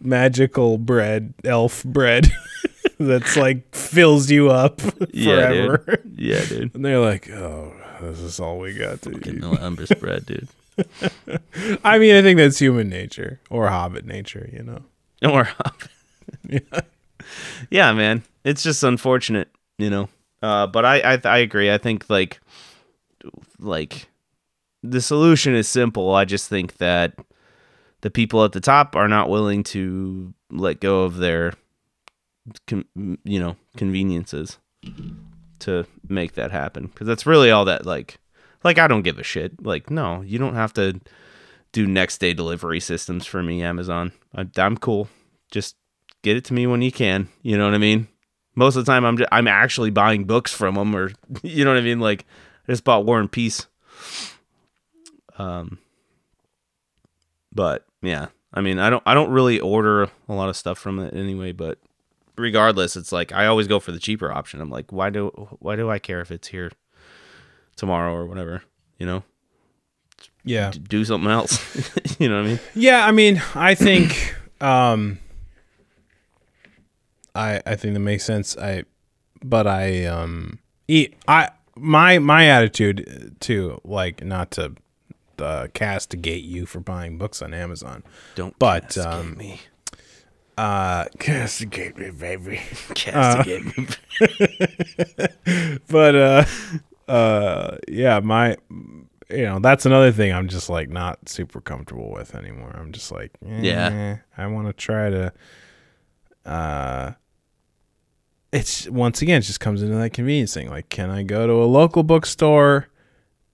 magical 0.01 0.77
bread, 0.77 1.34
elf 1.43 1.84
bread 1.84 2.27
that's 2.99 3.38
like 3.38 3.73
fills 3.75 4.30
you 4.30 4.49
up 4.49 4.82
Yeah, 5.13 5.36
forever. 5.49 5.77
dude. 6.03 6.15
Yeah, 6.19 6.45
dude. 6.45 6.75
And 6.75 6.84
they're 6.86 6.99
like, 6.99 7.30
oh, 7.30 7.73
this 8.01 8.19
is 8.19 8.39
all 8.39 8.59
we 8.59 8.73
got 8.73 9.01
to 9.03 9.11
Getting 9.11 9.38
eat. 9.38 9.43
lembas 9.43 9.97
bread, 9.99 10.25
dude. 10.25 10.47
I 11.84 11.99
mean, 11.99 12.15
I 12.15 12.21
think 12.21 12.38
that's 12.38 12.57
human 12.59 12.89
nature 12.89 13.39
or 13.49 13.67
hobbit 13.67 14.05
nature, 14.05 14.49
you 14.51 14.63
know. 14.63 14.82
Or 15.30 15.43
hobbit. 15.43 15.89
yeah. 16.47 16.82
yeah, 17.69 17.93
man. 17.93 18.23
It's 18.45 18.63
just 18.63 18.82
unfortunate, 18.84 19.49
you 19.77 19.89
know. 19.89 20.07
Uh, 20.41 20.67
but 20.67 20.85
I, 20.85 20.99
I 21.15 21.21
I 21.23 21.37
agree. 21.39 21.71
I 21.71 21.77
think 21.77 22.09
like 22.09 22.39
like 23.59 24.07
the 24.83 25.01
solution 25.01 25.53
is 25.55 25.67
simple. 25.67 26.13
I 26.15 26.25
just 26.25 26.47
think 26.47 26.77
that 26.77 27.13
the 28.01 28.09
people 28.09 28.43
at 28.45 28.53
the 28.53 28.61
top 28.61 28.95
are 28.95 29.07
not 29.07 29.29
willing 29.29 29.63
to 29.63 30.33
let 30.51 30.79
go 30.79 31.03
of 31.03 31.17
their 31.17 31.53
you 33.23 33.39
know 33.39 33.55
conveniences 33.77 34.57
to 35.59 35.85
make 36.07 36.33
that 36.33 36.51
happen 36.51 36.87
because 36.87 37.05
that's 37.05 37.25
really 37.25 37.51
all 37.51 37.65
that 37.65 37.85
like 37.85 38.17
like 38.63 38.77
I 38.79 38.87
don't 38.87 39.03
give 39.03 39.19
a 39.19 39.23
shit. 39.23 39.63
Like 39.65 39.89
no, 39.89 40.21
you 40.21 40.37
don't 40.39 40.55
have 40.55 40.73
to 40.73 40.99
do 41.71 41.85
next 41.85 42.19
day 42.19 42.33
delivery 42.33 42.79
systems 42.79 43.25
for 43.25 43.43
me, 43.43 43.61
Amazon. 43.61 44.11
I, 44.35 44.47
I'm 44.57 44.77
cool. 44.77 45.09
Just 45.51 45.75
get 46.23 46.37
it 46.37 46.45
to 46.45 46.53
me 46.53 46.65
when 46.67 46.81
you 46.81 46.91
can. 46.91 47.27
You 47.41 47.57
know 47.57 47.65
what 47.65 47.75
I 47.75 47.79
mean? 47.79 48.07
Most 48.60 48.76
of 48.76 48.86
the 48.86 48.91
time, 48.91 49.05
I'm 49.05 49.16
just, 49.18 49.30
I'm 49.32 49.47
actually 49.47 49.89
buying 49.89 50.26
books 50.26 50.53
from 50.53 50.76
them, 50.76 50.93
or 50.93 51.12
you 51.43 51.64
know 51.64 51.72
what 51.72 51.78
I 51.78 51.82
mean. 51.82 52.01
Like 52.01 52.26
I 52.68 52.74
just 52.74 52.84
bought 52.84 53.05
War 53.05 53.18
and 53.18 53.32
Peace. 53.32 53.68
Um, 55.38 55.80
but 57.53 57.86
yeah, 58.01 58.28
I 58.53 58.60
mean, 58.60 58.78
I 58.78 58.89
don't 58.89 59.01
I 59.05 59.14
don't 59.14 59.32
really 59.32 59.62
order 59.62 60.03
a 60.03 60.34
lot 60.34 60.49
of 60.49 60.57
stuff 60.57 60.78
from 60.78 60.99
it 60.99 61.14
anyway. 61.14 61.53
But 61.53 61.80
regardless, 62.36 62.97
it's 62.97 63.14
like 63.14 63.32
I 63.32 63.45
always 63.45 63.68
go 63.68 63.80
for 63.80 63.93
the 63.93 63.99
cheaper 63.99 64.30
option. 64.30 64.60
I'm 64.60 64.70
like, 64.70 64.91
why 64.91 65.10
do 65.10 65.30
why 65.60 65.78
do 65.78 65.89
I 65.89 65.97
care 65.97 66.20
if 66.20 66.30
it's 66.30 66.49
here 66.49 66.70
tomorrow 67.78 68.14
or 68.14 68.26
whatever? 68.26 68.64
You 68.97 69.05
know, 69.05 69.24
Yeah. 70.43 70.72
Do 70.72 71.05
something 71.05 71.32
else. 71.32 71.57
you 72.20 72.28
know 72.28 72.36
what 72.41 72.45
I 72.45 72.47
mean? 72.49 72.60
Yeah, 72.76 73.05
I 73.07 73.12
mean, 73.14 73.41
I 73.55 73.74
think 73.74 74.36
um 74.60 75.20
I 77.39 77.61
I 77.65 77.75
think 77.75 77.93
that 77.93 77.99
makes 78.01 78.23
sense. 78.25 78.57
I 78.57 78.83
but 79.43 79.65
I 79.67 80.05
um 80.05 80.59
e- 80.87 81.09
I 81.27 81.49
my 81.75 82.19
my 82.19 82.45
attitude 82.47 83.35
too, 83.39 83.79
like 83.83 84.23
not 84.23 84.51
to 84.51 84.73
uh, 85.39 85.67
castigate 85.73 86.43
you 86.43 86.65
for 86.65 86.79
buying 86.81 87.17
books 87.17 87.41
on 87.41 87.53
Amazon. 87.53 88.03
Don't 88.35 88.57
But, 88.59 88.83
castigate 88.95 89.07
um, 89.13 89.37
me. 89.37 89.61
Uh 90.57 91.05
Castigate 91.19 91.97
me, 91.97 92.09
baby. 92.11 92.59
Castigate 92.93 93.77
me. 93.77 93.87
but 95.89 96.15
uh 96.15 96.45
uh 97.07 97.77
yeah, 97.87 98.19
my 98.19 98.57
you 99.29 99.43
know, 99.45 99.59
that's 99.59 99.85
another 99.85 100.11
thing 100.11 100.33
I'm 100.33 100.47
just 100.49 100.69
like 100.69 100.89
not 100.89 101.29
super 101.29 101.61
comfortable 101.61 102.11
with 102.11 102.35
anymore. 102.35 102.75
I'm 102.77 102.91
just 102.91 103.11
like, 103.11 103.31
eh, 103.45 103.61
Yeah. 103.61 104.17
I 104.37 104.47
want 104.47 104.67
to 104.67 104.73
try 104.73 105.09
to 105.09 105.31
uh 106.45 107.11
it's 108.51 108.89
once 108.89 109.21
again 109.21 109.37
it 109.39 109.41
just 109.45 109.59
comes 109.59 109.81
into 109.81 109.95
that 109.95 110.11
convenience 110.13 110.53
thing. 110.53 110.69
Like 110.69 110.89
can 110.89 111.09
I 111.09 111.23
go 111.23 111.47
to 111.47 111.53
a 111.53 111.65
local 111.65 112.03
bookstore 112.03 112.87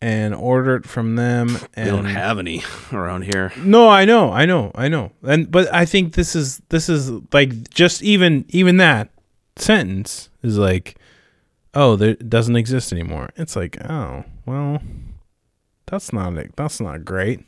and 0.01 0.35
order 0.35 0.75
it 0.75 0.85
from 0.85 1.15
them 1.15 1.47
We 1.47 1.59
and 1.75 1.89
don't 1.89 2.05
have 2.05 2.37
any 2.37 2.63
around 2.93 3.23
here. 3.23 3.51
no, 3.57 3.89
I 3.89 4.05
know, 4.05 4.31
I 4.31 4.45
know, 4.45 4.71
I 4.75 4.87
know. 4.87 5.11
And 5.23 5.51
but 5.51 5.73
I 5.73 5.85
think 5.85 6.13
this 6.13 6.35
is 6.35 6.61
this 6.69 6.89
is 6.89 7.11
like 7.33 7.69
just 7.69 8.03
even 8.03 8.45
even 8.49 8.77
that 8.77 9.09
sentence 9.55 10.29
is 10.43 10.57
like, 10.57 10.97
oh, 11.73 11.95
there 11.95 12.11
it 12.11 12.29
doesn't 12.29 12.55
exist 12.55 12.91
anymore. 12.91 13.29
It's 13.35 13.55
like, 13.55 13.83
oh, 13.89 14.25
well, 14.45 14.81
that's 15.87 16.13
not 16.13 16.33
that's 16.55 16.79
not 16.79 17.05
great. 17.05 17.41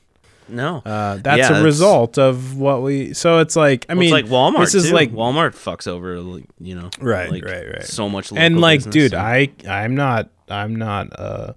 No. 0.50 0.78
Uh, 0.86 1.18
that's 1.18 1.50
Yeah, 1.50 1.60
a 1.60 1.64
result 1.64 2.18
of 2.18 2.58
what 2.58 2.82
we. 2.82 3.14
So 3.14 3.40
it's 3.40 3.56
like, 3.56 3.86
I 3.90 3.94
Well, 3.94 4.00
mean, 4.00 4.16
it's 4.16 4.24
like 4.30 4.32
Walmart. 4.32 4.60
This 4.66 4.76
is 4.76 4.90
too. 4.90 4.94
like 4.96 5.12
Walmart 5.12 5.52
fucks 5.52 5.88
over, 5.88 6.20
like, 6.20 6.46
you 6.60 6.76
know, 6.76 6.90
Right, 7.00 7.30
like, 7.30 7.44
right, 7.46 7.68
right. 7.68 7.84
So 7.84 8.08
much, 8.10 8.32
local 8.32 8.44
and 8.46 8.60
like, 8.62 8.80
business, 8.80 8.94
dude, 8.94 9.12
so- 9.12 9.18
I 9.20 9.50
I'm 9.68 9.96
not 9.96 10.30
I'm 10.50 10.76
not 10.76 11.18
uh 11.20 11.54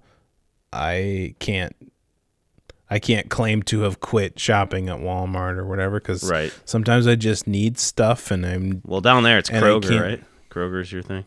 I 0.73 1.35
can't 1.39 1.75
I 2.89 2.99
can't 2.99 3.29
claim 3.29 3.63
to 3.63 3.81
have 3.81 4.01
quit 4.01 4.37
shopping 4.39 4.89
at 4.89 4.99
Walmart 4.99 5.57
or 5.57 5.65
whatever 5.65 5.99
because 5.99 6.29
right. 6.29 6.53
sometimes 6.65 7.07
I 7.07 7.15
just 7.15 7.47
need 7.47 7.79
stuff 7.79 8.31
and 8.31 8.45
I'm 8.45 8.81
Well, 8.85 8.99
down 9.01 9.23
there 9.23 9.37
it's 9.37 9.49
Kroger, 9.49 10.01
right? 10.01 10.23
Kroger's 10.49 10.91
your 10.91 11.01
thing. 11.01 11.23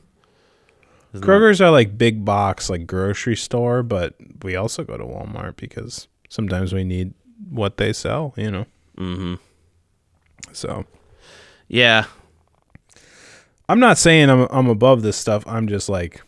Isn't 1.14 1.26
Kroger's 1.26 1.60
are 1.62 1.70
like 1.70 1.96
big 1.96 2.24
box 2.24 2.68
like 2.68 2.86
grocery 2.86 3.36
store, 3.36 3.82
but 3.82 4.14
we 4.42 4.56
also 4.56 4.84
go 4.84 4.98
to 4.98 5.04
Walmart 5.04 5.56
because 5.56 6.08
sometimes 6.28 6.72
we 6.74 6.84
need 6.84 7.14
what 7.50 7.76
they 7.76 7.92
sell, 7.92 8.34
you 8.36 8.50
know. 8.50 8.66
Mhm. 8.98 9.38
So 10.52 10.84
Yeah. 11.68 12.04
I'm 13.68 13.80
not 13.80 13.96
saying 13.98 14.28
I'm 14.30 14.46
I'm 14.50 14.68
above 14.68 15.02
this 15.02 15.16
stuff. 15.16 15.42
I'm 15.46 15.66
just 15.68 15.88
like 15.88 16.22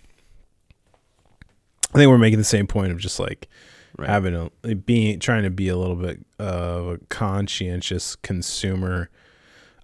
I 1.94 1.98
think 1.98 2.08
we're 2.10 2.18
making 2.18 2.38
the 2.38 2.44
same 2.44 2.66
point 2.66 2.92
of 2.92 2.98
just 2.98 3.18
like 3.20 3.48
Right. 3.98 4.10
having 4.10 4.50
a 4.62 4.74
being 4.74 5.18
trying 5.20 5.44
to 5.44 5.50
be 5.50 5.68
a 5.68 5.76
little 5.76 5.96
bit 5.96 6.20
of 6.38 6.86
a 6.86 6.98
conscientious 7.08 8.14
consumer. 8.16 9.08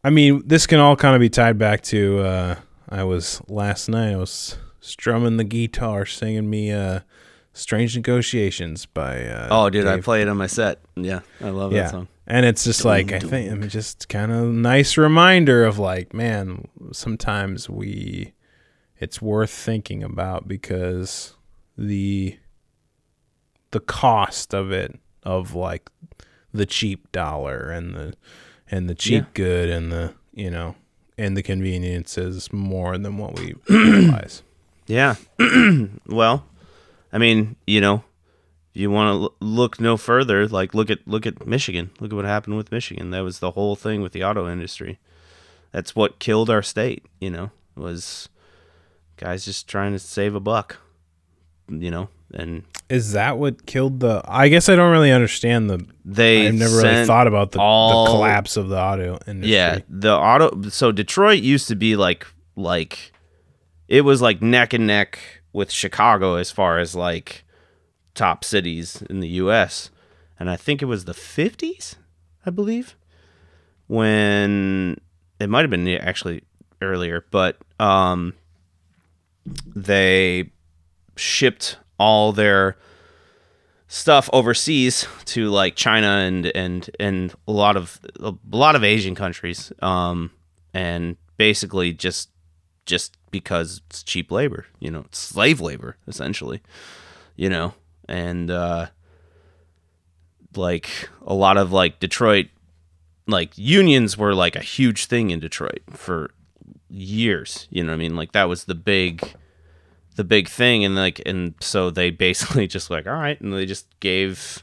I 0.05 0.11
mean, 0.11 0.43
this 0.45 0.67
can 0.67 0.81
all 0.81 0.97
kind 0.97 1.15
of 1.15 1.21
be 1.21 1.31
tied 1.31 1.57
back 1.59 1.81
to 1.85 2.19
uh 2.21 2.55
I 2.91 3.05
was 3.05 3.41
last 3.49 3.89
night 3.89 4.13
I 4.13 4.17
was 4.17 4.59
strumming 4.81 5.37
the 5.39 5.45
guitar 5.45 6.05
singing 6.05 6.51
me 6.51 6.73
uh 6.73 7.01
Strange 7.55 7.95
Negotiations 7.97 8.87
by 8.87 9.27
uh 9.27 9.49
Oh, 9.51 9.71
dude, 9.71 9.87
I 9.87 10.01
play 10.01 10.23
it 10.23 10.29
on 10.29 10.37
my 10.37 10.47
set. 10.47 10.81
Yeah, 10.97 11.21
I 11.41 11.51
love 11.51 11.73
yeah. 11.73 11.83
that 11.83 11.91
song. 11.91 12.09
And 12.27 12.47
it's 12.47 12.65
just 12.65 12.85
like 12.85 13.13
I 13.13 13.19
think 13.19 13.51
I 13.51 13.55
mean 13.55 13.69
just 13.69 14.09
kind 14.09 14.33
of 14.33 14.47
nice 14.47 14.97
reminder 14.97 15.65
of 15.65 15.79
like, 15.79 16.15
man, 16.15 16.69
sometimes 16.93 17.69
we 17.69 18.33
it's 18.99 19.21
worth 19.21 19.51
thinking 19.51 20.03
about 20.03 20.47
because 20.49 21.35
the 21.77 22.39
the 23.73 23.81
cost 23.81 24.55
of 24.55 24.71
it 24.71 24.99
of 25.25 25.55
like 25.55 25.91
the 26.53 26.67
cheap 26.67 27.11
dollar 27.13 27.71
and 27.71 27.95
the 27.95 28.15
and 28.71 28.89
the 28.89 28.95
cheap 28.95 29.25
Yeah. 29.25 29.31
good 29.35 29.69
and 29.69 29.91
the 29.93 30.15
you 30.33 30.51
know 30.51 30.77
and 31.19 31.37
the 31.37 31.43
convenience 31.43 32.17
is 32.17 32.53
more 32.53 32.97
than 32.99 33.19
what 33.19 33.39
we 33.39 33.55
realize. 33.69 34.43
Yeah. 34.87 35.17
well, 36.07 36.47
I 37.13 37.19
mean, 37.19 37.57
you 37.67 37.81
know, 37.81 38.05
you 38.73 38.91
want 38.91 39.09
to 39.09 39.23
l- 39.25 39.35
look 39.41 39.81
no 39.81 39.97
further. 39.97 40.49
Like, 40.49 40.75
look 40.75 40.91
at 40.91 41.07
look 41.07 41.27
at 41.27 41.47
Michigan. 41.47 41.91
Look 42.01 42.13
at 42.13 42.17
what 42.17 42.25
happened 42.25 42.57
with 42.57 42.73
Michigan. 42.73 43.11
That 43.11 43.21
was 43.21 43.39
the 43.41 43.51
whole 43.53 43.77
thing 43.77 44.01
with 44.03 44.13
the 44.13 44.25
auto 44.25 44.49
industry. 44.51 44.99
That's 45.73 45.95
what 45.97 46.19
killed 46.19 46.49
our 46.51 46.63
state. 46.63 47.05
You 47.21 47.31
know, 47.31 47.51
was 47.77 48.29
guys 49.17 49.45
just 49.45 49.69
trying 49.69 49.93
to 49.93 49.99
save 49.99 50.35
a 50.35 50.41
buck. 50.41 50.79
You 51.69 51.91
know, 51.91 52.09
and 52.35 52.65
Is 52.91 53.13
that 53.13 53.39
what 53.39 53.67
killed 53.67 54.01
the 54.01 54.23
I 54.27 54.49
guess 54.49 54.69
I 54.69 54.75
don't 54.77 54.91
really 54.91 55.13
understand 55.13 55.71
the 55.71 55.87
they 56.05 56.49
I've 56.49 56.55
never 56.55 56.77
really 56.79 57.07
thought 57.07 57.27
about 57.27 57.53
the, 57.53 57.61
all- 57.61 58.05
the 58.07 58.11
collapse 58.11 58.57
of 58.57 58.69
the 58.69 58.79
auto 58.81 59.19
industry. 59.27 59.53
Yeah, 59.55 59.79
the 59.89 60.13
auto. 60.15 60.69
So 60.71 60.93
Detroit 60.93 61.43
used 61.43 61.69
to 61.69 61.77
be 61.77 61.95
like 61.97 62.27
like 62.57 63.13
it 63.89 64.01
was 64.03 64.21
like 64.23 64.43
neck 64.43 64.73
and 64.73 64.87
neck 64.87 65.19
with 65.53 65.71
Chicago 65.71 66.35
as 66.37 66.51
far 66.51 66.79
as 66.79 66.95
like 66.95 67.45
top 68.15 68.45
cities 68.45 69.03
in 69.09 69.21
the 69.21 69.29
U.S. 69.29 69.91
And 70.39 70.51
I 70.51 70.57
think 70.57 70.83
it 70.83 70.87
was 70.87 71.05
the 71.05 71.15
fifties, 71.15 71.97
I 72.45 72.51
believe, 72.51 72.97
when 73.87 75.01
it 75.39 75.49
might 75.49 75.63
have 75.63 75.71
been 75.71 75.89
actually 75.89 76.43
earlier, 76.81 77.25
but 77.31 77.59
um, 77.79 78.35
they 79.75 80.51
shipped 81.17 81.77
all 81.99 82.33
their 82.33 82.77
stuff 83.93 84.31
overseas 84.33 85.07
to 85.27 85.51
like 85.51 85.77
China 85.77 86.07
and 86.07 86.47
and 86.47 86.89
and 86.99 87.35
a 87.47 87.53
lot 87.53 87.77
of 87.77 88.01
a 88.21 88.33
lot 88.51 88.75
of 88.75 88.83
Asian 88.83 89.15
countries 89.15 89.71
um 89.83 90.31
and 90.73 91.19
basically 91.37 91.93
just 91.93 92.31
just 92.87 93.19
because 93.33 93.81
it's 93.89 94.05
cheap 94.05 94.31
labor 94.31 94.67
you 94.79 94.91
know 94.91 95.01
it's 95.01 95.19
slave 95.19 95.61
labor 95.61 95.97
essentially 96.07 96.61
you 97.35 97.49
know? 97.49 97.75
And 98.09 98.51
uh 98.51 98.87
like 100.55 101.09
a 101.27 101.35
lot 101.35 101.57
of 101.57 101.73
like 101.73 101.99
Detroit 101.99 102.49
like 103.27 103.57
unions 103.57 104.19
were 104.19 104.35
like 104.35 104.55
a 104.55 104.61
huge 104.61 105.07
thing 105.07 105.31
in 105.31 105.41
Detroit 105.41 105.83
for 105.91 106.31
years 106.91 107.67
you 107.71 107.83
know 107.83 107.93
what 107.93 107.97
I 107.97 107.99
mean? 107.99 108.17
Like 108.17 108.33
that 108.33 108.49
was 108.49 108.65
the 108.65 108.75
big 108.75 109.23
the 110.17 110.25
big 110.25 110.47
thing 110.49 110.85
and 110.85 110.95
like 110.95 111.23
and 111.25 111.55
so 111.61 111.91
they 111.91 112.11
basically 112.27 112.67
just 112.67 112.91
like 112.91 113.07
all 113.07 113.15
right 113.15 113.41
and 113.41 113.53
they 113.53 113.65
just 113.67 113.87
gave 114.01 114.63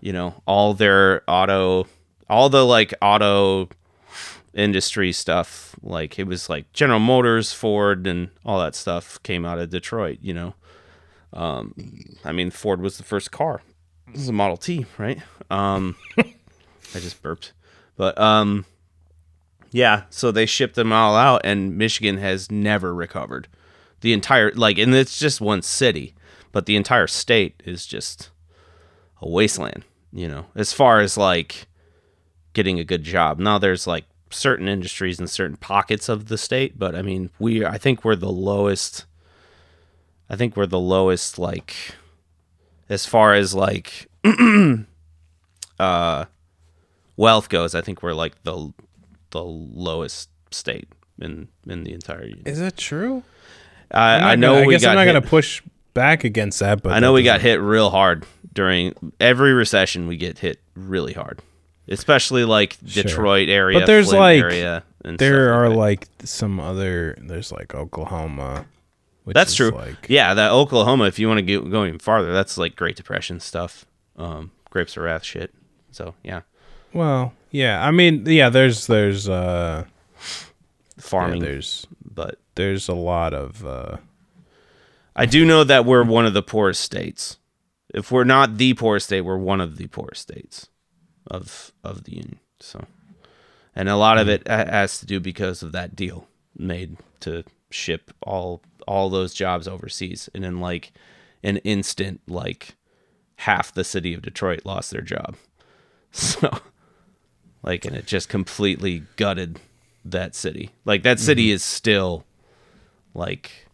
You 0.00 0.12
know, 0.12 0.42
all 0.46 0.74
their 0.74 1.22
auto, 1.26 1.86
all 2.28 2.48
the 2.50 2.64
like 2.64 2.94
auto 3.02 3.68
industry 4.58 5.12
stuff, 5.12 5.76
like 5.82 6.18
it 6.18 6.26
was 6.26 6.48
like 6.48 6.72
General 6.72 6.98
Motors, 6.98 7.52
Ford, 7.52 8.06
and 8.06 8.30
all 8.44 8.58
that 8.60 8.74
stuff 8.74 9.22
came 9.22 9.44
out 9.44 9.58
of 9.58 9.70
Detroit. 9.70 10.18
You 10.20 10.34
know, 10.34 10.54
um, 11.32 11.74
I 12.24 12.32
mean, 12.32 12.50
Ford 12.50 12.80
was 12.80 12.98
the 12.98 13.04
first 13.04 13.30
car. 13.30 13.62
This 14.12 14.22
is 14.22 14.28
a 14.28 14.32
Model 14.32 14.56
T, 14.56 14.86
right? 14.96 15.20
Um, 15.50 15.96
I 16.18 16.24
just 16.94 17.22
burped, 17.22 17.52
but 17.96 18.18
um, 18.18 18.64
yeah. 19.70 20.04
So 20.10 20.30
they 20.30 20.46
shipped 20.46 20.74
them 20.74 20.92
all 20.92 21.14
out, 21.14 21.42
and 21.44 21.76
Michigan 21.76 22.18
has 22.18 22.50
never 22.50 22.94
recovered. 22.94 23.48
The 24.00 24.12
entire 24.12 24.52
like, 24.52 24.78
and 24.78 24.94
it's 24.94 25.18
just 25.18 25.40
one 25.40 25.62
city, 25.62 26.14
but 26.52 26.66
the 26.66 26.76
entire 26.76 27.06
state 27.06 27.62
is 27.64 27.86
just 27.86 28.30
a 29.20 29.28
wasteland. 29.28 29.84
You 30.12 30.28
know, 30.28 30.46
as 30.54 30.72
far 30.72 31.00
as 31.00 31.16
like 31.16 31.68
getting 32.58 32.80
a 32.80 32.84
good 32.84 33.04
job. 33.04 33.38
Now 33.38 33.58
there's 33.58 33.86
like 33.86 34.04
certain 34.30 34.68
industries 34.68 35.18
in 35.20 35.26
certain 35.26 35.56
pockets 35.56 36.08
of 36.08 36.28
the 36.28 36.38
state, 36.38 36.78
but 36.78 36.94
I 36.94 37.02
mean, 37.02 37.30
we 37.38 37.64
I 37.64 37.78
think 37.78 38.04
we're 38.04 38.16
the 38.16 38.30
lowest. 38.30 39.04
I 40.30 40.36
think 40.36 40.56
we're 40.56 40.66
the 40.66 40.78
lowest 40.78 41.38
like 41.38 41.74
as 42.88 43.06
far 43.06 43.34
as 43.34 43.54
like 43.54 44.08
uh 45.78 46.24
wealth 47.16 47.48
goes. 47.48 47.74
I 47.74 47.80
think 47.80 48.02
we're 48.02 48.12
like 48.14 48.42
the 48.44 48.72
the 49.30 49.42
lowest 49.44 50.30
state 50.50 50.88
in 51.20 51.48
in 51.66 51.84
the 51.84 51.92
entire 51.92 52.24
union. 52.24 52.42
Is 52.46 52.58
that 52.58 52.76
true? 52.76 53.22
I, 53.90 54.32
I 54.32 54.36
know 54.36 54.54
gonna- 54.54 54.66
I 54.66 54.70
guess 54.70 54.82
got 54.82 54.90
I'm 54.90 54.96
not 54.96 55.06
hit, 55.06 55.12
gonna 55.14 55.26
push 55.26 55.62
back 55.94 56.24
against 56.24 56.60
that, 56.60 56.82
but 56.82 56.92
I 56.92 56.98
know 56.98 57.12
we 57.12 57.22
got 57.22 57.40
hit 57.40 57.60
real 57.60 57.90
hard 57.90 58.26
during 58.52 58.94
every 59.18 59.52
recession. 59.52 60.06
We 60.06 60.16
get 60.16 60.38
hit 60.38 60.60
really 60.74 61.14
hard, 61.14 61.40
especially 61.88 62.44
like 62.44 62.76
Sure. 62.86 63.02
Detroit 63.02 63.48
area. 63.48 63.80
But 63.80 63.86
there's, 63.86 64.06
Flint 64.08 64.20
like- 64.20 64.42
area 64.42 64.84
and 65.04 65.18
There 65.18 65.48
stuff 65.48 65.56
are 65.58 65.68
that. 65.70 65.76
like 65.76 66.08
some 66.24 66.60
other. 66.60 67.16
There's 67.20 67.52
like 67.52 67.74
Oklahoma. 67.74 68.66
That's 69.26 69.54
true. 69.54 69.70
Like, 69.70 70.06
yeah, 70.08 70.32
that 70.34 70.52
Oklahoma. 70.52 71.04
If 71.04 71.18
you 71.18 71.28
want 71.28 71.38
to 71.38 71.42
get 71.42 71.70
go 71.70 71.84
even 71.84 71.98
farther, 71.98 72.32
that's 72.32 72.56
like 72.56 72.76
Great 72.76 72.96
Depression 72.96 73.40
stuff. 73.40 73.84
Um, 74.16 74.52
Grapes 74.70 74.96
of 74.96 75.02
Wrath 75.02 75.22
shit. 75.22 75.52
So 75.90 76.14
yeah, 76.24 76.40
Well, 76.94 77.34
yeah. 77.50 77.86
I 77.86 77.90
mean, 77.90 78.24
yeah. 78.26 78.48
There's 78.48 78.86
there's 78.86 79.28
uh 79.28 79.84
yeah, 79.86 81.02
farming. 81.02 81.42
there's 81.42 81.86
but 82.04 82.38
there's 82.54 82.88
a 82.88 82.94
lot 82.94 83.34
of 83.34 83.64
uh 83.66 83.96
I 85.14 85.26
do 85.26 85.44
know 85.44 85.62
that 85.64 85.84
we're 85.84 86.04
one 86.04 86.24
of 86.26 86.32
the 86.32 86.42
poorest 86.42 86.80
states. 86.80 87.36
If 87.92 88.10
we're 88.12 88.24
not 88.24 88.56
the 88.56 88.74
poorest 88.74 89.06
state, 89.06 89.22
we're 89.22 89.36
one 89.38 89.60
of 89.60 89.76
the 89.76 89.86
poorest 89.88 90.22
states 90.22 90.68
of 91.28 91.72
of 91.84 92.04
the 92.04 92.12
union. 92.12 92.40
So, 92.60 92.84
and 93.74 93.88
a 93.88 93.96
lot 93.96 94.18
of 94.18 94.28
it 94.28 94.46
has 94.48 94.98
to 95.00 95.06
do 95.06 95.20
because 95.20 95.62
of 95.62 95.72
that 95.72 95.94
deal 95.94 96.26
made 96.56 96.96
to 97.20 97.44
ship 97.70 98.10
all 98.22 98.62
all 98.86 99.10
those 99.10 99.34
jobs 99.34 99.68
overseas, 99.68 100.28
and 100.34 100.44
in 100.44 100.60
like 100.60 100.92
an 101.42 101.58
instant, 101.58 102.20
like 102.26 102.74
half 103.36 103.72
the 103.72 103.84
city 103.84 104.12
of 104.14 104.22
Detroit 104.22 104.62
lost 104.64 104.90
their 104.90 105.02
job. 105.02 105.36
So, 106.10 106.50
like, 107.62 107.84
and 107.84 107.94
it 107.94 108.06
just 108.06 108.30
completely 108.30 109.02
gutted 109.16 109.60
that 110.06 110.34
city. 110.34 110.70
Like 110.86 111.02
that 111.02 111.20
city 111.20 111.50
is 111.50 111.62
still 111.62 112.24
like 113.14 113.66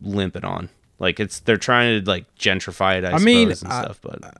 limping 0.00 0.44
on. 0.44 0.70
Like 0.98 1.20
it's 1.20 1.40
they're 1.40 1.58
trying 1.58 2.02
to 2.02 2.10
like 2.10 2.34
gentrify 2.36 2.96
it. 2.96 3.04
I, 3.04 3.12
I 3.12 3.18
mean, 3.18 3.50
and 3.50 3.62
I- 3.66 3.82
stuff. 3.82 3.98
But 4.00 4.34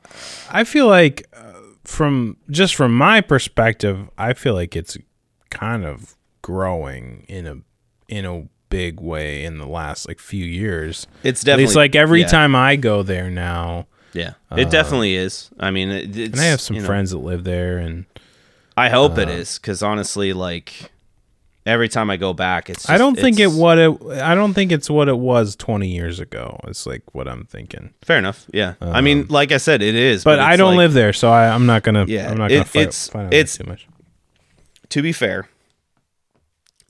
I 0.51 0.64
feel 0.64 0.87
like 0.87 1.27
uh, 1.35 1.53
from 1.87 2.37
just 2.51 2.74
from 2.74 2.95
my 2.95 3.20
perspective, 3.20 4.09
I 4.18 4.32
feel 4.34 4.55
like 4.55 4.74
it's 4.76 4.97
kind 5.51 5.84
of 5.84 6.16
growing 6.43 7.24
in 7.28 7.47
a 7.47 7.57
in 8.09 8.24
a 8.24 8.49
big 8.68 9.01
way 9.01 9.45
in 9.45 9.59
the 9.59 9.66
last 9.66 10.09
like 10.09 10.18
few 10.18 10.45
years. 10.45 11.07
it's 11.22 11.43
definitely 11.43 11.64
least 11.66 11.76
like 11.76 11.95
every 11.95 12.20
yeah, 12.22 12.26
time 12.26 12.55
I 12.55 12.76
go 12.76 13.03
there 13.03 13.30
now, 13.30 13.87
Yeah, 14.12 14.32
it 14.57 14.70
definitely 14.70 15.14
is. 15.14 15.51
I 15.59 15.70
mean, 15.70 15.91
it, 15.91 16.16
it's, 16.16 16.32
and 16.32 16.41
I 16.41 16.45
have 16.47 16.61
some 16.61 16.76
you 16.76 16.82
know, 16.82 16.87
friends 16.87 17.11
that 17.12 17.18
live 17.18 17.45
there, 17.45 17.78
and 17.78 18.07
I 18.76 18.89
hope 18.91 19.16
Uh, 19.18 19.22
it 19.22 19.28
is 19.28 19.59
because 19.59 19.82
honestly, 19.82 20.32
like 20.32 20.91
every 21.67 21.89
time 21.89 22.09
I 22.09 22.17
go 22.17 22.33
back, 22.33 22.71
it's. 22.71 22.85
Just, 22.85 22.91
I 22.91 22.97
don't 22.97 23.19
think 23.19 23.39
it 23.39 23.43
it's- 23.43 23.57
what 23.59 23.79
it. 23.79 24.01
I 24.23 24.35
don't 24.35 24.55
think 24.55 24.73
it's 24.73 24.89
what 24.89 25.09
it 25.09 25.19
was 25.19 25.55
twenty 25.57 25.89
years 25.89 26.21
ago. 26.21 26.59
It's 26.64 26.87
like 26.87 27.03
what 27.14 27.29
I'm 27.29 27.45
thinking. 27.45 27.93
Fair 28.03 28.19
enough. 28.19 28.47
Yeah, 28.53 28.75
I 28.81 29.01
mean, 29.01 29.23
um, 29.23 29.27
like 29.29 29.53
I 29.53 29.59
said, 29.59 29.83
it 29.83 29.95
is. 29.95 30.25
But, 30.25 30.37
But, 30.37 30.41
I 30.41 30.57
don't 30.57 30.71
like- 30.77 30.79
live 30.79 30.93
there, 30.95 31.12
so 31.12 31.31
I, 31.31 31.49
I'm 31.49 31.67
not 31.67 31.83
gonna. 31.83 32.07
Yeah, 32.07 32.31
I'm 32.31 32.39
not 32.39 32.49
gonna 32.51 32.64
fight, 32.64 32.81
it's- 32.83 33.09
fight 33.09 33.27
it's- 33.35 33.57
too 33.59 33.64
much. 33.64 33.87
to 34.91 35.03
be 35.03 35.12
fair, 35.12 35.49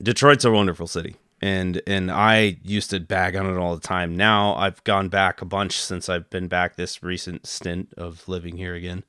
Detroit's 0.02 0.44
a 0.44 0.50
wonderful 0.50 0.86
city, 0.86 1.16
and 1.40 1.80
and 1.86 2.10
I 2.10 2.58
used 2.62 2.90
to 2.90 3.00
bag 3.00 3.34
on 3.36 3.46
it 3.46 3.56
all 3.58 3.74
the 3.74 3.80
time. 3.86 4.16
Now 4.16 4.54
I've 4.56 4.84
gone 4.84 5.08
back 5.08 5.40
a 5.40 5.46
bunch 5.46 5.80
since 5.80 6.08
I've 6.08 6.28
been 6.30 6.48
back 6.48 6.76
this 6.76 7.02
recent 7.02 7.46
stint 7.46 7.94
of 7.96 8.28
living 8.28 8.56
here 8.58 8.74
again, 8.74 9.04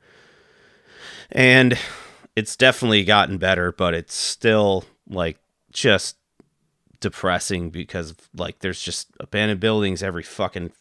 and 1.31 1.77
it's 2.35 2.55
definitely 2.55 3.03
gotten 3.03 3.37
better, 3.37 3.71
but 3.71 3.93
it's 3.93 4.13
still 4.13 4.85
like 5.09 5.37
just 5.77 6.17
depressing 6.99 7.69
because 7.69 8.15
like 8.35 8.57
there's 8.59 8.81
just 8.81 9.07
abandoned 9.19 9.59
buildings 9.59 10.01
every 10.01 10.23
fucking 10.23 10.71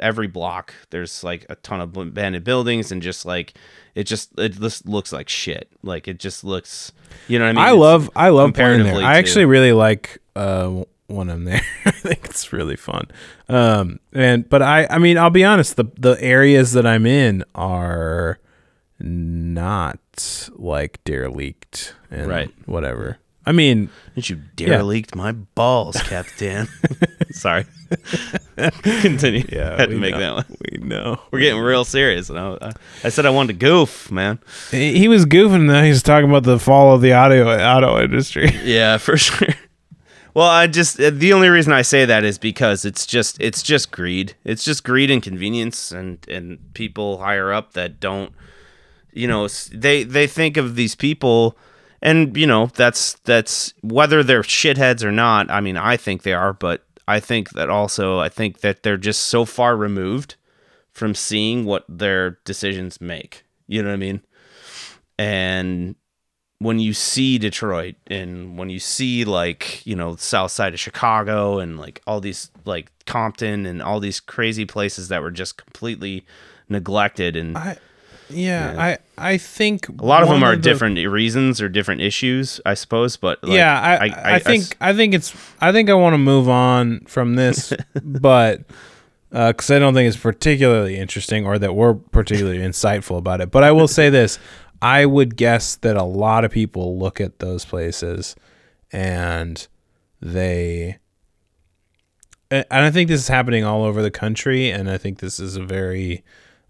every 0.00 0.26
block 0.26 0.74
there's 0.90 1.22
like 1.22 1.46
a 1.48 1.54
ton 1.54 1.80
of 1.80 1.96
abandoned 1.96 2.42
buildings 2.44 2.90
and 2.90 3.00
just 3.00 3.24
like 3.24 3.54
it 3.94 4.02
just 4.02 4.36
it 4.36 4.48
just 4.60 4.88
looks 4.88 5.12
like 5.12 5.28
shit 5.28 5.68
like 5.84 6.08
it 6.08 6.18
just 6.18 6.42
looks 6.42 6.90
you 7.28 7.38
know 7.38 7.44
what 7.44 7.50
i 7.50 7.52
mean 7.52 7.62
I 7.64 7.68
It's- 7.68 7.78
love 7.80 8.10
I 8.16 8.28
love 8.30 8.54
playing 8.54 8.82
there. 8.82 8.96
I 8.96 9.18
actually 9.18 9.44
really 9.44 9.70
like 9.72 10.18
uh 10.34 10.82
when 11.06 11.30
I'm 11.30 11.44
there. 11.44 11.60
I 11.84 11.90
think 11.92 12.24
it's 12.24 12.52
really 12.52 12.74
fun. 12.76 13.04
Um 13.48 14.00
and 14.12 14.48
but 14.48 14.62
I 14.62 14.88
I 14.90 14.98
mean 14.98 15.16
I'll 15.18 15.30
be 15.30 15.44
honest 15.44 15.76
the 15.76 15.84
the 15.96 16.16
areas 16.20 16.72
that 16.72 16.84
I'm 16.86 17.06
in 17.06 17.44
are 17.54 18.40
not 18.98 20.48
like 20.56 21.02
derelict 21.04 21.94
and 22.10 22.26
Right. 22.26 22.50
whatever. 22.66 23.18
I 23.46 23.52
mean, 23.52 23.90
Didn't 24.14 24.30
you 24.30 24.36
derelict 24.56 25.14
my 25.14 25.32
balls, 25.32 25.96
Captain? 26.04 26.66
Sorry. 27.32 27.66
Continue. 28.82 29.44
Yeah, 29.48 29.76
had 29.76 29.88
to 29.90 29.94
we 29.94 30.00
make 30.00 30.14
know. 30.14 30.20
that 30.20 30.34
one. 30.34 30.56
we 30.72 30.78
know. 30.78 31.20
We're 31.30 31.40
getting 31.40 31.60
real 31.60 31.84
serious. 31.84 32.30
And 32.30 32.38
I, 32.38 32.72
I 33.02 33.08
said 33.08 33.26
I 33.26 33.30
wanted 33.30 33.58
to 33.60 33.66
goof, 33.66 34.10
man. 34.10 34.38
He 34.70 34.98
he 34.98 35.08
was 35.08 35.26
goofing 35.26 35.68
though. 35.68 35.82
He 35.82 35.90
was 35.90 36.02
talking 36.02 36.28
about 36.30 36.44
the 36.44 36.58
fall 36.58 36.94
of 36.94 37.00
the 37.00 37.12
audio 37.12 37.48
auto 37.50 38.02
industry. 38.02 38.50
Yeah, 38.64 38.96
for 38.98 39.16
sure. 39.16 39.48
Well, 40.32 40.48
I 40.48 40.66
just 40.66 40.98
uh, 40.98 41.10
the 41.10 41.32
only 41.32 41.48
reason 41.48 41.72
I 41.72 41.82
say 41.82 42.04
that 42.06 42.24
is 42.24 42.38
because 42.38 42.84
it's 42.84 43.04
just 43.06 43.40
it's 43.40 43.62
just 43.62 43.90
greed. 43.90 44.34
It's 44.44 44.64
just 44.64 44.82
greed 44.84 45.10
and 45.10 45.22
convenience, 45.22 45.92
and 45.92 46.18
and 46.28 46.58
people 46.74 47.18
higher 47.18 47.52
up 47.52 47.74
that 47.74 48.00
don't, 48.00 48.32
you 49.12 49.28
know, 49.28 49.46
they 49.72 50.02
they 50.02 50.26
think 50.26 50.56
of 50.56 50.74
these 50.76 50.94
people, 50.94 51.56
and 52.04 52.36
you 52.36 52.46
know 52.46 52.66
that's 52.74 53.14
that's 53.24 53.72
whether 53.82 54.22
they're 54.22 54.42
shitheads 54.42 55.02
or 55.02 55.10
not. 55.10 55.50
I 55.50 55.60
mean, 55.60 55.76
I 55.76 55.96
think 55.96 56.22
they 56.22 56.34
are, 56.34 56.52
but 56.52 56.84
I 57.08 57.18
think 57.18 57.50
that 57.50 57.70
also 57.70 58.20
I 58.20 58.28
think 58.28 58.60
that 58.60 58.82
they're 58.82 58.98
just 58.98 59.22
so 59.22 59.44
far 59.44 59.76
removed 59.76 60.36
from 60.92 61.14
seeing 61.14 61.64
what 61.64 61.84
their 61.88 62.38
decisions 62.44 63.00
make. 63.00 63.44
You 63.66 63.82
know 63.82 63.88
what 63.88 63.94
I 63.94 63.98
mean? 63.98 64.20
And 65.18 65.96
when 66.58 66.78
you 66.78 66.92
see 66.92 67.38
Detroit 67.38 67.96
and 68.06 68.58
when 68.58 68.68
you 68.70 68.78
see 68.78 69.24
like 69.24 69.84
you 69.86 69.96
know 69.96 70.14
South 70.16 70.50
Side 70.50 70.74
of 70.74 70.80
Chicago 70.80 71.58
and 71.58 71.78
like 71.78 72.02
all 72.06 72.20
these 72.20 72.50
like 72.66 72.92
Compton 73.06 73.64
and 73.64 73.82
all 73.82 73.98
these 73.98 74.20
crazy 74.20 74.66
places 74.66 75.08
that 75.08 75.22
were 75.22 75.30
just 75.30 75.56
completely 75.56 76.26
neglected 76.68 77.34
and 77.34 77.56
I 77.56 77.78
yeah, 78.30 78.98
I 79.16 79.32
I 79.32 79.38
think 79.38 79.88
a 79.88 80.04
lot 80.04 80.22
of 80.22 80.28
them 80.28 80.42
are 80.42 80.56
the- 80.56 80.62
different 80.62 80.96
reasons 81.08 81.60
or 81.60 81.68
different 81.68 82.00
issues, 82.00 82.60
I 82.64 82.74
suppose. 82.74 83.16
But 83.16 83.42
like, 83.42 83.52
yeah, 83.52 83.80
I, 83.80 84.34
I, 84.34 84.38
think 84.38 84.76
I, 84.80 84.92
think 84.94 85.14
it's 85.14 85.34
I 85.60 85.72
think 85.72 85.90
I 85.90 85.94
want 85.94 86.14
to 86.14 86.18
move 86.18 86.48
on 86.48 87.00
from 87.06 87.34
this, 87.36 87.72
but 88.02 88.62
uh, 89.32 89.52
because 89.52 89.70
I 89.70 89.78
don't 89.78 89.94
think 89.94 90.08
it's 90.08 90.16
particularly 90.16 90.96
interesting 90.96 91.46
or 91.46 91.58
that 91.58 91.74
we're 91.74 91.94
particularly 91.94 92.58
insightful 92.70 93.18
about 93.18 93.40
it. 93.40 93.50
But 93.50 93.64
I 93.64 93.72
will 93.72 93.88
say 93.88 94.10
this: 94.10 94.38
I 94.80 95.06
would 95.06 95.36
guess 95.36 95.76
that 95.76 95.96
a 95.96 96.04
lot 96.04 96.44
of 96.44 96.50
people 96.50 96.98
look 96.98 97.20
at 97.20 97.38
those 97.38 97.64
places 97.64 98.36
and 98.92 99.66
they. 100.20 100.98
And 102.50 102.66
I 102.70 102.90
think 102.90 103.08
this 103.08 103.22
is 103.22 103.28
happening 103.28 103.64
all 103.64 103.82
over 103.82 104.00
the 104.00 104.12
country, 104.12 104.70
and 104.70 104.88
I 104.88 104.96
think 104.96 105.18
this 105.18 105.40
is 105.40 105.56
a 105.56 105.64
very, 105.64 106.22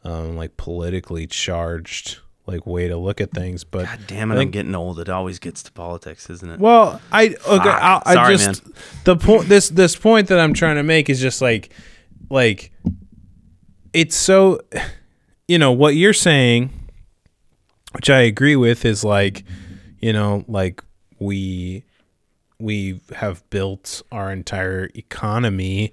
um, 0.04 0.36
like 0.36 0.56
politically 0.56 1.26
charged 1.26 2.18
like 2.46 2.66
way 2.66 2.88
to 2.88 2.96
look 2.96 3.20
at 3.20 3.30
things. 3.30 3.64
But 3.64 3.86
God 3.86 4.00
damn 4.06 4.30
it, 4.30 4.38
I'm 4.38 4.50
getting 4.50 4.74
old. 4.74 5.00
It 5.00 5.08
always 5.08 5.38
gets 5.38 5.62
to 5.64 5.72
politics, 5.72 6.28
isn't 6.30 6.50
it? 6.50 6.60
well, 6.60 7.00
I 7.10 7.28
okay. 7.28 7.68
I, 7.68 8.02
I 8.04 8.14
Sorry, 8.14 8.36
just 8.36 8.64
the 9.04 9.16
point. 9.16 9.48
This 9.48 9.68
this 9.70 9.96
point 9.96 10.28
that 10.28 10.38
I'm 10.38 10.54
trying 10.54 10.76
to 10.76 10.82
make 10.82 11.08
is 11.08 11.20
just 11.20 11.40
like, 11.40 11.72
like, 12.30 12.72
it's 13.92 14.16
so. 14.16 14.60
you 15.48 15.58
know 15.58 15.72
what 15.72 15.94
you're 15.94 16.12
saying, 16.12 16.70
which 17.92 18.10
I 18.10 18.20
agree 18.20 18.56
with, 18.56 18.84
is 18.84 19.04
like, 19.04 19.44
you 20.00 20.12
know, 20.12 20.44
like 20.48 20.82
we 21.18 21.84
we 22.58 23.00
have 23.16 23.48
built 23.50 24.02
our 24.12 24.30
entire 24.30 24.90
economy 24.94 25.92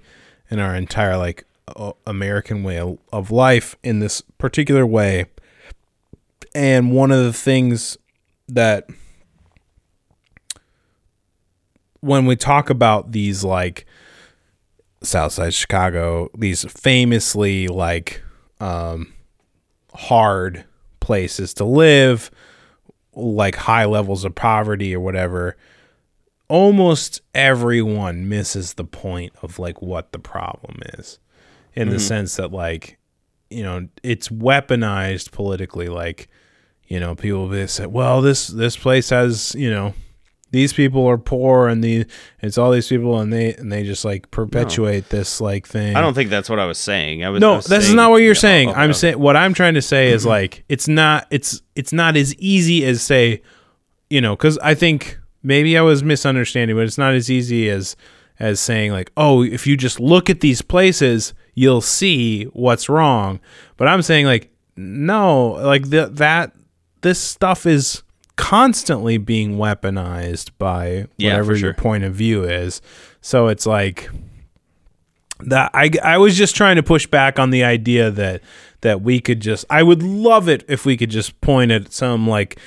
and 0.50 0.60
our 0.60 0.74
entire 0.74 1.16
like 1.16 1.44
American 2.06 2.62
way 2.62 2.78
of- 3.12 3.30
life 3.30 3.76
in 3.82 4.00
this 4.00 4.20
particular 4.38 4.86
way. 4.86 5.26
And 6.54 6.92
one 6.92 7.10
of 7.10 7.24
the 7.24 7.32
things 7.32 7.96
that 8.48 8.88
when 12.00 12.26
we 12.26 12.36
talk 12.36 12.68
about 12.68 13.12
these 13.12 13.44
like 13.44 13.86
Southside 15.02 15.54
Chicago, 15.54 16.30
these 16.36 16.64
famously 16.70 17.68
like 17.68 18.22
um, 18.60 19.14
hard 19.94 20.64
places 21.00 21.54
to 21.54 21.64
live, 21.64 22.30
like 23.14 23.54
high 23.54 23.84
levels 23.84 24.24
of 24.24 24.34
poverty 24.34 24.94
or 24.94 25.00
whatever, 25.00 25.56
almost 26.48 27.22
everyone 27.34 28.28
misses 28.28 28.74
the 28.74 28.84
point 28.84 29.32
of 29.42 29.58
like 29.58 29.80
what 29.80 30.12
the 30.12 30.18
problem 30.18 30.80
is 30.98 31.18
in 31.74 31.88
the 31.88 31.96
mm-hmm. 31.96 32.02
sense 32.02 32.36
that 32.36 32.52
like 32.52 32.98
you 33.50 33.62
know 33.62 33.88
it's 34.02 34.28
weaponized 34.28 35.30
politically 35.30 35.88
like 35.88 36.28
you 36.86 36.98
know 36.98 37.14
people 37.14 37.48
will 37.48 37.68
say 37.68 37.86
well 37.86 38.22
this 38.22 38.48
this 38.48 38.76
place 38.76 39.10
has 39.10 39.54
you 39.54 39.70
know 39.70 39.94
these 40.52 40.72
people 40.74 41.06
are 41.06 41.18
poor 41.18 41.66
and 41.66 41.82
the 41.82 42.06
it's 42.40 42.58
all 42.58 42.70
these 42.70 42.88
people 42.88 43.18
and 43.18 43.32
they 43.32 43.54
and 43.54 43.72
they 43.72 43.82
just 43.82 44.04
like 44.04 44.30
perpetuate 44.30 45.08
this 45.08 45.40
like 45.40 45.66
thing. 45.66 45.96
I 45.96 46.02
don't 46.02 46.12
think 46.12 46.28
that's 46.28 46.50
what 46.50 46.58
I 46.58 46.66
was 46.66 46.76
saying. 46.76 47.24
I 47.24 47.30
was 47.30 47.42
I 47.42 47.46
no 47.46 47.56
was 47.56 47.64
this 47.66 47.88
is 47.88 47.94
not 47.94 48.10
what 48.10 48.18
you're 48.18 48.28
Yeah, 48.28 48.38
oh, 48.38 48.40
saying. 48.40 48.68
oh, 48.68 48.72
i'm 48.74 48.92
saying 48.92 49.18
what 49.18 49.36
i'm 49.36 49.54
trying 49.54 49.74
to 49.74 49.82
say 49.82 50.10
is 50.10 50.22
mm-hmm. 50.22 50.30
like 50.30 50.64
it's 50.68 50.86
not 50.86 51.26
it's 51.30 51.62
it's 51.74 51.92
not 51.92 52.16
as 52.16 52.34
easy 52.36 52.84
as 52.84 53.02
say 53.02 53.42
you 54.10 54.20
know 54.20 54.36
because 54.36 54.58
i 54.58 54.74
think 54.74 55.18
maybe 55.42 55.76
i 55.76 55.80
was 55.80 56.04
misunderstanding 56.04 56.76
but 56.76 56.84
it's 56.84 56.98
not 56.98 57.14
as 57.14 57.30
easy 57.30 57.70
as 57.70 57.96
as 58.38 58.60
saying 58.60 58.92
like 58.92 59.10
oh 59.16 59.42
if 59.42 59.66
you 59.66 59.76
just 59.76 59.98
look 59.98 60.28
at 60.28 60.40
these 60.40 60.60
places 60.60 61.32
you'll 61.54 61.80
see 61.80 62.44
what's 62.52 62.88
wrong 62.88 63.38
but 63.76 63.88
i'm 63.88 64.02
saying 64.02 64.26
like 64.26 64.50
no 64.76 65.48
like 65.48 65.90
the, 65.90 66.06
that 66.06 66.52
this 67.02 67.18
stuff 67.20 67.66
is 67.66 68.02
constantly 68.36 69.18
being 69.18 69.56
weaponized 69.58 70.50
by 70.58 71.06
Yeah, 71.18 71.32
whatever 71.32 71.52
for 71.52 71.58
your 71.58 71.74
sure. 71.74 71.74
point 71.74 72.04
of 72.04 72.14
view 72.14 72.44
is 72.44 72.80
so 73.20 73.48
it's 73.48 73.66
like 73.66 74.08
that 75.40 75.70
I, 75.74 75.90
I 76.02 76.18
was 76.18 76.36
just 76.36 76.56
trying 76.56 76.76
to 76.76 76.82
push 76.82 77.06
back 77.06 77.38
on 77.38 77.50
the 77.50 77.64
idea 77.64 78.10
that 78.10 78.40
that 78.80 79.02
we 79.02 79.20
could 79.20 79.40
just 79.40 79.64
I 79.68 79.82
would 79.82 80.02
love 80.02 80.48
it 80.48 80.64
if 80.68 80.86
we 80.86 80.96
could 80.96 81.10
just 81.10 81.40
point 81.40 81.70
at 81.70 81.92
some 81.92 82.26
like 82.28 82.58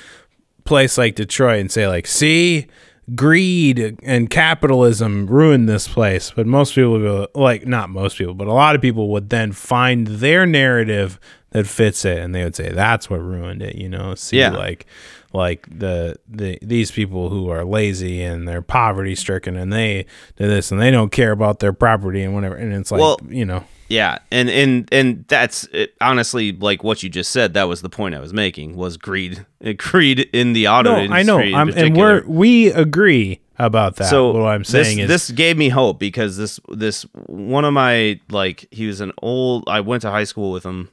place 0.64 0.96
like 0.98 1.14
Detroit 1.14 1.60
and 1.60 1.70
say 1.72 1.88
like 1.88 2.06
see 2.06 2.66
greed 3.14 3.98
and 4.02 4.28
capitalism 4.30 5.26
ruined 5.26 5.68
this 5.68 5.86
place 5.86 6.32
but 6.34 6.44
most 6.46 6.74
people 6.74 6.92
would 6.92 7.02
go 7.02 7.28
like 7.34 7.64
not 7.66 7.88
most 7.88 8.18
people 8.18 8.34
but 8.34 8.48
a 8.48 8.52
lot 8.52 8.74
of 8.74 8.82
people 8.82 9.10
would 9.10 9.30
then 9.30 9.52
find 9.52 10.06
their 10.08 10.44
narrative 10.44 11.20
that 11.50 11.66
fits 11.68 12.04
it 12.04 12.18
and 12.18 12.34
they 12.34 12.42
would 12.42 12.56
say 12.56 12.68
that's 12.70 13.08
what 13.08 13.20
ruined 13.20 13.62
it 13.62 13.76
you 13.76 13.88
know 13.88 14.14
see 14.16 14.38
Yeah. 14.38 14.50
like 14.50 14.86
like 15.32 15.66
the 15.70 16.16
the 16.28 16.58
these 16.62 16.90
people 16.90 17.28
who 17.28 17.48
are 17.48 17.64
lazy 17.64 18.22
and 18.22 18.48
they're 18.48 18.60
poverty 18.62 19.14
stricken 19.14 19.56
and 19.56 19.72
they 19.72 20.04
do 20.36 20.48
this 20.48 20.72
and 20.72 20.80
they 20.80 20.90
don't 20.90 21.12
care 21.12 21.30
about 21.30 21.60
their 21.60 21.72
property 21.72 22.22
and 22.24 22.34
whatever 22.34 22.56
and 22.56 22.72
it's 22.74 22.90
like 22.90 23.00
Well, 23.00 23.18
you 23.28 23.44
know 23.44 23.62
Yeah, 23.88 24.18
and 24.30 24.50
and 24.50 24.88
and 24.92 25.24
that's 25.28 25.64
it, 25.72 25.94
honestly 26.00 26.52
like 26.52 26.82
what 26.82 27.02
you 27.02 27.08
just 27.08 27.30
said. 27.30 27.54
That 27.54 27.64
was 27.64 27.82
the 27.82 27.88
point 27.88 28.14
I 28.14 28.20
was 28.20 28.32
making 28.32 28.76
was 28.76 28.96
greed, 28.96 29.46
Uh, 29.64 29.74
greed 29.76 30.20
in 30.32 30.52
the 30.54 30.68
auto 30.68 30.92
no 30.92 30.98
industry. 30.98 31.18
I 31.18 31.22
know 31.22 31.38
in 31.38 31.54
I'm, 31.54 31.68
and 31.70 31.96
we're 31.96 32.26
we 32.26 32.68
agree 32.68 33.40
about 33.58 33.96
that 33.96 34.10
so 34.10 34.32
what 34.32 34.48
I'm 34.48 34.64
saying 34.64 34.98
this, 34.98 35.04
is 35.04 35.28
this 35.28 35.30
gave 35.30 35.56
me 35.56 35.68
hope 35.68 35.98
because 35.98 36.36
this 36.36 36.60
this 36.68 37.04
one 37.26 37.64
of 37.64 37.72
my 37.72 38.20
like 38.30 38.66
he 38.70 38.86
was 38.86 39.00
an 39.00 39.12
old 39.22 39.64
I 39.68 39.80
went 39.80 40.02
to 40.02 40.10
high 40.10 40.24
school 40.24 40.52
with 40.52 40.64
him 40.64 40.90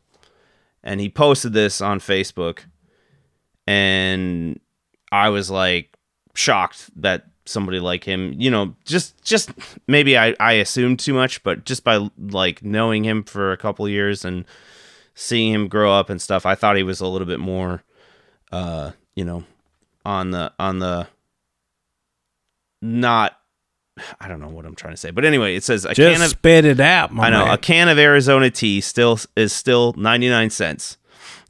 and 0.83 1.01
he 1.01 1.09
posted 1.09 1.53
this 1.53 1.81
on 1.81 1.99
Facebook 1.99 2.59
and 3.67 4.59
I 5.11 5.29
was 5.29 5.49
like 5.49 5.97
shocked 6.35 6.89
that 7.01 7.27
somebody 7.45 7.79
like 7.79 8.03
him 8.03 8.33
you 8.37 8.49
know 8.49 8.75
just 8.85 9.21
just 9.23 9.51
maybe 9.87 10.17
I 10.17 10.35
I 10.39 10.53
assumed 10.53 10.99
too 10.99 11.13
much 11.13 11.43
but 11.43 11.65
just 11.65 11.83
by 11.83 12.07
like 12.17 12.63
knowing 12.63 13.03
him 13.03 13.23
for 13.23 13.51
a 13.51 13.57
couple 13.57 13.87
years 13.89 14.23
and 14.23 14.45
seeing 15.15 15.53
him 15.53 15.67
grow 15.67 15.91
up 15.91 16.09
and 16.09 16.21
stuff 16.21 16.45
I 16.45 16.55
thought 16.55 16.77
he 16.77 16.83
was 16.83 17.01
a 17.01 17.07
little 17.07 17.27
bit 17.27 17.39
more 17.39 17.83
uh 18.51 18.91
you 19.15 19.25
know 19.25 19.43
on 20.05 20.31
the 20.31 20.53
on 20.57 20.79
the 20.79 21.07
not 22.81 23.37
I 24.19 24.27
don't 24.27 24.39
know 24.39 24.49
what 24.49 24.65
I'm 24.65 24.73
trying 24.75 24.93
to 24.93 24.97
say. 24.97 25.11
But 25.11 25.23
anyway, 25.23 25.55
it 25.55 25.63
says 25.63 25.85
a 25.85 25.93
just 25.93 26.17
can 26.17 26.23
of 26.23 26.31
spit 26.31 26.65
it 26.65 26.79
out 26.79 27.13
my 27.13 27.27
I 27.27 27.29
know 27.29 27.45
man. 27.45 27.53
a 27.53 27.57
can 27.59 27.89
of 27.89 27.99
Arizona 27.99 28.49
tea 28.49 28.81
still 28.81 29.19
is 29.35 29.53
still 29.53 29.93
99 29.97 30.49
cents. 30.49 30.97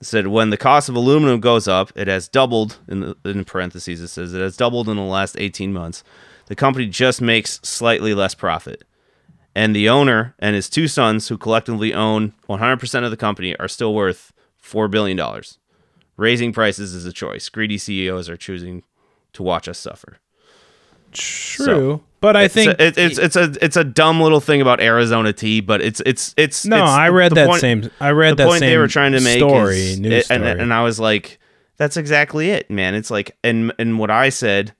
Said 0.03 0.27
when 0.27 0.49
the 0.49 0.57
cost 0.57 0.89
of 0.89 0.95
aluminum 0.95 1.39
goes 1.39 1.67
up, 1.67 1.91
it 1.95 2.07
has 2.07 2.27
doubled 2.27 2.79
in 2.87 2.99
the, 2.99 3.17
in 3.25 3.45
parentheses 3.45 4.01
it 4.01 4.09
says 4.09 4.33
it 4.33 4.41
has 4.41 4.57
doubled 4.57 4.89
in 4.89 4.97
the 4.97 5.03
last 5.03 5.35
18 5.39 5.71
months. 5.71 6.03
The 6.47 6.55
company 6.55 6.87
just 6.87 7.21
makes 7.21 7.59
slightly 7.63 8.13
less 8.13 8.35
profit. 8.35 8.83
And 9.55 9.75
the 9.75 9.87
owner 9.87 10.35
and 10.39 10.55
his 10.55 10.69
two 10.69 10.87
sons 10.87 11.27
who 11.27 11.37
collectively 11.37 11.93
own 11.93 12.33
100% 12.49 13.03
of 13.03 13.11
the 13.11 13.17
company 13.17 13.55
are 13.57 13.67
still 13.67 13.93
worth 13.93 14.33
4 14.57 14.87
billion 14.87 15.15
dollars. 15.15 15.59
Raising 16.17 16.53
prices 16.53 16.93
is 16.93 17.05
a 17.05 17.13
choice. 17.13 17.49
Greedy 17.49 17.77
CEOs 17.77 18.29
are 18.29 18.37
choosing 18.37 18.83
to 19.33 19.41
watch 19.41 19.67
us 19.67 19.79
suffer. 19.79 20.19
true 21.11 22.03
but 22.23 22.37
I 22.37 22.47
think 22.47 22.71
So 22.71 22.75
it, 22.79 22.97
it's 22.97 23.17
it's 23.19 23.35
a 23.35 23.53
it's 23.61 23.75
a 23.75 23.83
dumb 23.83 24.21
little 24.21 24.39
thing 24.39 24.61
about 24.61 24.79
Arizona 24.79 25.33
tea, 25.33 25.59
but 25.59 25.81
it's 25.81 26.01
it's 26.05 26.33
it's 26.37 26.65
no 26.65 26.77
it's 26.77 26.89
I 26.89 27.09
read 27.09 27.33
that 27.33 27.49
point- 27.49 27.59
same 27.59 27.91
I 27.99 28.11
read 28.11 28.37
the 28.37 28.43
that 28.43 28.47
point 28.47 28.61
they 28.61 28.77
were 28.77 28.87
trying 28.87 29.11
to 29.11 29.19
make 29.19 29.39
story 29.39 29.75
is, 29.75 29.99
news 29.99 30.31
and, 30.31 30.41
story. 30.41 30.59
and 30.61 30.73
I 30.73 30.83
was 30.83 31.01
like, 31.01 31.37
that's 31.75 31.97
exactly 31.97 32.49
it, 32.49 32.71
man. 32.71 32.95
It's 32.95 33.11
like 33.11 33.37
and 33.43 33.73
and 33.77 33.99
what 33.99 34.09
I 34.09 34.29
said 34.29 34.73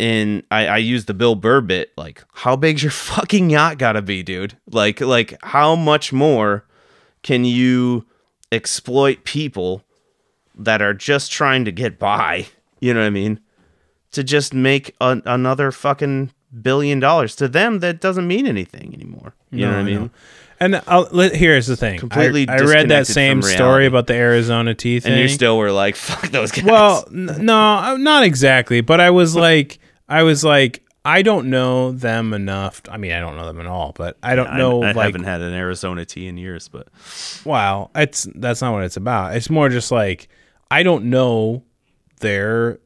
in 0.00 0.42
I, 0.50 0.66
I 0.66 0.76
used 0.78 1.06
the 1.06 1.14
Bill 1.14 1.36
Burr 1.36 1.60
bit, 1.60 1.92
like, 1.96 2.24
how 2.32 2.56
big's 2.56 2.82
your 2.82 2.90
fucking 2.90 3.50
yacht 3.50 3.78
gotta 3.78 4.02
be, 4.02 4.24
dude? 4.24 4.56
Like 4.68 5.00
like 5.00 5.38
how 5.44 5.76
much 5.76 6.12
more 6.12 6.66
can 7.22 7.44
you 7.44 8.06
exploit 8.50 9.22
people 9.22 9.84
that 10.56 10.82
are 10.82 10.94
just 10.94 11.30
trying 11.30 11.64
to 11.64 11.70
get 11.70 12.00
by? 12.00 12.48
You 12.80 12.92
know 12.92 13.00
what 13.00 13.06
I 13.06 13.10
mean? 13.10 13.38
To 14.14 14.24
just 14.24 14.54
make 14.54 14.94
a, 15.00 15.20
another 15.24 15.70
fucking 15.70 16.32
billion 16.62 17.00
dollars. 17.00 17.36
To 17.36 17.48
them 17.48 17.80
that 17.80 18.00
doesn't 18.00 18.26
mean 18.26 18.46
anything 18.46 18.92
anymore. 18.94 19.34
You 19.50 19.66
know 19.66 19.72
what 19.72 19.76
I 19.76 19.80
I 19.80 19.84
mean? 19.84 20.10
And 20.60 20.82
I'll, 20.86 21.06
here's 21.06 21.66
the 21.66 21.76
thing. 21.76 21.98
Completely 21.98 22.48
I, 22.48 22.56
I 22.56 22.60
read 22.60 22.88
that 22.88 23.06
same 23.06 23.42
story 23.42 23.86
about 23.86 24.06
the 24.06 24.14
Arizona 24.14 24.74
tea 24.74 25.00
thing. 25.00 25.12
And 25.12 25.20
you 25.20 25.28
still 25.28 25.58
were 25.58 25.72
like, 25.72 25.96
fuck 25.96 26.30
those 26.30 26.52
guys. 26.52 26.64
well, 26.64 27.04
n- 27.10 27.44
no, 27.44 27.56
uh, 27.56 27.96
not 27.98 28.22
exactly. 28.24 28.80
But 28.80 29.00
I 29.00 29.10
was 29.10 29.34
like, 29.34 29.78
I 30.08 30.22
was 30.22 30.44
like, 30.44 30.84
I 31.04 31.22
don't 31.22 31.50
know 31.50 31.92
them 31.92 32.32
enough. 32.32 32.80
I 32.88 32.96
mean, 32.96 33.12
I 33.12 33.20
don't 33.20 33.36
know 33.36 33.46
them 33.46 33.60
at 33.60 33.66
all, 33.66 33.92
but 33.94 34.16
I 34.22 34.36
don't 34.36 34.46
I, 34.48 34.56
know. 34.56 34.82
I 34.82 34.92
like, 34.92 35.06
haven't 35.06 35.24
had 35.24 35.42
an 35.42 35.52
Arizona 35.52 36.04
tea 36.06 36.28
in 36.28 36.38
years, 36.38 36.68
but 36.68 36.88
wow, 37.44 37.90
it's 37.94 38.26
that's 38.34 38.62
not 38.62 38.72
what 38.72 38.84
it's 38.84 38.96
about. 38.96 39.36
It's 39.36 39.50
more 39.50 39.68
just 39.68 39.90
like 39.90 40.28
I 40.70 40.82
don't 40.82 41.06
know 41.06 41.62
their 42.20 42.78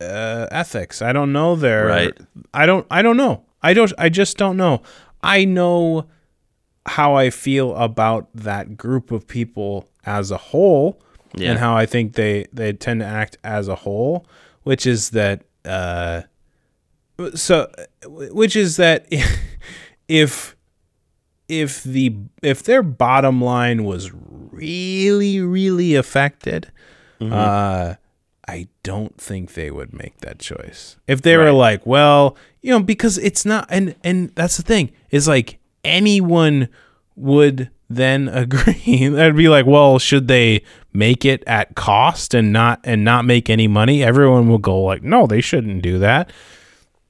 uh, 0.00 0.46
ethics. 0.50 1.00
I 1.02 1.12
don't 1.12 1.32
know 1.32 1.56
their. 1.56 1.86
Right. 1.86 2.18
I 2.54 2.66
don't. 2.66 2.86
I 2.90 3.02
don't 3.02 3.16
know. 3.16 3.44
I 3.62 3.74
don't. 3.74 3.92
I 3.98 4.08
just 4.08 4.36
don't 4.36 4.56
know. 4.56 4.82
I 5.22 5.44
know 5.44 6.06
how 6.86 7.14
I 7.14 7.30
feel 7.30 7.74
about 7.76 8.28
that 8.34 8.76
group 8.76 9.10
of 9.10 9.26
people 9.26 9.88
as 10.04 10.30
a 10.30 10.36
whole, 10.36 11.00
Yeah. 11.34 11.50
and 11.50 11.58
how 11.58 11.76
I 11.76 11.86
think 11.86 12.14
they 12.14 12.46
they 12.52 12.72
tend 12.72 13.00
to 13.00 13.06
act 13.06 13.38
as 13.42 13.68
a 13.68 13.74
whole, 13.74 14.26
which 14.62 14.86
is 14.86 15.10
that. 15.10 15.42
Uh, 15.64 16.22
so, 17.34 17.70
which 18.06 18.54
is 18.54 18.76
that 18.76 19.06
if 20.08 20.54
if 21.48 21.82
the 21.82 22.14
if 22.42 22.62
their 22.62 22.82
bottom 22.82 23.40
line 23.42 23.84
was 23.84 24.12
really 24.12 25.40
really 25.40 25.94
affected 25.94 26.70
uh 27.20 27.94
i 28.48 28.66
don't 28.82 29.18
think 29.20 29.54
they 29.54 29.70
would 29.70 29.92
make 29.92 30.18
that 30.18 30.38
choice 30.38 30.96
if 31.06 31.22
they 31.22 31.36
were 31.36 31.52
like 31.52 31.84
well 31.86 32.36
you 32.62 32.70
know 32.70 32.80
because 32.80 33.18
it's 33.18 33.44
not 33.44 33.66
and 33.70 33.94
and 34.04 34.34
that's 34.34 34.56
the 34.56 34.62
thing 34.62 34.90
is 35.10 35.26
like 35.28 35.58
anyone 35.84 36.68
would 37.14 37.70
then 37.88 38.28
agree 38.32 39.08
that'd 39.08 39.36
be 39.36 39.48
like 39.48 39.66
well 39.66 39.98
should 39.98 40.28
they 40.28 40.62
make 40.92 41.24
it 41.24 41.42
at 41.46 41.74
cost 41.74 42.34
and 42.34 42.52
not 42.52 42.80
and 42.84 43.04
not 43.04 43.24
make 43.24 43.50
any 43.50 43.68
money 43.68 44.02
everyone 44.02 44.48
will 44.48 44.58
go 44.58 44.80
like 44.80 45.02
no 45.02 45.26
they 45.26 45.40
shouldn't 45.40 45.82
do 45.82 45.98
that 45.98 46.30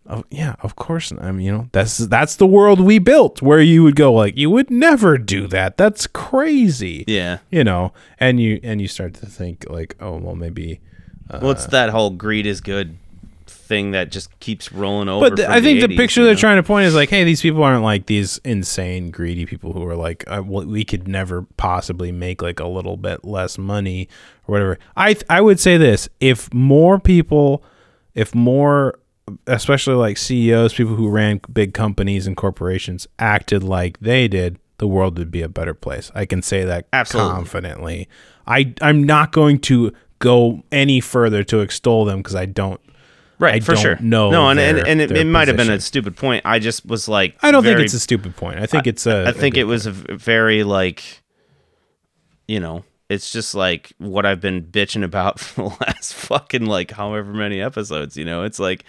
Oh, 0.08 0.24
yeah, 0.30 0.54
of 0.60 0.76
course. 0.76 1.12
I 1.20 1.32
mean, 1.32 1.46
you 1.46 1.52
know, 1.52 1.68
that's 1.72 1.98
that's 1.98 2.36
the 2.36 2.46
world 2.46 2.80
we 2.80 2.98
built 2.98 3.42
where 3.42 3.60
you 3.60 3.82
would 3.82 3.96
go 3.96 4.12
like, 4.12 4.36
you 4.36 4.50
would 4.50 4.70
never 4.70 5.18
do 5.18 5.46
that. 5.48 5.76
That's 5.76 6.06
crazy. 6.06 7.04
Yeah. 7.06 7.38
You 7.50 7.64
know, 7.64 7.92
and 8.18 8.40
you 8.40 8.60
and 8.62 8.80
you 8.80 8.88
start 8.88 9.14
to 9.14 9.26
think 9.26 9.66
like, 9.68 9.96
oh, 10.00 10.16
well, 10.16 10.36
maybe. 10.36 10.80
Well, 11.30 11.50
it's 11.50 11.66
that 11.66 11.90
whole 11.90 12.10
greed 12.10 12.46
is 12.46 12.60
good 12.60 12.96
thing 13.66 13.90
that 13.92 14.10
just 14.10 14.38
keeps 14.40 14.72
rolling 14.72 15.08
over. 15.08 15.28
But 15.28 15.36
th- 15.36 15.46
from 15.46 15.54
I 15.54 15.60
think 15.60 15.80
the 15.80 15.88
80s, 15.88 15.96
picture 15.96 16.24
they're 16.24 16.34
know? 16.34 16.40
trying 16.40 16.56
to 16.56 16.62
point 16.62 16.86
is 16.86 16.94
like, 16.94 17.10
hey, 17.10 17.24
these 17.24 17.42
people 17.42 17.62
aren't 17.62 17.82
like 17.82 18.06
these 18.06 18.38
insane 18.44 19.10
greedy 19.10 19.44
people 19.44 19.72
who 19.72 19.84
are 19.86 19.96
like, 19.96 20.24
uh, 20.28 20.42
well, 20.44 20.64
we 20.64 20.84
could 20.84 21.08
never 21.08 21.42
possibly 21.56 22.12
make 22.12 22.42
like 22.42 22.60
a 22.60 22.66
little 22.66 22.96
bit 22.96 23.24
less 23.24 23.58
money 23.58 24.08
or 24.46 24.52
whatever. 24.52 24.78
I 24.96 25.14
th- 25.14 25.26
I 25.28 25.40
would 25.40 25.58
say 25.58 25.76
this: 25.76 26.08
if 26.20 26.52
more 26.54 27.00
people, 27.00 27.64
if 28.14 28.34
more, 28.34 28.98
especially 29.46 29.94
like 29.94 30.16
CEOs, 30.16 30.74
people 30.74 30.94
who 30.94 31.08
ran 31.08 31.40
big 31.52 31.74
companies 31.74 32.26
and 32.26 32.36
corporations, 32.36 33.08
acted 33.18 33.64
like 33.64 33.98
they 33.98 34.28
did, 34.28 34.58
the 34.78 34.86
world 34.86 35.18
would 35.18 35.30
be 35.32 35.42
a 35.42 35.48
better 35.48 35.74
place. 35.74 36.12
I 36.14 36.24
can 36.24 36.40
say 36.42 36.64
that 36.64 36.86
Absolutely. 36.92 37.32
confidently. 37.32 38.08
I 38.46 38.74
I'm 38.80 39.02
not 39.02 39.32
going 39.32 39.58
to 39.60 39.92
go 40.18 40.62
any 40.72 41.00
further 41.00 41.44
to 41.44 41.60
extol 41.60 42.04
them 42.04 42.18
because 42.18 42.34
I 42.34 42.46
don't 42.46 42.80
right 43.38 43.54
I 43.56 43.60
for 43.60 43.72
don't 43.74 43.82
sure. 43.82 43.96
No, 44.00 44.30
No, 44.30 44.48
and 44.48 44.58
and, 44.58 44.78
their- 44.78 44.86
and 44.88 45.00
it, 45.00 45.10
it 45.12 45.24
might 45.26 45.48
have 45.48 45.56
been 45.56 45.70
a 45.70 45.80
stupid 45.80 46.16
point. 46.16 46.42
I 46.46 46.58
just 46.58 46.86
was 46.86 47.08
like, 47.08 47.36
I 47.42 47.50
don't 47.50 47.62
very- 47.62 47.76
think 47.76 47.84
it's 47.86 47.94
a 47.94 48.00
stupid 48.00 48.34
point. 48.36 48.58
I 48.58 48.66
think 48.66 48.86
it's 48.86 49.06
a. 49.06 49.26
I 49.28 49.32
think 49.32 49.56
a 49.56 49.60
it 49.60 49.64
was 49.64 49.86
a 49.86 49.92
very 49.92 50.64
like, 50.64 51.22
you 52.48 52.60
know, 52.60 52.84
it's 53.08 53.30
just 53.30 53.54
like 53.54 53.92
what 53.98 54.24
I've 54.26 54.40
been 54.40 54.62
bitching 54.62 55.04
about 55.04 55.38
for 55.40 55.62
the 55.68 55.76
last 55.86 56.14
fucking 56.14 56.66
like 56.66 56.92
however 56.92 57.32
many 57.32 57.60
episodes. 57.60 58.16
You 58.16 58.24
know, 58.24 58.42
it's 58.44 58.58
like, 58.58 58.84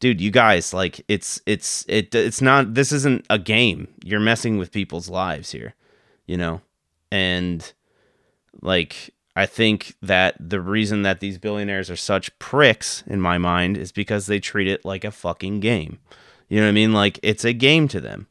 dude, 0.00 0.20
you 0.20 0.30
guys, 0.30 0.74
like, 0.74 1.02
it's 1.08 1.40
it's 1.46 1.84
it 1.88 2.14
it's 2.14 2.40
not. 2.42 2.74
This 2.74 2.92
isn't 2.92 3.24
a 3.30 3.38
game. 3.38 3.88
You're 4.04 4.20
messing 4.20 4.58
with 4.58 4.72
people's 4.72 5.08
lives 5.08 5.52
here. 5.52 5.74
You 6.26 6.36
know, 6.36 6.60
and 7.10 7.72
like 8.62 9.14
I 9.36 9.44
think 9.44 9.94
that 10.00 10.34
the 10.40 10.62
reason 10.62 11.02
that 11.02 11.20
these 11.20 11.36
billionaires 11.36 11.90
are 11.90 11.96
such 11.96 12.36
pricks 12.38 13.04
in 13.06 13.20
my 13.20 13.36
mind 13.36 13.76
is 13.76 13.92
because 13.92 14.26
they 14.26 14.40
treat 14.40 14.66
it 14.66 14.82
like 14.82 15.04
a 15.04 15.10
fucking 15.10 15.60
game. 15.60 15.98
You 16.48 16.58
know 16.58 16.64
what 16.64 16.70
I 16.70 16.72
mean? 16.72 16.94
Like 16.94 17.20
it's 17.22 17.44
a 17.44 17.52
game 17.52 17.86
to 17.88 18.00
them 18.00 18.28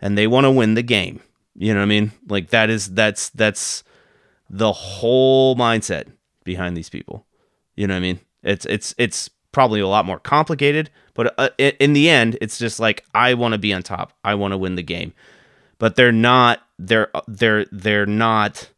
and 0.00 0.18
they 0.18 0.26
want 0.26 0.46
to 0.46 0.50
win 0.50 0.74
the 0.74 0.82
game. 0.82 1.20
You 1.54 1.72
know 1.72 1.78
what 1.78 1.84
I 1.84 1.88
mean? 1.88 2.10
Like 2.28 2.50
that 2.50 2.68
is 2.68 2.88
that's 2.88 3.30
that's 3.30 3.84
the 4.48 4.72
whole 4.72 5.54
mindset 5.54 6.08
behind 6.42 6.76
these 6.76 6.90
people. 6.90 7.26
You 7.76 7.86
know 7.86 7.94
what 7.94 7.98
I 7.98 8.00
mean? 8.00 8.20
It's 8.42 8.66
it's 8.66 8.92
it's 8.98 9.30
probably 9.52 9.78
a 9.78 9.86
lot 9.86 10.04
more 10.04 10.18
complicated, 10.18 10.90
but 11.14 11.34
uh, 11.38 11.50
in 11.58 11.92
the 11.92 12.08
end, 12.08 12.38
it's 12.40 12.58
just 12.58 12.80
like 12.80 13.04
I 13.14 13.34
want 13.34 13.52
to 13.52 13.58
be 13.58 13.72
on 13.72 13.84
top. 13.84 14.14
I 14.24 14.34
want 14.34 14.52
to 14.52 14.58
win 14.58 14.74
the 14.74 14.82
game. 14.82 15.12
But 15.78 15.94
they're 15.94 16.12
not 16.12 16.60
they're 16.78 17.08
they're 17.28 17.66
they're 17.70 18.06
not 18.06 18.68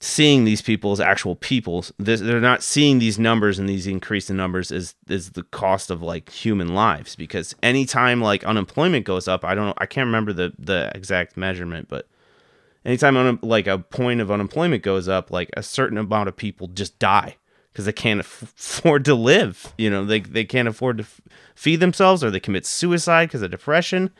seeing 0.00 0.44
these 0.44 0.60
people 0.60 0.92
as 0.92 1.00
actual 1.00 1.36
people. 1.36 1.84
They're 1.98 2.40
not 2.40 2.62
seeing 2.62 2.98
these 2.98 3.18
numbers 3.18 3.58
and 3.58 3.68
these 3.68 3.86
increase 3.86 4.28
in 4.28 4.36
numbers 4.36 4.70
as 4.70 4.94
is 5.08 5.30
the 5.30 5.42
cost 5.44 5.90
of 5.90 6.02
like 6.02 6.30
human 6.30 6.74
lives. 6.74 7.16
Because 7.16 7.54
anytime 7.62 8.20
like 8.20 8.44
unemployment 8.44 9.06
goes 9.06 9.26
up, 9.26 9.44
I 9.44 9.54
don't 9.54 9.66
know, 9.66 9.74
I 9.78 9.86
can't 9.86 10.06
remember 10.06 10.32
the 10.32 10.52
the 10.58 10.90
exact 10.94 11.36
measurement, 11.36 11.88
but 11.88 12.08
anytime 12.84 13.16
un- 13.16 13.38
like 13.42 13.66
a 13.66 13.78
point 13.78 14.20
of 14.20 14.30
unemployment 14.30 14.82
goes 14.82 15.08
up, 15.08 15.30
like 15.30 15.50
a 15.56 15.62
certain 15.62 15.98
amount 15.98 16.28
of 16.28 16.36
people 16.36 16.68
just 16.68 16.98
die 16.98 17.36
because 17.72 17.84
they 17.86 17.92
can't 17.92 18.20
afford 18.20 19.04
to 19.06 19.14
live. 19.14 19.72
You 19.78 19.90
know, 19.90 20.04
they 20.04 20.20
they 20.20 20.44
can't 20.44 20.68
afford 20.68 20.98
to 20.98 21.04
f- 21.04 21.20
feed 21.54 21.80
themselves 21.80 22.22
or 22.22 22.30
they 22.30 22.40
commit 22.40 22.66
suicide 22.66 23.26
because 23.26 23.42
of 23.42 23.50
depression. 23.50 24.10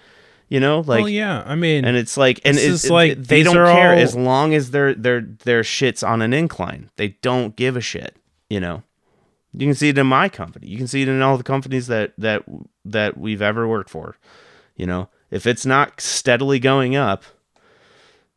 You 0.49 0.61
know, 0.61 0.78
like 0.80 1.01
well, 1.01 1.09
yeah. 1.09 1.42
I 1.44 1.57
mean, 1.57 1.84
and 1.84 1.97
it's 1.97 2.16
like 2.16 2.40
and 2.44 2.57
it's 2.57 2.64
is 2.84 2.90
like, 2.90 3.18
they 3.18 3.42
don't 3.42 3.55
care 3.55 3.92
all- 3.92 3.99
as 3.99 4.14
long 4.14 4.55
as 4.55 4.70
their 4.70 4.94
their 4.94 5.20
their 5.22 5.64
shit's 5.64 6.03
on 6.05 6.22
an 6.22 6.32
incline 6.32 6.88
they 6.97 7.09
don't 7.20 7.57
give 7.57 7.76
a 7.76 7.80
shit 7.80 8.14
you 8.49 8.61
know 8.61 8.84
you 9.53 9.66
can 9.66 9.74
see 9.74 9.88
it 9.88 9.99
in 9.99 10.07
my 10.07 10.28
company 10.28 10.68
you 10.68 10.76
can 10.78 10.86
see 10.86 11.03
it 11.03 11.09
in 11.09 11.20
all 11.20 11.36
the 11.36 11.42
companies 11.42 11.88
that 11.88 12.12
that 12.16 12.44
that 12.84 13.18
we've 13.18 13.42
ever 13.42 13.66
worked 13.66 13.90
for 13.90 14.16
you 14.76 14.86
know 14.86 15.09
if 15.32 15.49
it's 15.49 15.66
not 15.66 16.01
steadily 16.01 16.61
going 16.61 16.94
up 16.94 17.24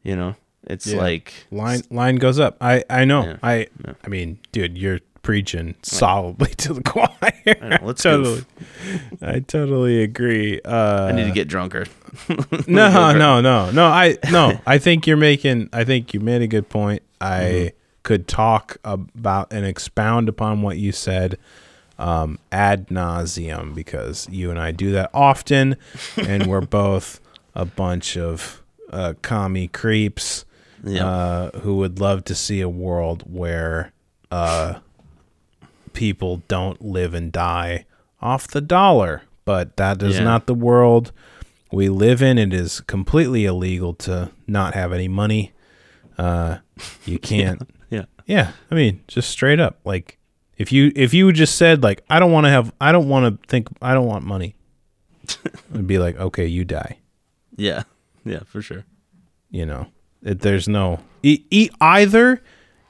you 0.02 0.16
know 0.16 0.36
it's 0.64 0.88
Yeah. 0.88 0.98
like 0.98 1.34
line 1.52 1.82
line 1.92 2.16
goes 2.16 2.40
up. 2.40 2.58
I 2.60 2.84
I 2.90 3.06
know. 3.06 3.24
Yeah. 3.24 3.38
I 3.44 3.68
I 4.04 4.08
mean, 4.08 4.40
dude, 4.52 4.78
you're 4.80 5.00
preaching 5.30 5.76
solidly 5.84 6.50
to 6.58 6.74
the 6.74 6.82
choir. 6.82 7.70
know, 7.70 7.78
let's 7.84 8.02
totally. 8.02 8.44
goof. 8.58 9.22
I 9.22 9.40
totally 9.42 10.02
agree. 10.02 10.60
Uh, 10.66 11.06
i 11.06 11.12
need 11.12 11.26
to 11.26 11.32
get 11.32 11.48
drunker 11.48 11.86
no, 12.68 13.14
no, 13.14 13.40
no, 13.42 13.70
no. 13.70 13.86
I 13.86 14.18
no. 14.32 14.60
I 14.66 14.80
think 14.80 15.06
you're 15.06 15.18
making. 15.18 15.70
I 15.72 15.84
think 15.84 16.14
you 16.16 16.20
made 16.20 16.42
a 16.42 16.48
good 16.48 16.68
point. 16.68 17.04
I 17.22 17.40
Mm-hmm. 17.42 17.76
could 18.02 18.28
talk 18.28 18.78
about 18.84 19.54
and 19.54 19.66
expound 19.66 20.28
upon 20.30 20.64
what 20.64 20.78
you 20.78 20.92
said 20.92 21.38
um, 22.00 22.40
ad 22.52 22.88
nauseum 22.88 23.76
because 23.76 24.28
you 24.32 24.50
and 24.50 24.58
I 24.60 24.72
do 24.72 24.92
that 24.94 25.12
often, 25.14 25.76
and 26.18 26.48
we're 26.48 26.62
both 26.82 27.20
a 27.54 27.66
bunch 27.66 28.18
of 28.18 28.64
uh, 28.90 29.14
commie 29.22 29.68
creeps 29.68 30.46
uh, 30.88 31.52
who 31.60 31.76
would 31.78 32.00
love 32.00 32.24
to 32.26 32.34
see 32.36 32.62
a 32.62 32.70
world 32.70 33.24
where 33.32 33.92
uh, 34.32 34.80
people 35.94 36.44
don't 36.48 36.82
live 36.82 37.14
and 37.14 37.32
die 37.32 37.86
off 38.22 38.48
the 38.48 38.62
dollar. 38.62 39.24
But 39.46 39.78
that 39.78 40.02
is 40.04 40.18
Yeah. 40.18 40.24
not 40.24 40.46
the 40.46 40.54
world 40.54 41.12
we 41.72 41.90
live 41.90 42.22
in. 42.22 42.38
It 42.38 42.54
is 42.54 42.82
completely 42.82 43.46
illegal 43.46 43.94
to 43.96 44.32
not 44.48 44.74
have 44.76 44.92
any 44.94 45.08
money. 45.08 45.54
Uh, 46.18 46.58
you 47.06 47.18
can't. 47.32 47.70
yeah 47.90 48.06
yeah, 48.26 48.52
I 48.70 48.76
mean, 48.76 49.02
just 49.08 49.30
straight 49.32 49.60
up. 49.60 49.80
Like, 49.86 50.18
if 50.58 50.72
you 50.72 50.92
if 50.96 51.14
you 51.14 51.32
just 51.32 51.56
said 51.56 51.82
like, 51.82 52.04
I 52.10 52.20
don't 52.20 52.32
want 52.32 52.46
to 52.46 52.50
have, 52.52 52.72
I 52.80 52.92
don't 52.92 53.08
want 53.10 53.42
to 53.42 53.48
think, 53.48 53.70
I 53.82 53.94
don't 53.96 54.06
want 54.06 54.24
money, 54.26 54.56
it'd 55.74 55.88
be 55.88 55.98
like, 56.00 56.18
okay, 56.20 56.46
you 56.46 56.64
die. 56.66 56.98
yeah 57.58 57.84
yeah 58.26 58.40
for 58.46 58.62
sure 58.62 58.84
you 59.50 59.66
know 59.66 59.88
it, 60.22 60.42
there's 60.42 60.68
no 60.68 61.00
e- 61.24 61.44
e- 61.50 61.70
either 61.82 62.42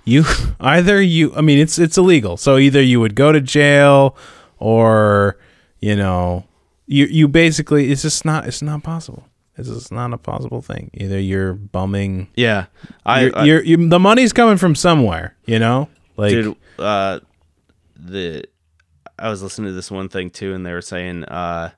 you 0.05 0.23
either 0.59 1.01
you 1.01 1.33
i 1.35 1.41
mean 1.41 1.59
it's 1.59 1.77
it's 1.79 1.97
illegal. 1.97 2.37
So 2.37 2.57
either 2.57 2.81
you 2.81 2.99
would 2.99 3.15
go 3.15 3.31
to 3.31 3.41
jail 3.41 4.15
or 4.57 5.37
you 5.79 5.95
know 5.95 6.45
you 6.87 7.05
you 7.05 7.27
basically 7.27 7.91
it's 7.91 8.01
just 8.01 8.25
not 8.25 8.47
it's 8.47 8.61
not 8.61 8.83
possible. 8.83 9.25
It's 9.57 9.67
just 9.67 9.91
not 9.91 10.13
a 10.13 10.17
possible 10.17 10.61
thing. 10.61 10.89
Either 10.93 11.19
you're 11.19 11.53
bumming. 11.53 12.29
Yeah. 12.35 12.67
I, 13.05 13.21
you're, 13.23 13.37
I 13.37 13.43
you're, 13.43 13.63
you 13.63 13.89
the 13.89 13.99
money's 13.99 14.31
coming 14.31 14.57
from 14.57 14.75
somewhere 14.75 15.35
you 15.45 15.59
know? 15.59 15.89
Like 16.17 16.31
dude 16.31 16.55
uh 16.77 17.19
the 17.95 18.43
i 19.17 19.29
was 19.29 19.43
listening 19.43 19.67
to 19.69 19.73
this 19.73 19.91
one 19.91 20.07
thing 20.09 20.29
too 20.29 20.53
and 20.53 20.65
they 20.65 20.71
were 20.71 20.81
saying 20.81 21.25
uh 21.25 21.71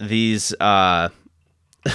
these 0.00 0.52
uh 0.60 1.08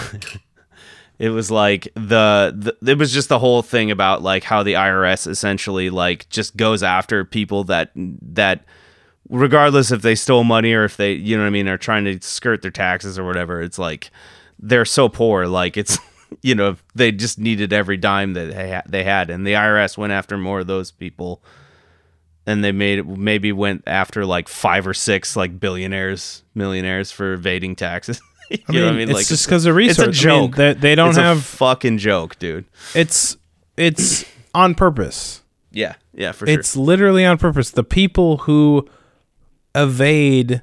it 1.24 1.30
was 1.30 1.49
like 1.49 1.88
the, 1.95 2.76
the 2.82 2.91
it 2.91 2.97
was 2.97 3.13
just 3.13 3.30
the 3.30 3.39
whole 3.39 3.61
thing 3.61 3.91
about 3.91 4.21
like 4.21 4.43
how 4.43 4.63
the 4.63 4.74
irs 4.74 5.28
essentially 5.28 5.89
like 5.89 6.28
just 6.30 6.57
goes 6.57 6.84
after 6.84 7.24
people 7.24 7.63
that 7.65 7.91
that 7.95 8.65
regardless 9.30 9.91
if 9.91 10.01
they 10.01 10.15
stole 10.15 10.43
money 10.43 10.74
or 10.74 10.84
if 10.84 10.97
they 10.97 11.13
you 11.13 11.38
know 11.38 11.43
what 11.43 11.47
i 11.47 11.51
mean 11.51 11.67
are 11.67 11.78
trying 11.78 12.03
to 12.05 12.19
skirt 12.21 12.61
their 12.61 12.71
taxes 12.71 13.17
or 13.17 13.26
whatever 13.26 13.61
it's 13.61 13.80
like 13.80 14.11
they're 14.59 14.86
so 14.86 15.07
poor 15.09 15.47
like 15.47 15.78
it's 15.78 15.97
you 16.41 16.55
know 16.55 16.76
they 16.95 17.11
just 17.11 17.38
needed 17.38 17.74
every 17.74 17.97
dime 17.97 18.34
that 18.34 18.53
they 18.53 18.67
had, 18.69 18.84
they 18.88 19.03
had. 19.03 19.30
And 19.30 19.45
the 19.45 19.53
irs 19.53 19.97
went 19.97 20.13
after 20.13 20.38
more 20.38 20.61
of 20.61 20.67
those 20.67 20.91
people 20.91 21.43
and 22.45 22.63
they 22.63 22.71
made 22.71 23.05
maybe 23.05 23.51
went 23.51 23.84
after 23.86 24.26
like 24.26 24.47
five 24.47 24.88
or 24.88 24.93
six 24.93 25.36
like 25.36 25.59
billionaires 25.59 26.43
millionaires 26.55 27.11
for 27.11 27.34
evading 27.34 27.76
taxes 27.76 28.21
you 28.58 28.60
I 28.70 28.72
know 28.72 28.74
mean, 28.80 28.84
what 28.86 28.93
i 28.93 28.97
mean 28.97 29.10
it's 29.10 29.18
like 29.18 29.28
just 29.28 29.45
because 29.45 29.66
of 29.66 29.76
research. 29.76 30.10
it's 30.10 30.24
a 30.26 30.30
I 30.30 30.32
mean, 30.39 30.47
joke 30.51 30.56
they, 30.58 30.74
they 30.74 30.95
don't 30.95 31.10
It's 31.10 31.18
a 31.18 31.24
have. 31.24 31.43
fucking 31.43 31.97
joke 31.97 32.38
dude 32.39 32.66
it's 32.95 33.38
it's 33.78 34.26
on 34.54 34.76
purpose. 34.76 35.41
yeah 35.72 35.95
yeah 36.14 36.32
for 36.32 36.45
sure 36.45 36.60
It's 36.60 36.76
literally 36.76 37.26
on 37.26 37.38
purpose. 37.39 37.72
The 37.72 37.84
people 37.84 38.38
who 38.45 38.88
evade 39.76 40.62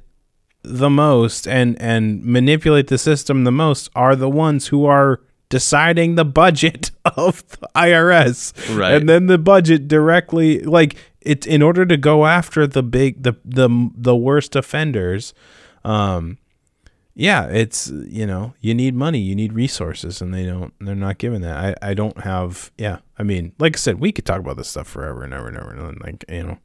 the 0.62 0.90
most 0.90 1.48
and 1.48 1.80
and 1.80 2.22
manipulate 2.24 2.86
the 2.88 2.98
system 2.98 3.44
the 3.44 3.50
most 3.52 3.88
are 3.96 4.14
the 4.14 4.28
ones 4.28 4.68
who 4.68 4.84
are 4.86 5.20
deciding 5.48 6.14
the 6.14 6.24
budget 6.24 6.90
of 7.04 7.46
the 7.48 7.68
IRS. 7.74 8.52
Right. 8.78 8.94
And 8.94 9.08
then 9.08 9.26
the 9.26 9.38
budget 9.38 9.88
directly 9.88 10.60
like 10.60 10.96
it's 11.20 11.46
in 11.46 11.62
order 11.62 11.84
to 11.86 11.96
go 11.96 12.26
after 12.26 12.66
the 12.66 12.82
big 12.82 13.22
the 13.22 13.34
the 13.44 13.68
the 13.96 14.14
worst 14.14 14.54
offenders 14.54 15.34
um 15.84 16.38
yeah, 17.14 17.46
it's 17.46 17.88
you 17.88 18.26
know, 18.26 18.54
you 18.60 18.74
need 18.74 18.94
money, 18.94 19.18
you 19.18 19.34
need 19.34 19.52
resources, 19.52 20.20
and 20.22 20.32
they 20.32 20.44
don't 20.46 20.72
they're 20.80 20.94
not 20.94 21.18
giving 21.18 21.40
that. 21.42 21.76
I, 21.82 21.90
I 21.90 21.94
don't 21.94 22.18
have 22.20 22.70
yeah. 22.78 22.98
I 23.18 23.22
mean, 23.22 23.52
like 23.58 23.76
I 23.76 23.78
said, 23.78 24.00
we 24.00 24.12
could 24.12 24.24
talk 24.24 24.40
about 24.40 24.56
this 24.56 24.68
stuff 24.68 24.88
forever 24.88 25.22
and 25.24 25.34
ever 25.34 25.48
and 25.48 25.56
ever 25.56 25.70
and 25.74 26.00
like, 26.00 26.24
you 26.28 26.42
know, 26.44 26.58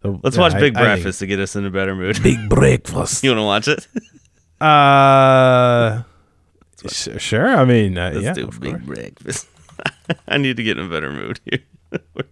The- 0.00 0.18
Let's 0.22 0.36
yeah, 0.36 0.42
watch 0.42 0.52
Big 0.54 0.76
I 0.76 0.82
Breakfast 0.82 1.18
to 1.20 1.26
get 1.26 1.38
us 1.38 1.54
in 1.56 1.64
a 1.66 1.70
better 1.70 1.94
mood. 1.94 2.22
Big 2.22 2.38
breakfast. 2.48 3.22
you 3.22 3.30
want 3.30 3.38
to 3.38 3.44
watch 3.44 3.68
it? 3.68 3.86
Uh, 4.60 6.02
sh- 6.88 7.08
sure. 7.22 7.48
I 7.48 7.64
mean, 7.64 7.96
uh, 7.96 8.10
Let's 8.14 8.24
yeah. 8.24 8.32
do 8.34 8.46
Big 8.58 8.72
course. 8.72 8.84
Breakfast. 8.84 9.48
I 10.28 10.38
need 10.38 10.56
to 10.56 10.62
get 10.62 10.78
in 10.78 10.86
a 10.86 10.88
better 10.88 11.10
mood 11.12 11.40
here. 11.44 11.60
we're, 12.14 12.24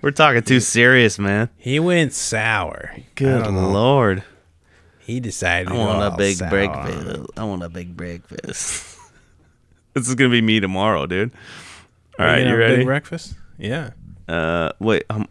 we're 0.00 0.10
talking 0.10 0.42
too 0.42 0.60
serious, 0.60 1.18
man. 1.18 1.48
He 1.56 1.78
went 1.80 2.12
sour. 2.12 2.94
Good 3.14 3.46
lord. 3.46 4.22
He 5.02 5.18
decided. 5.18 5.68
I 5.72 5.76
want 5.76 6.14
a 6.14 6.16
big 6.16 6.36
sour. 6.36 6.48
breakfast. 6.48 7.30
I 7.36 7.44
want 7.44 7.62
a 7.62 7.68
big 7.68 7.96
breakfast. 7.96 8.96
this 9.94 10.08
is 10.08 10.14
gonna 10.14 10.30
be 10.30 10.40
me 10.40 10.60
tomorrow, 10.60 11.06
dude. 11.06 11.32
All 12.18 12.24
Are 12.24 12.28
right, 12.28 12.38
gonna 12.38 12.50
you 12.50 12.56
ready? 12.56 12.76
Big 12.76 12.86
breakfast. 12.86 13.34
Yeah. 13.58 13.90
Uh, 14.28 14.70
wait. 14.78 15.04
Um, 15.10 15.26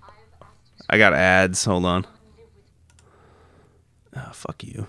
I 0.90 0.98
got 0.98 1.14
ads. 1.14 1.64
Hold 1.64 1.86
on. 1.86 2.06
Oh, 4.16 4.30
fuck 4.34 4.62
you. 4.64 4.88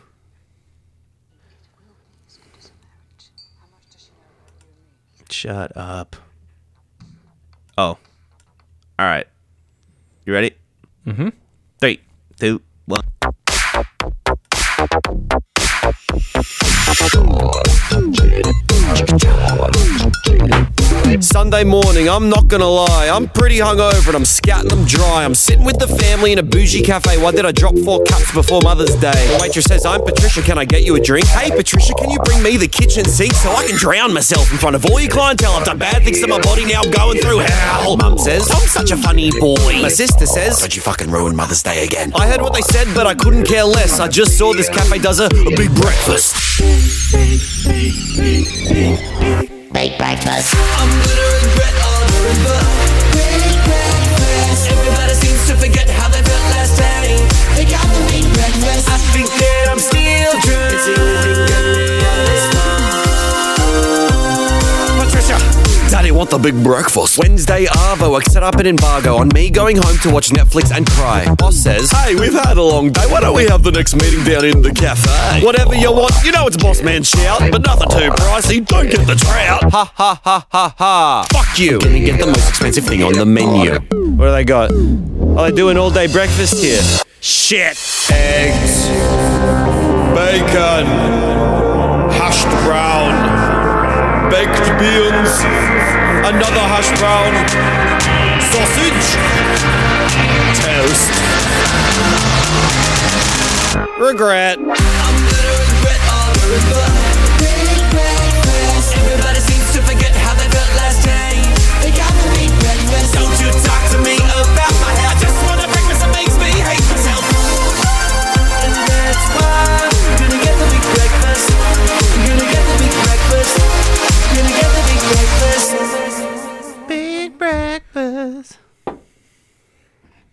Shut 5.30 5.76
up. 5.76 6.16
Oh. 7.78 7.96
All 8.98 9.06
right. 9.06 9.26
You 10.26 10.32
ready? 10.32 10.54
Mm-hmm. 11.06 11.28
Three, 11.80 12.00
two, 12.38 12.60
one. 12.86 13.02
Thank 14.82 15.12
you. 20.54 20.71
Sunday 21.20 21.62
morning, 21.62 22.08
I'm 22.08 22.28
not 22.28 22.48
gonna 22.48 22.66
lie, 22.66 23.08
I'm 23.08 23.28
pretty 23.28 23.58
hungover 23.58 24.08
and 24.08 24.16
I'm 24.16 24.24
scouting 24.24 24.68
them 24.68 24.84
dry. 24.84 25.24
I'm 25.24 25.34
sitting 25.34 25.64
with 25.64 25.78
the 25.78 25.86
family 25.86 26.32
in 26.32 26.38
a 26.38 26.42
bougie 26.42 26.82
cafe. 26.82 27.16
Why 27.22 27.30
did 27.30 27.46
I 27.46 27.52
drop 27.52 27.76
four 27.78 28.02
cups 28.04 28.32
before 28.32 28.60
Mother's 28.62 28.94
Day? 28.96 29.12
The 29.12 29.38
waitress 29.40 29.66
says, 29.66 29.86
I'm 29.86 30.02
Patricia, 30.02 30.42
can 30.42 30.58
I 30.58 30.64
get 30.64 30.84
you 30.84 30.96
a 30.96 31.00
drink? 31.00 31.26
Hey 31.26 31.50
Patricia, 31.50 31.94
can 31.94 32.10
you 32.10 32.18
bring 32.20 32.42
me 32.42 32.56
the 32.56 32.68
kitchen 32.68 33.04
sink 33.04 33.32
so 33.34 33.50
I 33.50 33.66
can 33.66 33.76
drown 33.76 34.12
myself 34.12 34.50
in 34.50 34.58
front 34.58 34.74
of 34.76 34.84
all 34.86 35.00
your 35.00 35.10
clientele? 35.10 35.52
I've 35.52 35.64
done 35.64 35.78
bad 35.78 36.02
things 36.02 36.20
to 36.20 36.26
my 36.26 36.40
body, 36.40 36.64
now 36.64 36.82
I'm 36.82 36.90
going 36.90 37.18
through 37.18 37.38
hell. 37.38 37.96
Mum 37.96 38.18
says, 38.18 38.50
I'm 38.50 38.66
such 38.68 38.90
a 38.90 38.96
funny 38.96 39.30
boy. 39.38 39.80
My 39.80 39.88
sister 39.88 40.26
says, 40.26 40.58
Don't 40.60 40.74
you 40.74 40.82
fucking 40.82 41.10
ruin 41.10 41.36
Mother's 41.36 41.62
Day 41.62 41.84
again. 41.84 42.12
I 42.14 42.26
heard 42.26 42.42
what 42.42 42.54
they 42.54 42.62
said, 42.62 42.88
but 42.94 43.06
I 43.06 43.14
couldn't 43.14 43.44
care 43.44 43.64
less. 43.64 44.00
I 44.00 44.08
just 44.08 44.36
saw 44.36 44.52
this 44.52 44.68
cafe 44.68 44.98
does 44.98 45.20
a, 45.20 45.26
a 45.26 45.56
big 45.56 45.74
breakfast. 45.74 46.36
Big 49.72 49.96
breakfast. 49.96 50.54
I'm 50.76 50.88
gonna 50.90 51.28
regret 51.40 51.74
all 51.82 52.04
the 52.04 52.18
regret. 52.28 52.60
Big 53.12 53.56
breakfast. 53.64 54.70
Everybody 54.70 55.14
seems 55.14 55.46
to 55.48 55.56
forget 55.56 55.88
how 55.88 56.08
they 56.08 56.20
felt 56.22 56.44
last 56.52 56.76
time. 56.78 57.18
They 57.56 57.64
got 57.64 57.80
the 57.88 58.04
big 58.12 58.24
breakfast. 58.34 58.88
I 58.90 58.98
think 59.16 59.28
that 59.40 59.68
I'm 59.70 59.78
still 59.78 60.32
drunk. 60.44 60.72
It's 60.74 60.86
Patricia! 65.00 65.71
Daddy 65.92 66.10
want 66.10 66.30
the 66.30 66.38
big 66.38 66.54
breakfast. 66.64 67.18
Wednesday 67.18 67.66
Arvo, 67.66 68.18
I 68.18 68.22
set 68.22 68.42
up 68.42 68.54
an 68.54 68.66
embargo 68.66 69.16
on 69.16 69.28
me 69.34 69.50
going 69.50 69.76
home 69.76 69.98
to 69.98 70.10
watch 70.10 70.30
Netflix 70.30 70.74
and 70.74 70.88
cry. 70.88 71.34
Boss 71.34 71.54
says, 71.54 71.90
Hey, 71.90 72.14
we've 72.14 72.32
had 72.32 72.56
a 72.56 72.62
long 72.62 72.92
day. 72.92 73.02
Why 73.08 73.20
don't 73.20 73.36
we 73.36 73.44
have 73.44 73.62
the 73.62 73.72
next 73.72 73.94
meeting 73.96 74.24
down 74.24 74.46
in 74.46 74.62
the 74.62 74.72
cafe? 74.72 75.44
Whatever 75.44 75.74
you 75.74 75.92
want, 75.92 76.14
you 76.24 76.32
know 76.32 76.46
it's 76.46 76.56
boss 76.56 76.80
man 76.80 77.02
shout, 77.02 77.40
but 77.52 77.60
nothing 77.60 77.90
too 77.90 78.08
pricey. 78.08 78.64
Don't 78.64 78.88
get 78.88 79.06
the 79.06 79.16
trout. 79.16 79.70
Ha 79.70 79.92
ha 79.94 80.20
ha 80.24 80.46
ha 80.50 80.74
ha. 80.78 81.26
Fuck 81.30 81.58
you. 81.58 81.78
Gonna 81.78 82.00
get 82.00 82.18
the 82.18 82.26
most 82.26 82.48
expensive 82.48 82.86
thing 82.86 83.02
on 83.02 83.12
the 83.12 83.26
menu. 83.26 83.72
What 84.16 84.24
do 84.24 84.32
they 84.32 84.44
got? 84.44 84.70
Are 84.72 85.50
they 85.50 85.54
doing 85.54 85.76
all 85.76 85.90
day 85.90 86.06
breakfast 86.10 86.64
here? 86.64 86.80
Shit. 87.20 87.76
Eggs. 88.10 88.88
Bacon. 90.16 90.86
Hashed 92.16 92.48
brown 92.64 93.11
baked 94.32 94.64
beans, 94.80 95.44
another 96.24 96.64
hash 96.72 96.88
brown, 96.98 97.34
sausage, 98.48 99.12
toast. 100.64 101.12
Regret. 104.00 104.58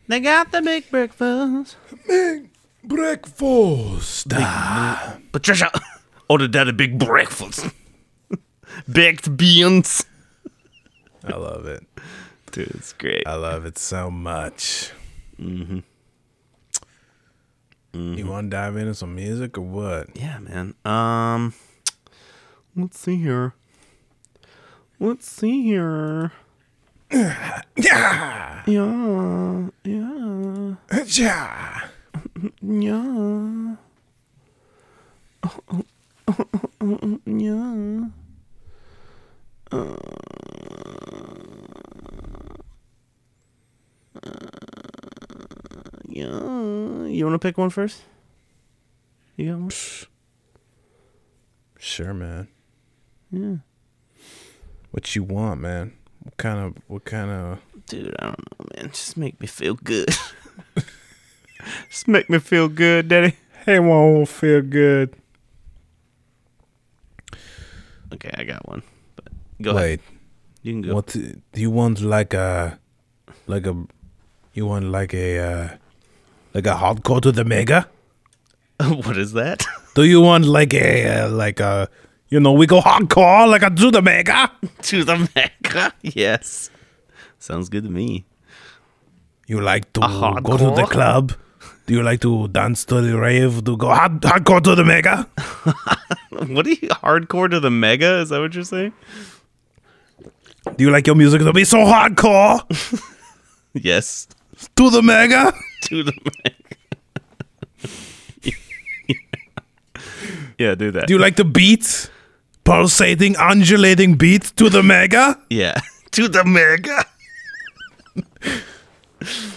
They 0.09 0.19
got 0.19 0.51
the 0.51 0.63
big 0.63 0.89
breakfast. 0.89 1.77
Big 2.07 2.49
breakfast. 2.83 4.27
Patricia 5.31 5.71
ordered 6.27 6.51
that 6.53 6.67
a 6.67 6.73
big 6.73 6.97
breakfast. 6.97 7.67
Baked 8.91 9.37
beans. 9.37 10.03
I 11.23 11.35
love 11.35 11.67
it. 11.67 11.85
Dude, 12.51 12.71
it's 12.71 12.91
great. 12.93 13.21
I 13.27 13.35
love 13.35 13.67
it 13.67 13.77
so 13.77 14.09
much. 14.09 14.91
Mm-hmm. 15.39 15.81
You 17.93 18.25
want 18.25 18.49
to 18.49 18.57
dive 18.57 18.77
into 18.77 18.95
some 18.95 19.13
music 19.13 19.59
or 19.59 19.61
what? 19.61 20.07
Yeah, 20.15 20.39
man. 20.39 20.73
Um, 20.85 21.53
let's 22.75 22.97
see 22.97 23.17
here. 23.17 23.53
Let's 24.99 25.29
see 25.29 25.61
here. 25.61 26.31
Yeah. 27.11 27.61
Yeah, 27.77 28.53
yeah, 28.67 29.69
Yeah. 29.83 30.75
yeah. 32.61 33.75
Yeah. 37.25 38.09
Yeah. 46.07 47.05
You 47.07 47.25
want 47.25 47.33
to 47.35 47.39
pick 47.39 47.57
one 47.57 47.69
first? 47.69 48.01
You 49.35 49.51
got 49.51 49.59
one? 49.59 49.71
Sure, 51.79 52.13
man. 52.13 52.47
Yeah. 53.31 53.55
What 54.91 55.15
you 55.15 55.23
want, 55.23 55.61
man? 55.61 55.93
What 56.23 56.37
kind 56.37 56.59
of 56.59 56.83
what 56.87 57.05
kind 57.05 57.31
of 57.31 57.59
Dude, 57.89 58.15
I 58.19 58.25
don't 58.25 58.39
know, 58.39 58.65
man. 58.75 58.91
Just 58.91 59.17
make 59.17 59.41
me 59.41 59.47
feel 59.47 59.73
good. 59.73 60.09
Just 61.89 62.07
make 62.07 62.29
me 62.29 62.37
feel 62.37 62.67
good, 62.67 63.07
Daddy. 63.07 63.35
Hey, 63.65 63.79
won't 63.79 64.29
feel 64.29 64.61
good. 64.61 65.15
Okay, 68.13 68.29
I 68.33 68.43
got 68.43 68.67
one. 68.67 68.83
But 69.15 69.27
go 69.61 69.75
ahead. 69.75 70.01
You 70.61 70.73
can 70.73 70.81
go. 70.81 70.93
what 70.93 71.07
do 71.07 71.41
you 71.55 71.71
want? 71.71 72.01
Like 72.01 72.35
a, 72.35 72.79
like 73.47 73.65
a, 73.65 73.75
you 74.53 74.67
want 74.67 74.85
like 74.85 75.13
a, 75.13 75.39
uh, 75.39 75.77
like 76.53 76.67
a 76.67 76.75
hardcore 76.75 77.21
to 77.21 77.31
the 77.31 77.43
mega? 77.43 77.89
what 78.79 79.17
is 79.17 79.33
that? 79.33 79.65
Do 79.95 80.03
you 80.03 80.21
want 80.21 80.45
like 80.45 80.73
a, 80.73 81.23
uh, 81.23 81.29
like 81.29 81.59
a, 81.59 81.89
you 82.29 82.39
know, 82.39 82.51
we 82.51 82.65
go 82.67 82.81
hardcore 82.81 83.49
like 83.49 83.63
a 83.63 83.69
to 83.69 83.91
the 83.91 84.01
mega? 84.01 84.51
to 84.83 85.03
the 85.03 85.29
mega, 85.35 85.93
Yes. 86.01 86.69
Sounds 87.39 87.69
good 87.69 87.83
to 87.83 87.89
me. 87.89 88.25
You 89.47 89.61
like 89.61 89.91
to 89.93 90.01
go 90.43 90.57
to 90.57 90.75
the 90.75 90.85
club? 90.85 91.33
Do 91.87 91.93
you 91.95 92.03
like 92.03 92.21
to 92.21 92.47
dance 92.49 92.85
to 92.85 93.01
the 93.01 93.17
rave? 93.17 93.63
To 93.63 93.75
go 93.77 93.87
hard, 93.87 94.21
hardcore 94.21 94.61
to 94.63 94.75
the 94.75 94.83
mega? 94.83 95.27
What 96.31 96.67
are 96.67 96.69
you 96.69 96.89
hardcore 96.89 97.49
to 97.49 97.59
the 97.59 97.71
mega? 97.71 98.19
Is 98.19 98.29
that 98.29 98.39
what 98.39 98.53
you're 98.53 98.63
saying? 98.63 98.93
Do 100.75 100.83
you 100.85 100.91
like 100.91 101.07
your 101.07 101.15
music 101.15 101.41
to 101.41 101.51
be 101.51 101.63
so 101.65 101.77
hardcore 101.77 102.61
Yes. 103.73 104.27
to 104.75 104.89
the 104.91 105.01
mega? 105.01 105.51
To 105.89 106.03
the 106.03 106.13
mega. 106.25 106.55
yeah, 110.59 110.75
do 110.75 110.91
that. 110.91 111.07
Do 111.07 111.13
you 111.13 111.19
like 111.19 111.35
the 111.37 111.45
beats? 111.45 112.09
Pulsating, 112.69 113.35
undulating 113.37 114.13
beat 114.13 114.43
to 114.57 114.69
the 114.69 114.83
mega? 114.83 115.39
yeah. 115.49 115.81
to 116.11 116.27
the 116.27 116.45
mega. 116.45 117.03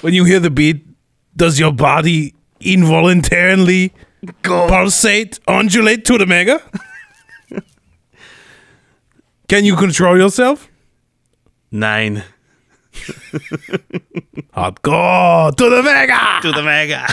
When 0.01 0.15
you 0.15 0.25
hear 0.25 0.41
the 0.41 0.49
beat, 0.49 0.87
does 1.37 1.61
your 1.61 1.73
body 1.73 2.33
involuntarily 2.59 3.93
Go. 4.41 4.67
pulsate, 4.67 5.39
undulate 5.47 6.07
to 6.07 6.17
the 6.17 6.25
mega? 6.25 6.63
Can 9.47 9.67
you 9.67 9.77
control 9.77 10.17
yourself? 10.17 10.71
Nine. 11.71 12.25
Hot, 14.55 14.81
Hardcore 14.83 15.55
to 15.57 15.69
the 15.69 15.83
mega. 15.83 16.39
To 16.41 16.51
the 16.51 16.63
mega. 16.63 17.07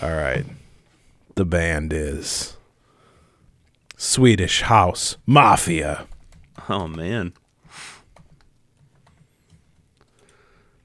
All 0.00 0.14
right. 0.14 0.46
The 1.36 1.44
band 1.44 1.92
is 1.92 2.56
Swedish 3.96 4.62
House 4.62 5.16
Mafia. 5.26 6.06
Oh 6.68 6.86
man. 6.86 7.32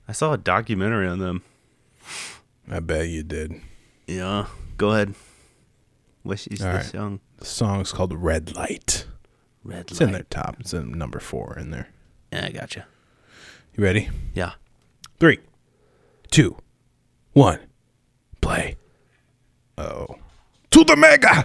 I 0.08 0.12
saw 0.12 0.34
a 0.34 0.38
documentary 0.38 1.08
on 1.08 1.20
them. 1.20 1.44
I 2.70 2.80
bet 2.80 3.10
you 3.10 3.22
did. 3.24 3.62
Yeah. 4.08 4.48
Go 4.78 4.90
ahead. 4.92 5.14
Wish 6.24 6.48
he's 6.50 6.64
All 6.64 6.74
this 6.74 6.86
right. 6.88 6.94
young. 6.96 7.20
The 7.38 7.46
song's 7.46 7.92
called 7.92 8.14
Red 8.14 8.56
Light. 8.56 9.06
Red 9.64 9.78
Light. 9.78 9.92
It's 9.92 10.02
in 10.02 10.12
their 10.12 10.24
top. 10.24 10.58
It's 10.60 10.74
in 10.74 10.92
number 10.98 11.20
four 11.20 11.58
in 11.60 11.70
there. 11.70 11.90
Yeah, 12.34 12.46
I 12.46 12.50
gotcha. 12.52 12.86
You 13.78 13.84
ready? 13.84 14.10
Yeah. 14.34 14.54
Three, 15.20 15.40
two, 16.32 16.58
one, 17.34 17.60
play. 18.42 18.78
Oh. 19.78 20.16
To 20.80 20.86
the 20.86 20.96
mega! 20.96 21.44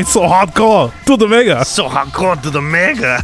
It's 0.00 0.12
so 0.14 0.22
hardcore! 0.22 0.90
To 1.04 1.16
the 1.18 1.28
mega! 1.28 1.62
So 1.62 1.86
hardcore 1.86 2.42
to 2.42 2.48
the 2.48 2.62
mega. 2.62 3.22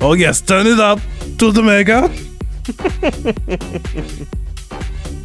Oh, 0.00 0.14
yes, 0.14 0.40
turn 0.40 0.66
it 0.66 0.80
up 0.80 0.98
to 1.38 1.52
the 1.52 1.62
mega. 1.62 2.08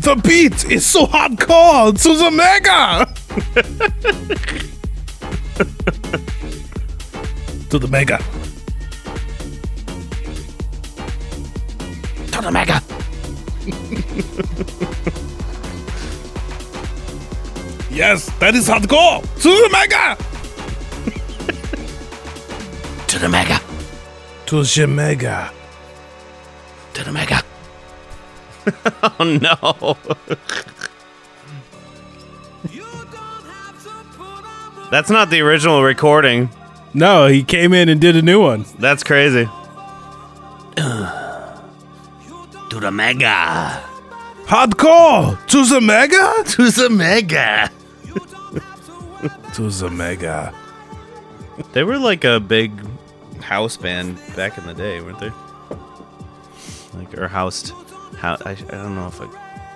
the 0.01 0.15
beat 0.23 0.65
is 0.71 0.85
so 0.85 1.07
hardcore 1.07 1.99
to 1.99 2.15
the 2.15 2.29
mega. 2.29 3.07
to 7.71 7.79
the 7.79 7.87
mega. 7.87 8.19
To 12.33 12.39
the 12.39 12.51
mega. 12.51 12.83
Yes, 17.93 18.25
that 18.39 18.55
is 18.55 18.67
hardcore 18.67 19.21
to 19.41 19.49
the 19.49 19.69
mega. 19.71 20.17
To 23.07 23.19
the 23.19 23.29
mega. 23.29 23.61
To 24.47 24.63
the 24.63 24.87
mega. 24.87 25.51
To 26.95 27.03
the 27.03 27.11
mega. 27.11 27.43
oh 29.19 29.23
no. 29.39 29.95
That's 34.89 35.11
not 35.11 35.29
the 35.29 35.41
original 35.41 35.83
recording. 35.83 36.49
No, 36.95 37.27
he 37.27 37.43
came 37.43 37.73
in 37.73 37.89
and 37.89 38.01
did 38.01 38.15
a 38.15 38.23
new 38.23 38.41
one. 38.41 38.65
That's 38.79 39.03
crazy. 39.03 39.47
to 40.75 41.13
the 42.71 42.91
mega. 42.91 43.83
Hardcore 44.45 45.37
to 45.47 45.65
the 45.65 45.79
mega. 45.79 46.43
To 46.43 46.71
the 46.71 46.89
mega. 46.89 47.69
To 49.53 49.69
the 49.69 49.89
mega. 49.89 50.53
They 51.73 51.83
were 51.83 51.99
like 51.99 52.23
a 52.23 52.39
big 52.39 52.71
house 53.41 53.77
band 53.77 54.19
back 54.35 54.57
in 54.57 54.65
the 54.65 54.73
day, 54.73 54.99
weren't 55.01 55.19
they? 55.19 55.31
Like 56.97 57.15
or 57.17 57.27
housed. 57.27 57.71
How 58.17 58.37
I, 58.45 58.51
I 58.51 58.55
don't 58.55 58.95
know 58.95 59.07
if 59.07 59.21
I. 59.21 59.27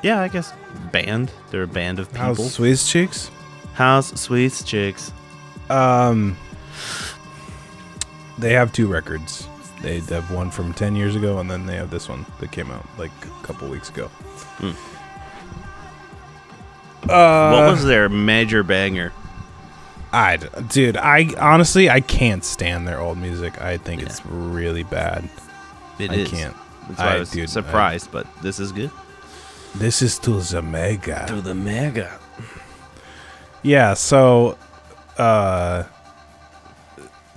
Yeah, 0.03 0.21
I 0.21 0.29
guess 0.29 0.51
band. 0.91 1.31
They're 1.51 1.63
a 1.63 1.67
band 1.67 1.99
of 1.99 2.07
people. 2.09 2.25
How's 2.25 2.53
Swiss 2.53 2.89
chicks? 2.89 3.29
House 3.73 4.19
Sweets 4.19 4.63
Chicks. 4.63 5.11
Um, 5.69 6.35
they 8.39 8.53
have 8.53 8.73
two 8.73 8.87
records. 8.87 9.47
They 9.83 9.99
have 9.99 10.31
one 10.31 10.49
from 10.49 10.73
ten 10.73 10.95
years 10.95 11.15
ago, 11.15 11.37
and 11.37 11.51
then 11.51 11.67
they 11.67 11.75
have 11.75 11.91
this 11.91 12.09
one 12.09 12.25
that 12.39 12.51
came 12.51 12.71
out 12.71 12.85
like 12.97 13.11
a 13.23 13.45
couple 13.45 13.67
weeks 13.67 13.89
ago. 13.89 14.09
Uh, 17.03 17.51
what 17.51 17.71
was 17.71 17.85
their 17.85 18.09
major 18.09 18.63
banger? 18.63 19.13
I, 20.13 20.37
dude, 20.69 20.97
I 20.97 21.29
honestly 21.39 21.89
I 21.89 21.99
can't 22.01 22.43
stand 22.45 22.87
their 22.87 22.99
old 22.99 23.17
music. 23.17 23.61
I 23.61 23.77
think 23.77 24.01
it's 24.01 24.25
really 24.25 24.83
bad. 24.83 25.27
It 25.99 26.11
I 26.11 26.15
is. 26.15 26.29
can't. 26.29 26.55
That's 26.87 26.99
why 26.99 27.05
I, 27.05 27.15
I- 27.15 27.19
was 27.19 27.31
dude, 27.31 27.43
I- 27.43 27.45
surprised, 27.47 28.11
but 28.11 28.25
this 28.41 28.59
is 28.59 28.71
good. 28.71 28.91
This 29.75 30.01
is 30.01 30.17
to 30.19 30.39
the 30.39 30.61
mega. 30.61 31.25
To 31.27 31.41
the 31.41 31.53
mega. 31.53 32.17
Yeah, 33.63 33.93
so 33.95 34.57
uh 35.17 35.83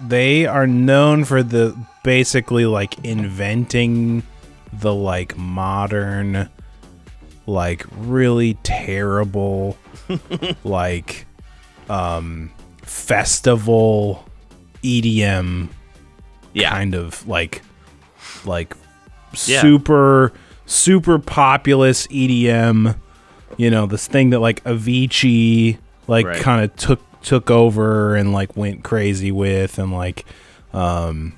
they 0.06 0.46
are 0.46 0.66
known 0.66 1.24
for 1.24 1.42
the 1.42 1.76
basically 2.04 2.64
like 2.66 3.04
inventing 3.04 4.22
the 4.72 4.94
like 4.94 5.36
modern 5.36 6.48
like 7.46 7.84
really 7.98 8.54
terrible 8.62 9.76
like 10.64 11.26
um 11.88 12.50
festival 12.90 14.24
EDM 14.82 15.68
Yeah. 16.52 16.70
kind 16.70 16.94
of 16.94 17.26
like 17.28 17.62
like 18.44 18.74
Yeah. 19.46 19.60
super 19.60 20.32
super 20.66 21.18
populous 21.20 22.06
EDM 22.08 22.96
you 23.56 23.70
know 23.70 23.86
this 23.86 24.06
thing 24.08 24.30
that 24.30 24.40
like 24.40 24.62
Avicii 24.64 25.78
like 26.08 26.26
Right. 26.26 26.42
kind 26.42 26.64
of 26.64 26.74
took 26.76 27.00
took 27.22 27.50
over 27.50 28.16
and 28.16 28.32
like 28.32 28.56
went 28.56 28.82
crazy 28.82 29.30
with 29.30 29.78
and 29.78 29.92
like 29.92 30.24
um 30.72 31.32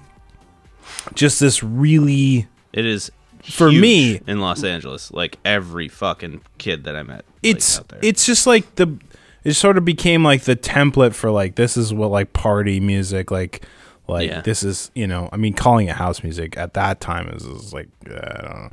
just 1.15 1.39
this 1.41 1.63
really 1.63 2.47
It 2.73 2.87
is 2.87 3.11
For 3.43 3.71
me- 3.73 4.21
in 4.27 4.41
Los 4.41 4.63
Angeles. 4.63 5.11
Like 5.11 5.37
every 5.45 5.89
fucking 5.89 6.41
kid 6.59 6.85
that 6.85 6.95
I 6.97 7.03
met. 7.03 7.17
like, 7.17 7.25
it's 7.43 7.79
out 7.79 7.89
there. 7.89 7.99
it's 8.03 8.25
just 8.25 8.47
like 8.47 8.77
the 8.77 8.97
it 9.45 9.55
sort 9.55 9.77
of 9.79 9.85
became 9.85 10.23
like 10.25 10.43
the 10.43 10.57
template 10.57 11.15
for 11.15 11.31
like 11.31 11.55
this 11.57 11.77
is 11.77 11.93
what 11.93 12.11
like 12.11 12.33
party 12.33 12.81
music 12.81 13.31
like 13.31 13.65
like 14.09 14.29
Yeah. 14.29 14.41
this 14.43 14.63
is 14.63 14.91
you 14.95 15.07
know 15.07 15.29
I 15.33 15.37
mean 15.37 15.55
calling 15.55 15.89
it 15.89 15.97
house 15.97 16.23
music 16.23 16.57
at 16.57 16.75
that 16.75 17.01
time 17.01 17.29
is, 17.29 17.43
is 17.45 17.73
like 17.73 17.89
uh, 18.11 18.15
I 18.15 18.43
don't 18.43 18.53
know. 18.63 18.71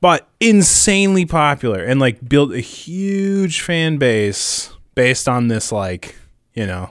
But 0.00 0.28
insanely 0.40 1.24
popular 1.24 1.82
and 1.82 1.98
like 1.98 2.28
built 2.28 2.52
a 2.52 2.60
huge 2.60 3.62
fan 3.62 3.96
base 3.96 4.70
based 4.94 5.28
on 5.28 5.48
this 5.48 5.72
like 5.72 6.16
you 6.52 6.66
know 6.66 6.90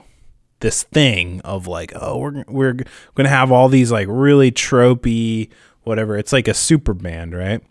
this 0.60 0.82
thing 0.84 1.40
of 1.42 1.66
like 1.66 1.92
oh 1.94 2.18
we're 2.18 2.44
we're 2.48 2.76
gonna 3.14 3.28
have 3.28 3.52
all 3.52 3.68
these 3.68 3.92
like 3.92 4.08
really 4.10 4.50
tropey 4.50 5.48
whatever. 5.84 6.16
It's 6.16 6.32
like 6.32 6.48
a 6.48 6.54
super 6.54 6.94
band 6.94 7.34
right? 7.36 7.62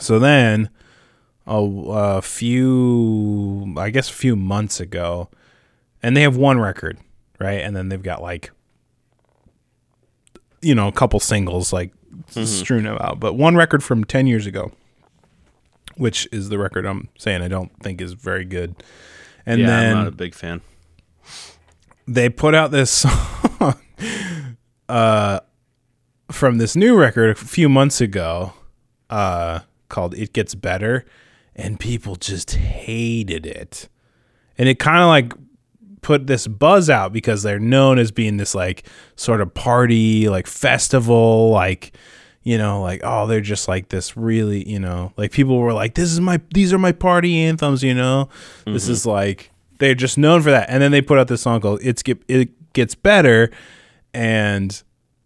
So 0.00 0.18
then 0.18 0.70
a, 1.46 1.56
a 1.56 2.22
few 2.22 3.74
i 3.76 3.90
guess 3.90 4.08
a 4.10 4.14
few 4.14 4.34
months 4.36 4.80
ago 4.80 5.28
and 6.02 6.16
they 6.16 6.22
have 6.22 6.36
one 6.36 6.58
record 6.58 6.98
right 7.38 7.60
and 7.60 7.74
then 7.76 7.88
they've 7.88 8.02
got 8.02 8.22
like 8.22 8.50
you 10.62 10.74
know 10.74 10.88
a 10.88 10.92
couple 10.92 11.20
singles 11.20 11.72
like 11.72 11.92
strewn 12.30 12.86
about 12.86 13.20
but 13.20 13.34
one 13.34 13.56
record 13.56 13.82
from 13.82 14.04
10 14.04 14.26
years 14.26 14.46
ago 14.46 14.72
which 15.96 16.26
is 16.32 16.48
the 16.48 16.58
record 16.58 16.86
I'm 16.86 17.08
saying 17.18 17.42
I 17.42 17.48
don't 17.48 17.70
think 17.80 18.00
is 18.00 18.14
very 18.14 18.44
good. 18.44 18.74
And 19.46 19.60
yeah, 19.60 19.66
then 19.66 19.96
I'm 19.96 20.04
not 20.04 20.06
a 20.08 20.16
big 20.16 20.34
fan. 20.34 20.60
they 22.08 22.28
put 22.28 22.54
out 22.54 22.70
this 22.72 22.90
song 23.60 23.74
uh, 24.88 25.40
from 26.32 26.58
this 26.58 26.74
new 26.74 26.96
record 26.96 27.30
a 27.30 27.34
few 27.36 27.68
months 27.68 28.00
ago 28.00 28.54
uh, 29.10 29.60
called 29.88 30.14
It 30.14 30.32
Gets 30.32 30.54
Better, 30.56 31.04
and 31.56 31.78
people 31.78 32.16
just 32.16 32.52
hated 32.52 33.46
it. 33.46 33.88
And 34.58 34.68
it 34.68 34.78
kind 34.78 35.02
of 35.02 35.08
like 35.08 35.32
put 36.00 36.26
this 36.26 36.46
buzz 36.46 36.90
out 36.90 37.12
because 37.12 37.42
they're 37.42 37.58
known 37.58 37.98
as 37.98 38.12
being 38.12 38.36
this 38.36 38.54
like 38.54 38.86
sort 39.16 39.40
of 39.40 39.52
party, 39.54 40.28
like 40.28 40.46
festival, 40.46 41.50
like 41.50 41.92
you 42.42 42.58
know, 42.58 42.82
like 42.82 43.00
oh, 43.02 43.26
they're 43.26 43.40
just 43.40 43.68
like 43.68 43.88
this 43.88 44.16
really, 44.16 44.68
you 44.68 44.78
know, 44.78 45.12
like 45.16 45.32
people 45.32 45.58
were 45.58 45.72
like, 45.72 45.94
this 45.94 46.12
is 46.12 46.20
my, 46.20 46.40
these 46.52 46.72
are 46.74 46.78
my 46.78 46.92
party 46.92 47.38
anthems, 47.40 47.82
you 47.82 47.94
know, 47.94 48.28
this 48.66 48.86
is 48.86 49.00
mm-hmm. 49.00 49.10
like 49.10 49.50
they're 49.78 49.94
just 49.94 50.18
known 50.18 50.42
for 50.42 50.50
that. 50.50 50.68
And 50.68 50.82
then 50.82 50.92
they 50.92 51.02
put 51.02 51.18
out 51.18 51.28
this 51.28 51.42
song 51.42 51.60
called 51.60 51.80
"It's 51.82 52.02
Get 52.02 52.22
It 52.28 52.72
Gets 52.72 52.94
Better," 52.94 53.50
and 54.12 54.82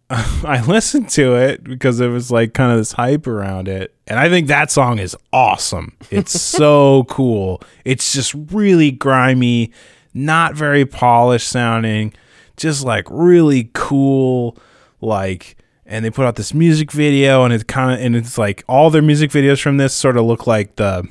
I 0.43 0.63
listened 0.65 1.09
to 1.09 1.35
it 1.35 1.63
because 1.63 1.99
there 1.99 2.09
was 2.09 2.31
like 2.31 2.55
kind 2.55 2.71
of 2.71 2.79
this 2.79 2.93
hype 2.93 3.27
around 3.27 3.67
it. 3.67 3.93
And 4.07 4.17
I 4.19 4.27
think 4.27 4.47
that 4.47 4.71
song 4.71 4.97
is 4.97 5.15
awesome. 5.31 5.95
It's 6.09 6.31
so 6.41 7.03
cool. 7.09 7.61
It's 7.85 8.11
just 8.11 8.33
really 8.51 8.89
grimy, 8.89 9.71
not 10.13 10.55
very 10.55 10.83
polished 10.83 11.47
sounding, 11.47 12.13
just 12.57 12.83
like 12.83 13.05
really 13.11 13.69
cool. 13.73 14.57
Like, 14.99 15.55
and 15.85 16.03
they 16.03 16.09
put 16.09 16.25
out 16.25 16.37
this 16.37 16.55
music 16.55 16.91
video, 16.91 17.43
and 17.43 17.53
it's 17.53 17.63
kind 17.63 17.93
of, 17.93 18.03
and 18.03 18.15
it's 18.15 18.37
like 18.37 18.63
all 18.67 18.89
their 18.89 19.01
music 19.03 19.29
videos 19.29 19.61
from 19.61 19.77
this 19.77 19.93
sort 19.93 20.17
of 20.17 20.25
look 20.25 20.47
like 20.47 20.75
the, 20.75 21.07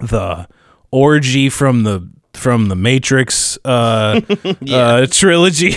the 0.00 0.46
orgy 0.90 1.48
from 1.48 1.84
the 1.84 2.06
from 2.34 2.68
the 2.68 2.76
Matrix 2.76 3.58
uh, 3.64 4.20
uh 4.70 5.06
trilogy. 5.10 5.74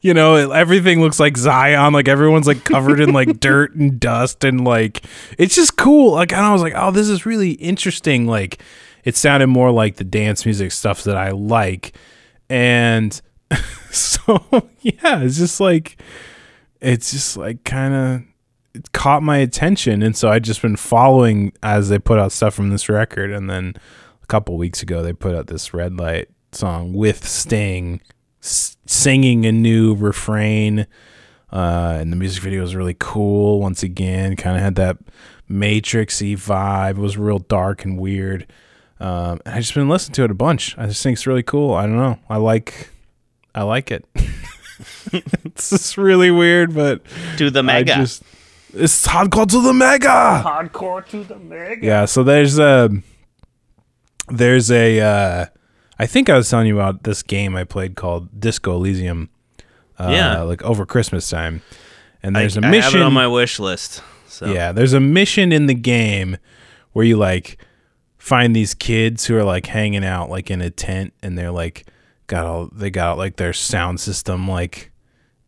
You 0.00 0.14
know, 0.14 0.34
everything 0.52 1.00
looks 1.00 1.18
like 1.18 1.36
Zion. 1.36 1.92
Like 1.92 2.08
everyone's 2.08 2.46
like 2.46 2.64
covered 2.64 3.00
in 3.00 3.12
like 3.12 3.40
dirt 3.40 3.74
and 3.74 3.98
dust, 3.98 4.44
and 4.44 4.64
like 4.64 5.04
it's 5.38 5.54
just 5.54 5.76
cool. 5.76 6.12
Like 6.12 6.32
and 6.32 6.44
I 6.44 6.52
was 6.52 6.62
like, 6.62 6.74
oh, 6.76 6.90
this 6.90 7.08
is 7.08 7.26
really 7.26 7.52
interesting. 7.52 8.26
Like 8.26 8.62
it 9.04 9.16
sounded 9.16 9.48
more 9.48 9.70
like 9.70 9.96
the 9.96 10.04
dance 10.04 10.44
music 10.44 10.72
stuff 10.72 11.02
that 11.04 11.16
I 11.16 11.30
like, 11.30 11.96
and 12.48 13.20
so 13.90 14.70
yeah, 14.80 15.22
it's 15.22 15.38
just 15.38 15.60
like 15.60 16.00
it's 16.80 17.10
just 17.10 17.36
like 17.36 17.64
kind 17.64 17.94
of 17.94 18.22
it 18.74 18.92
caught 18.92 19.22
my 19.22 19.38
attention 19.38 20.02
and 20.02 20.16
so 20.16 20.28
i 20.28 20.38
just 20.38 20.62
been 20.62 20.76
following 20.76 21.52
as 21.62 21.88
they 21.88 21.98
put 21.98 22.18
out 22.18 22.32
stuff 22.32 22.54
from 22.54 22.70
this 22.70 22.88
record 22.88 23.30
and 23.30 23.48
then 23.48 23.74
a 24.22 24.26
couple 24.26 24.56
weeks 24.56 24.82
ago 24.82 25.02
they 25.02 25.12
put 25.12 25.34
out 25.34 25.46
this 25.48 25.74
red 25.74 25.96
light 25.98 26.28
song 26.52 26.92
with 26.92 27.26
sting 27.26 28.00
s- 28.48 28.76
singing 28.86 29.44
a 29.46 29.52
new 29.52 29.94
refrain 29.94 30.86
uh, 31.52 31.96
and 32.00 32.12
the 32.12 32.16
music 32.16 32.42
video 32.42 32.60
was 32.62 32.74
really 32.74 32.96
cool 32.98 33.60
once 33.60 33.82
again 33.82 34.36
kind 34.36 34.56
of 34.56 34.62
had 34.62 34.74
that 34.74 34.96
matrixy 35.50 36.34
vibe 36.34 36.90
it 36.92 36.98
was 36.98 37.16
real 37.16 37.38
dark 37.38 37.84
and 37.84 37.98
weird 37.98 38.46
um, 39.00 39.40
and 39.46 39.54
i 39.54 39.60
just 39.60 39.74
been 39.74 39.88
listening 39.88 40.14
to 40.14 40.24
it 40.24 40.30
a 40.30 40.34
bunch 40.34 40.76
i 40.78 40.86
just 40.86 41.02
think 41.02 41.14
it's 41.14 41.26
really 41.26 41.42
cool 41.42 41.72
i 41.74 41.82
don't 41.86 41.96
know 41.96 42.18
i 42.28 42.36
like 42.36 42.90
i 43.54 43.62
like 43.62 43.90
it 43.90 44.04
it's 45.12 45.70
just 45.70 45.96
really 45.96 46.30
weird 46.30 46.74
but 46.74 47.00
To 47.38 47.50
the 47.50 47.62
mega. 47.62 47.94
I 47.94 47.96
just 48.00 48.22
it's 48.74 49.06
hardcore 49.06 49.48
to 49.48 49.62
the 49.62 49.72
mega. 49.72 50.42
Hardcore 50.44 51.04
to 51.08 51.24
the 51.24 51.38
mega. 51.38 51.84
Yeah, 51.84 52.04
so 52.04 52.22
there's 52.22 52.58
a 52.58 52.90
there's 54.28 54.70
a 54.70 55.00
uh 55.00 55.46
I 55.98 56.06
think 56.06 56.28
I 56.30 56.36
was 56.36 56.48
telling 56.48 56.66
you 56.66 56.74
about 56.78 57.02
this 57.02 57.22
game 57.22 57.56
I 57.56 57.64
played 57.64 57.96
called 57.96 58.40
Disco 58.40 58.74
Elysium. 58.76 59.30
Uh, 59.98 60.10
Yeah. 60.12 60.42
like 60.42 60.62
over 60.62 60.86
Christmas 60.86 61.28
time. 61.28 61.62
And 62.22 62.36
I, 62.36 62.40
there's 62.40 62.56
a 62.56 62.60
I 62.60 62.64
have 62.66 62.70
mission 62.70 63.00
it 63.00 63.04
on 63.04 63.12
my 63.12 63.26
wish 63.26 63.58
list. 63.58 64.02
So 64.26 64.46
yeah, 64.46 64.72
there's 64.72 64.92
a 64.92 65.00
mission 65.00 65.50
in 65.52 65.66
the 65.66 65.74
game 65.74 66.36
where 66.92 67.04
you 67.04 67.16
like 67.16 67.58
find 68.18 68.54
these 68.54 68.74
kids 68.74 69.24
who 69.26 69.36
are 69.36 69.44
like 69.44 69.66
hanging 69.66 70.04
out 70.04 70.30
like 70.30 70.50
in 70.50 70.60
a 70.60 70.70
tent 70.70 71.12
and 71.22 71.36
they're 71.38 71.50
like 71.50 71.86
got 72.26 72.44
all 72.44 72.68
they 72.72 72.90
got 72.90 73.16
like 73.18 73.36
their 73.36 73.52
sound 73.52 74.00
system 74.00 74.46
like 74.48 74.90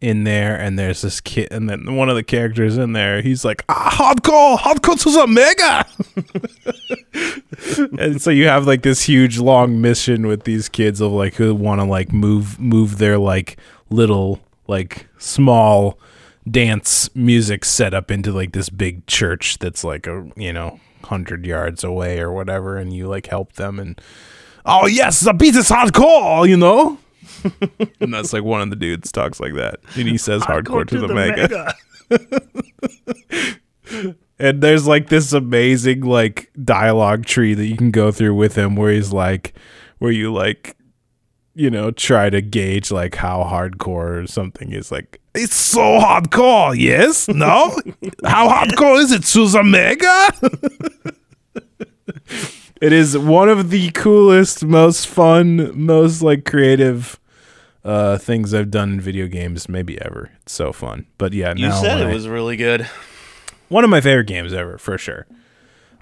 in 0.00 0.24
there 0.24 0.56
and 0.58 0.78
there's 0.78 1.02
this 1.02 1.20
kid 1.20 1.48
and 1.50 1.68
then 1.68 1.94
one 1.94 2.08
of 2.08 2.16
the 2.16 2.22
characters 2.22 2.78
in 2.78 2.94
there 2.94 3.20
he's 3.20 3.44
like 3.44 3.62
ah, 3.68 3.90
hardcore 3.92 4.56
hardcore 4.56 4.98
to 5.00 5.10
the 5.10 5.26
mega. 5.26 5.86
And 7.98 8.22
so 8.22 8.30
you 8.30 8.46
have 8.46 8.66
like 8.66 8.82
this 8.82 9.02
huge 9.02 9.38
long 9.38 9.80
mission 9.80 10.26
with 10.26 10.44
these 10.44 10.68
kids 10.68 11.00
of 11.00 11.12
like 11.12 11.34
who 11.34 11.54
want 11.54 11.80
to 11.80 11.84
like 11.84 12.12
move 12.12 12.58
move 12.58 12.98
their 12.98 13.18
like 13.18 13.58
little 13.90 14.40
like 14.66 15.06
small 15.18 15.98
dance 16.50 17.14
music 17.14 17.64
setup 17.64 18.10
into 18.10 18.32
like 18.32 18.52
this 18.52 18.70
big 18.70 19.06
church 19.06 19.58
that's 19.58 19.84
like 19.84 20.06
a 20.06 20.30
you 20.36 20.52
know 20.52 20.80
hundred 21.04 21.44
yards 21.44 21.84
away 21.84 22.18
or 22.18 22.32
whatever 22.32 22.76
and 22.76 22.94
you 22.94 23.06
like 23.06 23.26
help 23.26 23.54
them 23.54 23.78
and 23.78 24.00
oh 24.64 24.86
yes 24.86 25.20
the 25.20 25.32
beat 25.32 25.54
is 25.54 25.68
hardcore 25.68 26.48
you 26.48 26.56
know 26.56 26.98
and 28.00 28.12
that's 28.12 28.32
like 28.32 28.42
one 28.42 28.60
of 28.60 28.70
the 28.70 28.76
dudes 28.76 29.12
talks 29.12 29.40
like 29.40 29.54
that. 29.54 29.80
And 29.96 30.08
he 30.08 30.18
says 30.18 30.42
hardcore, 30.42 30.86
to, 30.88 30.98
the, 30.98 31.08
mega, 31.08 31.74
and 34.38 34.62
there's 34.62 34.86
like 34.86 35.08
this 35.08 35.32
amazing 35.32 36.02
like 36.02 36.50
dialogue 36.62 37.26
tree 37.26 37.54
that 37.54 37.66
you 37.66 37.76
can 37.76 37.90
go 37.90 38.10
through 38.10 38.34
with 38.34 38.56
him 38.56 38.76
where 38.76 38.92
he's 38.92 39.12
like 39.12 39.54
where 39.98 40.12
you 40.12 40.32
like 40.32 40.76
you 41.54 41.70
know 41.70 41.90
try 41.90 42.30
to 42.30 42.40
gauge 42.40 42.90
like 42.90 43.16
how 43.16 43.44
hardcore 43.44 44.28
something 44.28 44.72
is. 44.72 44.90
Like 44.90 45.20
it's 45.34 45.54
so 45.54 45.80
hardcore 45.80 46.76
yes? 46.76 47.28
No? 47.28 47.78
How 48.24 48.48
hardcore 48.48 48.98
is 48.98 49.12
it 49.12 49.24
to 49.26 49.48
the 49.48 49.62
mega 49.62 50.32
it 52.80 52.92
is 52.92 53.16
one 53.16 53.48
of 53.48 53.70
the 53.70 53.92
coolest 53.92 54.64
most 54.64 55.06
fun 55.06 55.70
most 55.78 56.22
like 56.22 56.44
creative 56.44 57.19
uh 57.84 58.18
things 58.18 58.52
i've 58.54 58.70
done 58.70 58.92
in 58.94 59.00
video 59.00 59.26
games 59.26 59.68
maybe 59.68 60.00
ever 60.02 60.30
it's 60.42 60.52
so 60.52 60.72
fun 60.72 61.06
but 61.18 61.32
yeah 61.32 61.54
You 61.56 61.70
said 61.72 62.00
it 62.00 62.08
I- 62.08 62.12
was 62.12 62.28
really 62.28 62.56
good. 62.56 62.88
one 63.68 63.84
of 63.84 63.90
my 63.90 64.00
favorite 64.00 64.26
games 64.26 64.52
ever 64.52 64.76
for 64.78 64.98
sure 64.98 65.26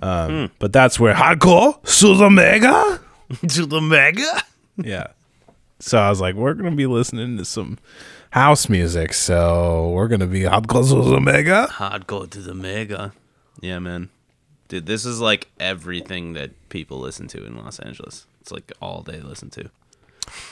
um 0.03 0.51
but 0.59 0.73
that's 0.73 0.99
where 1.01 1.15
hardcore 1.15 1.81
to 2.01 2.17
the 2.17 2.31
mega 2.31 3.01
to 3.49 3.67
the 3.75 3.81
mega. 3.81 4.43
yeah. 4.77 5.09
So 5.81 5.99
I 5.99 6.09
was 6.11 6.21
like, 6.21 6.35
we're 6.35 6.55
gonna 6.55 6.75
be 6.75 6.87
listening 6.87 7.37
to 7.37 7.45
some 7.45 7.79
house 8.31 8.69
music, 8.69 9.13
so 9.13 9.91
we're 9.91 10.09
gonna 10.09 10.27
be 10.27 10.41
hardcore 10.43 10.89
to 10.89 11.11
the 11.11 11.21
mega. 11.21 11.69
Hardcore 11.71 12.29
to 12.31 12.41
the 12.41 12.55
mega. 12.55 13.13
Yeah, 13.61 13.79
man. 13.81 14.09
Dude, 14.69 14.87
this 14.87 15.05
is 15.05 15.21
like 15.21 15.49
everything 15.61 16.33
that 16.33 16.51
people 16.69 16.99
listen 16.99 17.29
to 17.29 17.45
in 17.45 17.57
Los 17.57 17.79
Angeles. 17.81 18.27
It's 18.41 18.51
like 18.51 18.73
all 18.81 19.03
they 19.03 19.21
listen 19.21 19.51
to. 19.51 19.69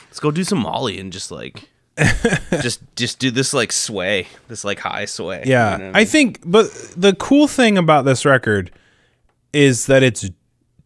Let's 0.07 0.21
go 0.21 0.31
do 0.31 0.45
some 0.45 0.59
Molly 0.59 0.99
and 0.99 1.13
just 1.13 1.31
like 1.31 1.69
just 2.63 2.81
just 2.97 3.19
do 3.19 3.31
this 3.31 3.53
like 3.55 3.73
sway. 3.73 4.27
This 4.49 4.65
like 4.65 4.79
high 4.81 5.05
sway. 5.07 5.43
Yeah, 5.47 5.73
You 5.79 5.85
know 5.85 5.91
I 5.95 5.99
mean? 6.01 6.07
think, 6.07 6.41
but 6.45 6.71
the 6.97 7.15
cool 7.15 7.49
thing 7.49 7.79
about 7.79 8.05
this 8.05 8.25
record 8.25 8.71
is 9.53 9.87
that 9.87 10.03
it's 10.03 10.29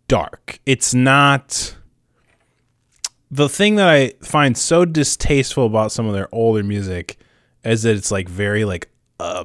dark. 0.09 0.59
It's 0.67 0.95
not. 0.95 1.75
The 3.33 3.49
thing 3.49 3.77
that 3.77 3.89
I 3.89 4.13
find 4.23 4.59
so 4.59 4.85
distasteful 4.85 5.65
about 5.67 5.93
some 5.93 6.07
of 6.07 6.15
their 6.15 6.29
older 6.33 6.65
music 6.65 7.17
is 7.65 7.83
that 7.85 7.95
it's 7.95 8.11
like 8.11 8.29
very 8.29 8.65
like 8.65 8.89
uh 9.21 9.45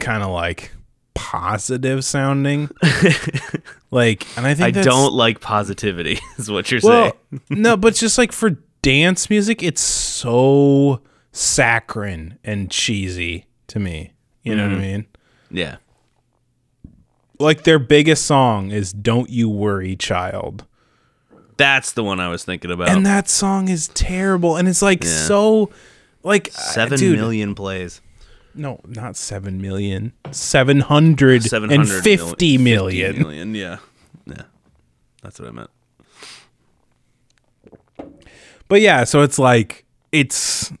kind 0.00 0.22
of 0.22 0.28
like 0.30 0.72
positive 1.14 2.04
sounding. 2.04 2.68
like, 3.90 4.26
and 4.36 4.46
I 4.46 4.54
think 4.54 4.76
I 4.76 4.82
don't 4.82 5.12
like 5.14 5.40
positivity, 5.40 6.18
is 6.38 6.50
what 6.50 6.70
you're 6.70 6.80
Well, 6.82 7.16
saying. 7.30 7.40
no, 7.50 7.76
but 7.76 7.94
just 7.94 8.18
like 8.18 8.32
for 8.32 8.56
dance 8.82 9.30
music, 9.30 9.62
it's 9.62 9.80
so 9.80 11.00
saccharine 11.32 12.38
and 12.44 12.70
cheesy 12.70 13.46
to 13.68 13.80
me. 13.80 14.12
You 14.42 14.56
know 14.56 14.64
what 14.64 14.72
I 14.72 14.74
mm-hmm. 14.74 14.82
mean? 14.82 15.06
Yeah. 15.50 15.76
Like 17.38 17.62
their 17.62 17.78
biggest 17.78 18.26
song 18.26 18.70
is 18.70 18.92
"Don't 18.92 19.30
You 19.30 19.48
Worry, 19.48 19.96
Child," 19.96 20.66
That's 21.56 21.92
the 21.92 22.04
one 22.04 22.20
I 22.20 22.28
was 22.28 22.44
thinking 22.44 22.70
about. 22.70 22.88
and 22.88 23.04
that 23.06 23.28
song 23.28 23.68
is 23.68 23.88
terrible, 23.88 24.56
and 24.56 24.68
it's 24.68 24.82
like 24.82 25.04
Yeah. 25.04 25.10
so, 25.10 25.70
like 26.22 26.50
Seven 26.52 26.98
dude, 26.98 27.18
million 27.18 27.54
plays. 27.54 28.00
No, 28.54 28.80
not 28.86 29.16
seven 29.16 29.60
million. 29.60 30.12
Seven 30.30 30.80
hundred 30.80 31.46
and 31.70 31.88
fifty 31.88 32.58
million. 32.58 33.18
million. 33.18 33.54
Yeah. 33.54 33.78
Yeah. 34.26 34.42
That's 35.22 35.40
what 35.40 35.48
I 35.48 35.52
meant. 35.52 35.70
But 38.72 38.80
yeah, 38.80 39.04
so 39.04 39.20
it's 39.20 39.38
like 39.38 39.84
it's 40.12 40.72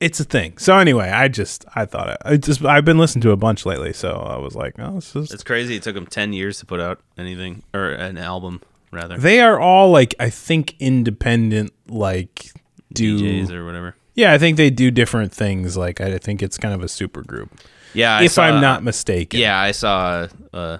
it's 0.00 0.18
a 0.18 0.24
thing. 0.24 0.58
So 0.58 0.78
anyway, 0.78 1.10
I 1.10 1.28
just 1.28 1.64
I 1.76 1.84
thought 1.84 2.08
it, 2.08 2.16
I 2.24 2.36
just 2.36 2.64
I've 2.64 2.84
been 2.84 2.98
listening 2.98 3.22
to 3.22 3.30
a 3.30 3.36
bunch 3.36 3.64
lately, 3.64 3.92
so 3.92 4.14
I 4.14 4.36
was 4.38 4.56
like, 4.56 4.74
oh, 4.80 4.96
this 4.96 5.14
is. 5.14 5.30
It's 5.30 5.44
crazy. 5.44 5.76
It 5.76 5.84
took 5.84 5.94
them 5.94 6.06
ten 6.06 6.32
years 6.32 6.58
to 6.58 6.66
put 6.66 6.80
out 6.80 6.98
anything 7.16 7.62
or 7.72 7.90
an 7.90 8.18
album 8.18 8.62
rather. 8.90 9.16
They 9.16 9.38
are 9.40 9.60
all 9.60 9.92
like 9.92 10.16
I 10.18 10.28
think 10.28 10.74
independent, 10.80 11.72
like 11.88 12.50
do 12.92 13.16
DJs 13.16 13.52
or 13.52 13.64
whatever. 13.64 13.94
yeah. 14.16 14.32
I 14.32 14.38
think 14.38 14.56
they 14.56 14.68
do 14.70 14.90
different 14.90 15.32
things. 15.32 15.76
Like 15.76 16.00
I 16.00 16.18
think 16.18 16.42
it's 16.42 16.58
kind 16.58 16.74
of 16.74 16.82
a 16.82 16.88
super 16.88 17.22
group, 17.22 17.60
Yeah, 17.94 18.16
I 18.16 18.24
if 18.24 18.32
saw- 18.32 18.42
I'm 18.42 18.60
not 18.60 18.82
mistaken. 18.82 19.38
Yeah, 19.38 19.56
I 19.56 19.70
saw. 19.70 20.26
Uh, 20.52 20.78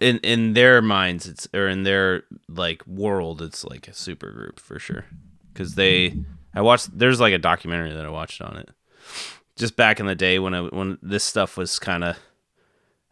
in 0.00 0.18
in 0.18 0.52
their 0.54 0.82
minds, 0.82 1.26
it's 1.26 1.48
or 1.54 1.68
in 1.68 1.82
their 1.82 2.24
like 2.48 2.86
world, 2.86 3.42
it's 3.42 3.64
like 3.64 3.88
a 3.88 3.94
super 3.94 4.30
group 4.30 4.60
for 4.60 4.78
sure. 4.78 5.06
Because 5.52 5.74
they, 5.74 6.14
I 6.54 6.60
watched. 6.60 6.96
There's 6.96 7.20
like 7.20 7.32
a 7.32 7.38
documentary 7.38 7.92
that 7.92 8.04
I 8.04 8.10
watched 8.10 8.42
on 8.42 8.56
it. 8.56 8.68
Just 9.56 9.76
back 9.76 10.00
in 10.00 10.06
the 10.06 10.14
day 10.14 10.38
when 10.38 10.54
I 10.54 10.62
when 10.62 10.98
this 11.00 11.24
stuff 11.24 11.56
was 11.56 11.78
kind 11.78 12.04
of, 12.04 12.18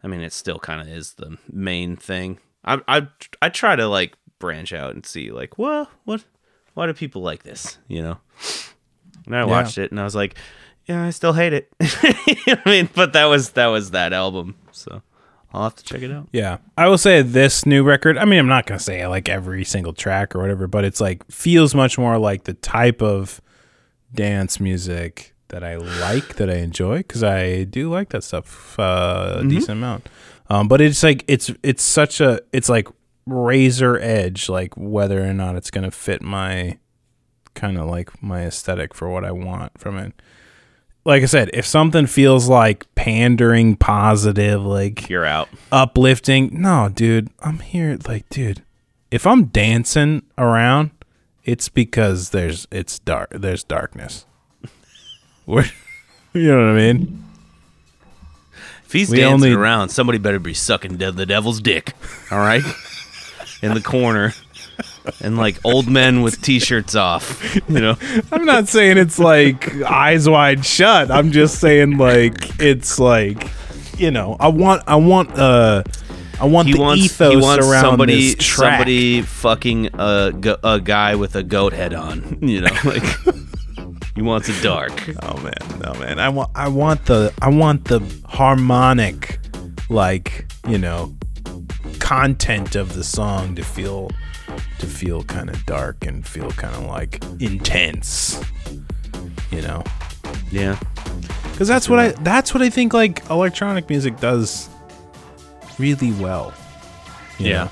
I 0.03 0.07
mean, 0.07 0.21
it 0.21 0.33
still 0.33 0.59
kind 0.59 0.81
of 0.81 0.87
is 0.87 1.13
the 1.13 1.37
main 1.51 1.95
thing. 1.95 2.39
I 2.63 2.81
I 2.87 3.07
I 3.41 3.49
try 3.49 3.75
to 3.75 3.87
like 3.87 4.13
branch 4.37 4.73
out 4.73 4.93
and 4.93 5.05
see 5.05 5.31
like, 5.31 5.57
well, 5.57 5.89
what, 6.03 6.23
why 6.75 6.85
do 6.85 6.93
people 6.93 7.23
like 7.23 7.43
this? 7.43 7.79
You 7.87 8.03
know. 8.03 8.17
And 9.25 9.35
I 9.35 9.43
watched 9.45 9.79
it 9.79 9.89
and 9.89 9.99
I 9.99 10.03
was 10.03 10.13
like, 10.13 10.35
yeah, 10.85 11.03
I 11.03 11.09
still 11.09 11.33
hate 11.33 11.53
it. 11.53 11.73
I 11.81 12.61
mean, 12.67 12.89
but 12.93 13.13
that 13.13 13.25
was 13.25 13.51
that 13.51 13.67
was 13.67 13.91
that 13.91 14.13
album, 14.13 14.55
so 14.71 15.01
I'll 15.55 15.63
have 15.63 15.75
to 15.75 15.83
check 15.83 16.01
it 16.01 16.11
out. 16.11 16.27
Yeah. 16.33 16.57
I 16.77 16.87
will 16.87 16.97
say 16.97 17.21
this 17.21 17.65
new 17.65 17.83
record, 17.83 18.17
I 18.17 18.25
mean, 18.25 18.39
I'm 18.39 18.47
not 18.47 18.65
going 18.65 18.77
to 18.77 18.83
say 18.83 19.07
like 19.07 19.29
every 19.29 19.63
single 19.63 19.93
track 19.93 20.35
or 20.35 20.41
whatever, 20.41 20.67
but 20.67 20.83
it's 20.83 20.99
like 20.99 21.25
feels 21.31 21.73
much 21.73 21.97
more 21.97 22.17
like 22.17 22.43
the 22.43 22.53
type 22.53 23.01
of 23.01 23.41
dance 24.13 24.59
music 24.59 25.33
that 25.47 25.63
I 25.63 25.77
like, 25.77 26.35
that 26.35 26.49
I 26.49 26.55
enjoy, 26.55 26.97
because 26.97 27.23
I 27.23 27.63
do 27.63 27.89
like 27.89 28.09
that 28.09 28.23
stuff 28.25 28.77
uh, 28.77 29.37
a 29.39 29.43
decent 29.47 29.77
amount. 29.77 30.09
Um, 30.49 30.67
but 30.67 30.81
it's 30.81 31.01
like, 31.03 31.23
it's, 31.27 31.49
it's 31.63 31.83
such 31.83 32.19
a, 32.19 32.41
it's 32.51 32.67
like 32.67 32.89
razor 33.25 33.97
edge, 33.99 34.49
like 34.49 34.75
whether 34.75 35.23
or 35.23 35.33
not 35.33 35.55
it's 35.55 35.71
going 35.71 35.85
to 35.85 35.91
fit 35.91 36.21
my 36.21 36.77
kind 37.53 37.77
of 37.77 37.87
like 37.87 38.21
my 38.21 38.45
aesthetic 38.45 38.93
for 38.93 39.09
what 39.09 39.23
I 39.23 39.31
want 39.31 39.79
from 39.79 39.97
it. 39.97 40.13
Like 41.05 41.21
I 41.21 41.27
said, 41.27 41.51
if 41.53 41.65
something 41.67 42.07
feels 42.07 42.49
like 42.49 42.85
pandering, 42.95 43.75
positive, 43.75 44.63
like 44.65 45.07
You're 45.07 45.25
out. 45.25 45.49
uplifting. 45.71 46.59
No, 46.61 46.89
dude, 46.93 47.29
I'm 47.41 47.59
here. 47.59 47.97
Like, 48.07 48.27
dude, 48.29 48.63
if 49.11 49.27
I'm 49.27 49.45
dancing 49.45 50.23
around, 50.37 50.89
it's 51.43 51.69
because 51.69 52.31
there's 52.31 52.67
it's 52.71 52.97
dark. 52.99 53.29
There's 53.31 53.63
darkness. 53.63 54.25
We're, 55.45 55.65
you 56.33 56.47
know 56.51 56.57
what 56.73 56.81
I 56.81 56.93
mean? 56.93 57.23
If 58.85 58.91
he's 58.91 59.09
We 59.11 59.17
dancing 59.17 59.33
only- 59.51 59.53
around, 59.53 59.89
somebody 59.89 60.17
better 60.17 60.39
be 60.39 60.55
sucking 60.55 60.97
the 60.97 61.25
devil's 61.27 61.61
dick. 61.61 61.93
All 62.31 62.39
right, 62.39 62.63
in 63.61 63.75
the 63.75 63.81
corner, 63.81 64.33
and 65.21 65.37
like 65.37 65.57
old 65.63 65.87
men 65.87 66.21
with 66.21 66.41
t-shirts 66.41 66.95
off. 66.95 67.55
You 67.67 67.79
know, 67.79 67.97
I'm 68.31 68.45
not 68.45 68.67
saying 68.67 68.97
it's 68.97 69.19
like 69.19 69.81
eyes 69.81 70.27
wide 70.29 70.65
shut. 70.65 71.11
I'm 71.11 71.31
just 71.31 71.59
saying 71.59 71.97
like 71.97 72.59
it's 72.59 72.99
like, 72.99 73.49
you 73.97 74.11
know, 74.11 74.37
I 74.39 74.47
want 74.49 74.83
I 74.87 74.95
want 74.95 75.31
uh 75.37 75.83
I 76.39 76.45
want 76.45 76.67
he 76.67 76.73
the 76.73 76.81
wants 76.81 77.05
ethos 77.05 77.33
he 77.33 77.37
wants 77.37 77.65
around 77.65 77.83
somebody 77.83 78.33
this 78.33 78.45
track. 78.45 78.73
somebody 78.79 79.21
fucking 79.21 79.89
a, 79.93 80.57
a 80.63 80.79
guy 80.81 81.15
with 81.15 81.35
a 81.35 81.43
goat 81.43 81.73
head 81.73 81.93
on. 81.93 82.39
You 82.41 82.61
know, 82.61 82.75
like 82.83 83.03
he 84.15 84.21
wants 84.21 84.49
it 84.49 84.61
dark. 84.61 84.91
Oh 85.23 85.37
man, 85.41 85.79
no 85.83 85.93
man. 85.99 86.19
I 86.19 86.29
want 86.29 86.51
I 86.55 86.67
want 86.67 87.05
the 87.05 87.33
I 87.41 87.49
want 87.49 87.85
the 87.85 88.01
harmonic 88.25 89.39
like, 89.89 90.47
you 90.67 90.77
know, 90.77 91.15
content 91.99 92.75
of 92.75 92.93
the 92.95 93.03
song 93.03 93.55
to 93.55 93.63
feel 93.63 94.09
to 94.79 94.85
feel 94.85 95.23
kind 95.23 95.49
of 95.49 95.65
dark 95.65 96.05
and 96.05 96.25
feel 96.25 96.51
kind 96.51 96.75
of 96.75 96.85
like 96.85 97.23
intense. 97.39 98.41
You 99.51 99.61
know. 99.61 99.83
Yeah, 100.51 100.79
Cuz 101.55 101.67
that's 101.67 101.89
what 101.89 101.99
I 101.99 102.09
that's 102.11 102.53
what 102.53 102.61
I 102.61 102.69
think 102.69 102.93
like 102.93 103.27
electronic 103.29 103.89
music 103.89 104.19
does 104.19 104.69
really 105.77 106.11
well. 106.13 106.53
yeah, 107.39 107.63
know? 107.63 107.67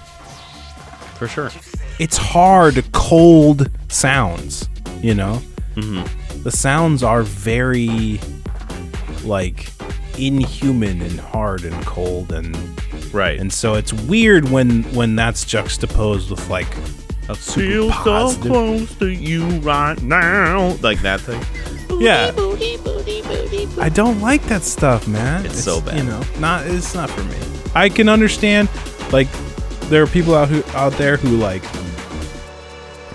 for 1.16 1.28
sure. 1.28 1.52
it's 2.00 2.18
hard, 2.18 2.84
cold 2.92 3.70
sounds. 3.90 4.70
You 5.02 5.14
know, 5.14 5.42
mm-hmm. 5.76 6.44
the 6.44 6.52
sounds 6.52 7.04
are 7.04 7.24
very 7.24 8.20
like 9.24 9.70
inhuman 10.18 11.02
and 11.02 11.20
hard 11.20 11.64
and 11.64 11.86
cold, 11.86 12.32
and 12.32 12.56
Right. 13.14 13.40
and 13.40 13.54
so 13.54 13.76
it's 13.76 13.94
weird 13.94 14.50
when 14.50 14.84
when 14.96 15.16
that's 15.16 15.46
juxtaposed 15.46 16.32
with 16.32 16.50
like 16.50 16.68
a 17.30 17.36
super 17.36 17.92
positive. 17.94 18.52
close 18.52 18.96
to 18.96 19.08
you 19.08 19.46
right 19.60 20.02
now, 20.02 20.76
like 20.82 21.02
that 21.04 21.22
thing. 21.22 21.42
Yeah, 22.02 22.32
I 23.80 23.90
don't 23.90 24.20
like 24.20 24.42
that 24.46 24.64
stuff, 24.64 25.08
man. 25.08 25.46
It's 25.46 25.64
so 25.64 25.80
bad. 25.80 25.98
You 25.98 26.04
know, 26.04 26.24
not 26.40 26.66
it's 26.68 26.96
not 26.96 27.10
for 27.10 27.24
me. 27.24 27.38
I 27.76 27.88
can 27.90 28.10
understand, 28.10 28.70
like, 29.12 29.28
there 29.90 30.04
are 30.04 30.08
people 30.08 30.36
out 30.36 30.50
who 30.50 30.64
out 30.76 30.94
there 30.94 31.18
who 31.18 31.38
like 31.38 31.64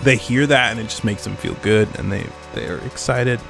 they 0.05 0.17
hear 0.17 0.47
that 0.47 0.71
and 0.71 0.81
it 0.81 0.85
just 0.85 1.05
makes 1.05 1.25
them 1.25 1.37
feel 1.37 1.55
good 1.55 1.89
and 1.99 2.11
they 2.11 2.25
they 2.55 2.67
are 2.69 2.79
excited. 2.87 3.41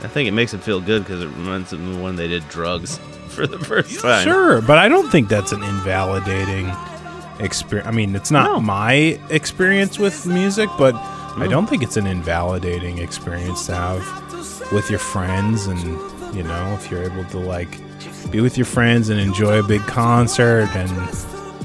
I 0.00 0.06
think 0.06 0.28
it 0.28 0.32
makes 0.32 0.52
them 0.52 0.60
feel 0.60 0.80
good 0.80 1.02
because 1.02 1.22
it 1.22 1.28
reminds 1.28 1.70
them 1.70 1.90
of 1.90 2.00
when 2.02 2.14
they 2.14 2.28
did 2.28 2.48
drugs 2.48 3.00
for 3.28 3.46
the 3.46 3.58
first 3.58 4.00
time. 4.00 4.24
Sure, 4.24 4.60
but 4.62 4.78
I 4.78 4.88
don't 4.88 5.10
think 5.10 5.28
that's 5.28 5.52
an 5.52 5.62
invalidating 5.62 6.70
experience. 7.38 7.88
I 7.88 7.92
mean, 7.92 8.16
it's 8.16 8.30
not 8.30 8.44
No. 8.52 8.60
my 8.60 9.18
experience 9.30 9.98
with 9.98 10.26
music, 10.26 10.68
but 10.78 10.94
I 10.94 11.46
don't 11.48 11.66
think 11.68 11.82
it's 11.82 11.96
an 11.96 12.06
invalidating 12.06 12.98
experience 12.98 13.66
to 13.66 13.74
have 13.74 14.72
with 14.72 14.90
your 14.90 14.98
friends 14.98 15.66
and, 15.66 15.80
you 16.34 16.42
know, 16.42 16.74
if 16.74 16.90
you're 16.90 17.02
able 17.04 17.24
to 17.26 17.38
like 17.38 17.78
be 18.30 18.40
with 18.40 18.58
your 18.58 18.66
friends 18.66 19.08
and 19.08 19.20
enjoy 19.20 19.58
a 19.58 19.62
big 19.62 19.80
concert 19.82 20.68
and 20.74 20.90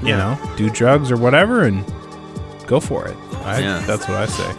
you 0.04 0.10
Yeah. 0.10 0.18
know, 0.18 0.56
do 0.58 0.70
drugs 0.70 1.12
or 1.12 1.18
whatever 1.18 1.64
and 1.64 1.84
go 2.68 2.80
for 2.80 3.08
it. 3.08 3.16
I, 3.44 3.60
Yeah. 3.60 3.80
That's 3.88 4.08
what 4.08 4.18
I 4.18 4.26
say. 4.28 4.56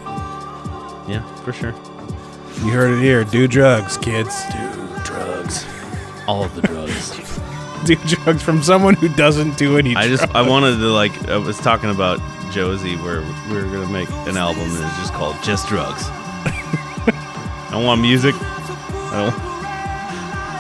Yeah, 1.08 1.22
for 1.44 1.52
sure. 1.52 1.74
You 2.64 2.70
heard 2.72 2.92
it 2.98 3.00
here. 3.02 3.24
Do 3.24 3.46
drugs, 3.46 3.96
kids. 3.98 4.34
Do 4.52 4.88
drugs. 5.04 5.64
All 6.26 6.42
of 6.44 6.54
the 6.54 6.62
drugs. 6.62 6.83
Do 7.86 7.96
drugs 7.96 8.42
from 8.42 8.62
someone 8.62 8.94
who 8.94 9.08
doesn't 9.08 9.58
do 9.58 9.76
any 9.76 9.94
I 9.94 10.08
just 10.08 10.22
drugs. 10.24 10.34
I 10.34 10.48
wanted 10.48 10.78
to 10.78 10.88
like 10.90 11.28
I 11.28 11.36
was 11.36 11.58
talking 11.58 11.90
about 11.90 12.18
Josie 12.50 12.96
where 12.96 13.20
we 13.48 13.54
were 13.56 13.70
gonna 13.70 13.90
make 13.92 14.08
an 14.26 14.36
album 14.36 14.62
and 14.62 14.84
it's 14.84 14.96
just 14.98 15.12
called 15.12 15.36
Just 15.42 15.68
Drugs. 15.68 16.04
I 16.06 17.68
don't 17.70 17.84
want 17.84 18.00
music. 18.00 18.34
I 18.36 19.30
don't 19.30 19.34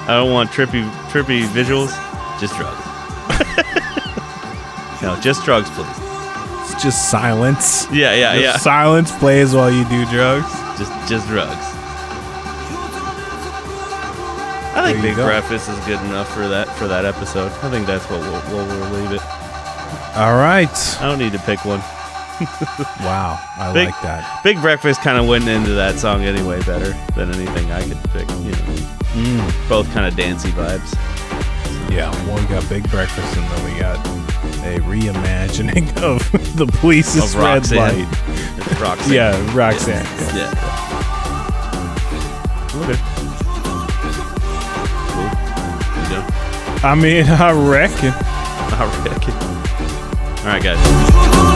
I 0.06 0.16
don't 0.16 0.32
want 0.32 0.50
trippy 0.50 0.88
trippy 1.08 1.46
visuals. 1.46 1.90
Just 2.40 2.56
drugs. 2.56 2.84
no, 5.02 5.18
just 5.20 5.44
drugs, 5.44 5.70
please. 5.70 5.86
It's 6.70 6.82
just 6.82 7.10
silence. 7.10 7.86
Yeah, 7.90 8.14
yeah, 8.14 8.32
Just 8.34 8.44
yeah. 8.44 8.56
Silence 8.58 9.16
plays 9.18 9.54
while 9.54 9.70
you 9.70 9.84
do 9.88 10.04
drugs. 10.06 10.50
Just 10.78 11.08
just 11.08 11.26
drugs. 11.28 11.73
I 14.84 14.92
think 14.92 15.02
Big. 15.02 15.14
Breakfast 15.16 15.68
is 15.68 15.78
good 15.86 16.00
enough 16.06 16.28
for 16.34 16.46
that 16.48 16.68
for 16.76 16.86
that 16.88 17.04
episode. 17.04 17.52
I 17.62 17.70
think 17.70 17.86
that's 17.86 18.04
what 18.10 18.20
we'll, 18.20 18.42
we'll, 18.50 18.66
we'll 18.66 18.90
leave 19.00 19.12
it. 19.12 19.22
All 20.16 20.34
right. 20.36 20.68
I 21.00 21.06
don't 21.06 21.18
need 21.18 21.32
to 21.32 21.38
pick 21.40 21.64
one. 21.64 21.80
Wow, 23.00 23.38
I 23.58 23.70
Big- 23.72 23.88
like 23.90 24.02
that. 24.02 24.40
Big 24.42 24.60
Breakfast 24.60 25.00
kind 25.02 25.18
of 25.18 25.26
went 25.28 25.46
into 25.46 25.70
that 25.74 25.98
song 26.00 26.24
anyway 26.24 26.60
better 26.64 26.92
than 27.14 27.30
anything 27.32 27.70
I 27.70 27.80
could 27.86 28.02
pick. 28.10 28.28
You 28.28 28.50
know, 28.50 28.74
mm. 29.14 29.68
both 29.68 29.88
kind 29.92 30.04
of 30.06 30.16
dancey 30.16 30.50
vibes. 30.50 30.94
Yeah, 31.90 32.10
well, 32.26 32.40
we 32.42 32.46
got 32.48 32.68
Big 32.68 32.90
Breakfast, 32.90 33.36
and 33.36 33.46
then 33.48 33.64
we 33.72 33.78
got 33.78 34.04
a 34.64 34.80
reimagining 34.80 35.96
of 36.02 36.28
the 36.56 36.66
police's 36.66 37.34
Of 37.34 37.40
red 37.40 37.70
light. 37.70 38.04
Roxanne. 38.80 39.12
Yeah, 39.12 39.54
Roxanne. 39.54 40.04
Yeah. 40.34 40.34
Yeah. 40.34 40.50
Okay. 42.90 42.98
I 46.84 46.94
mean, 46.94 47.24
I 47.28 47.50
reckon. 47.52 48.12
I 48.12 49.04
reckon. 49.06 49.32
All 50.40 50.52
right, 50.52 50.62
guys. 50.62 51.53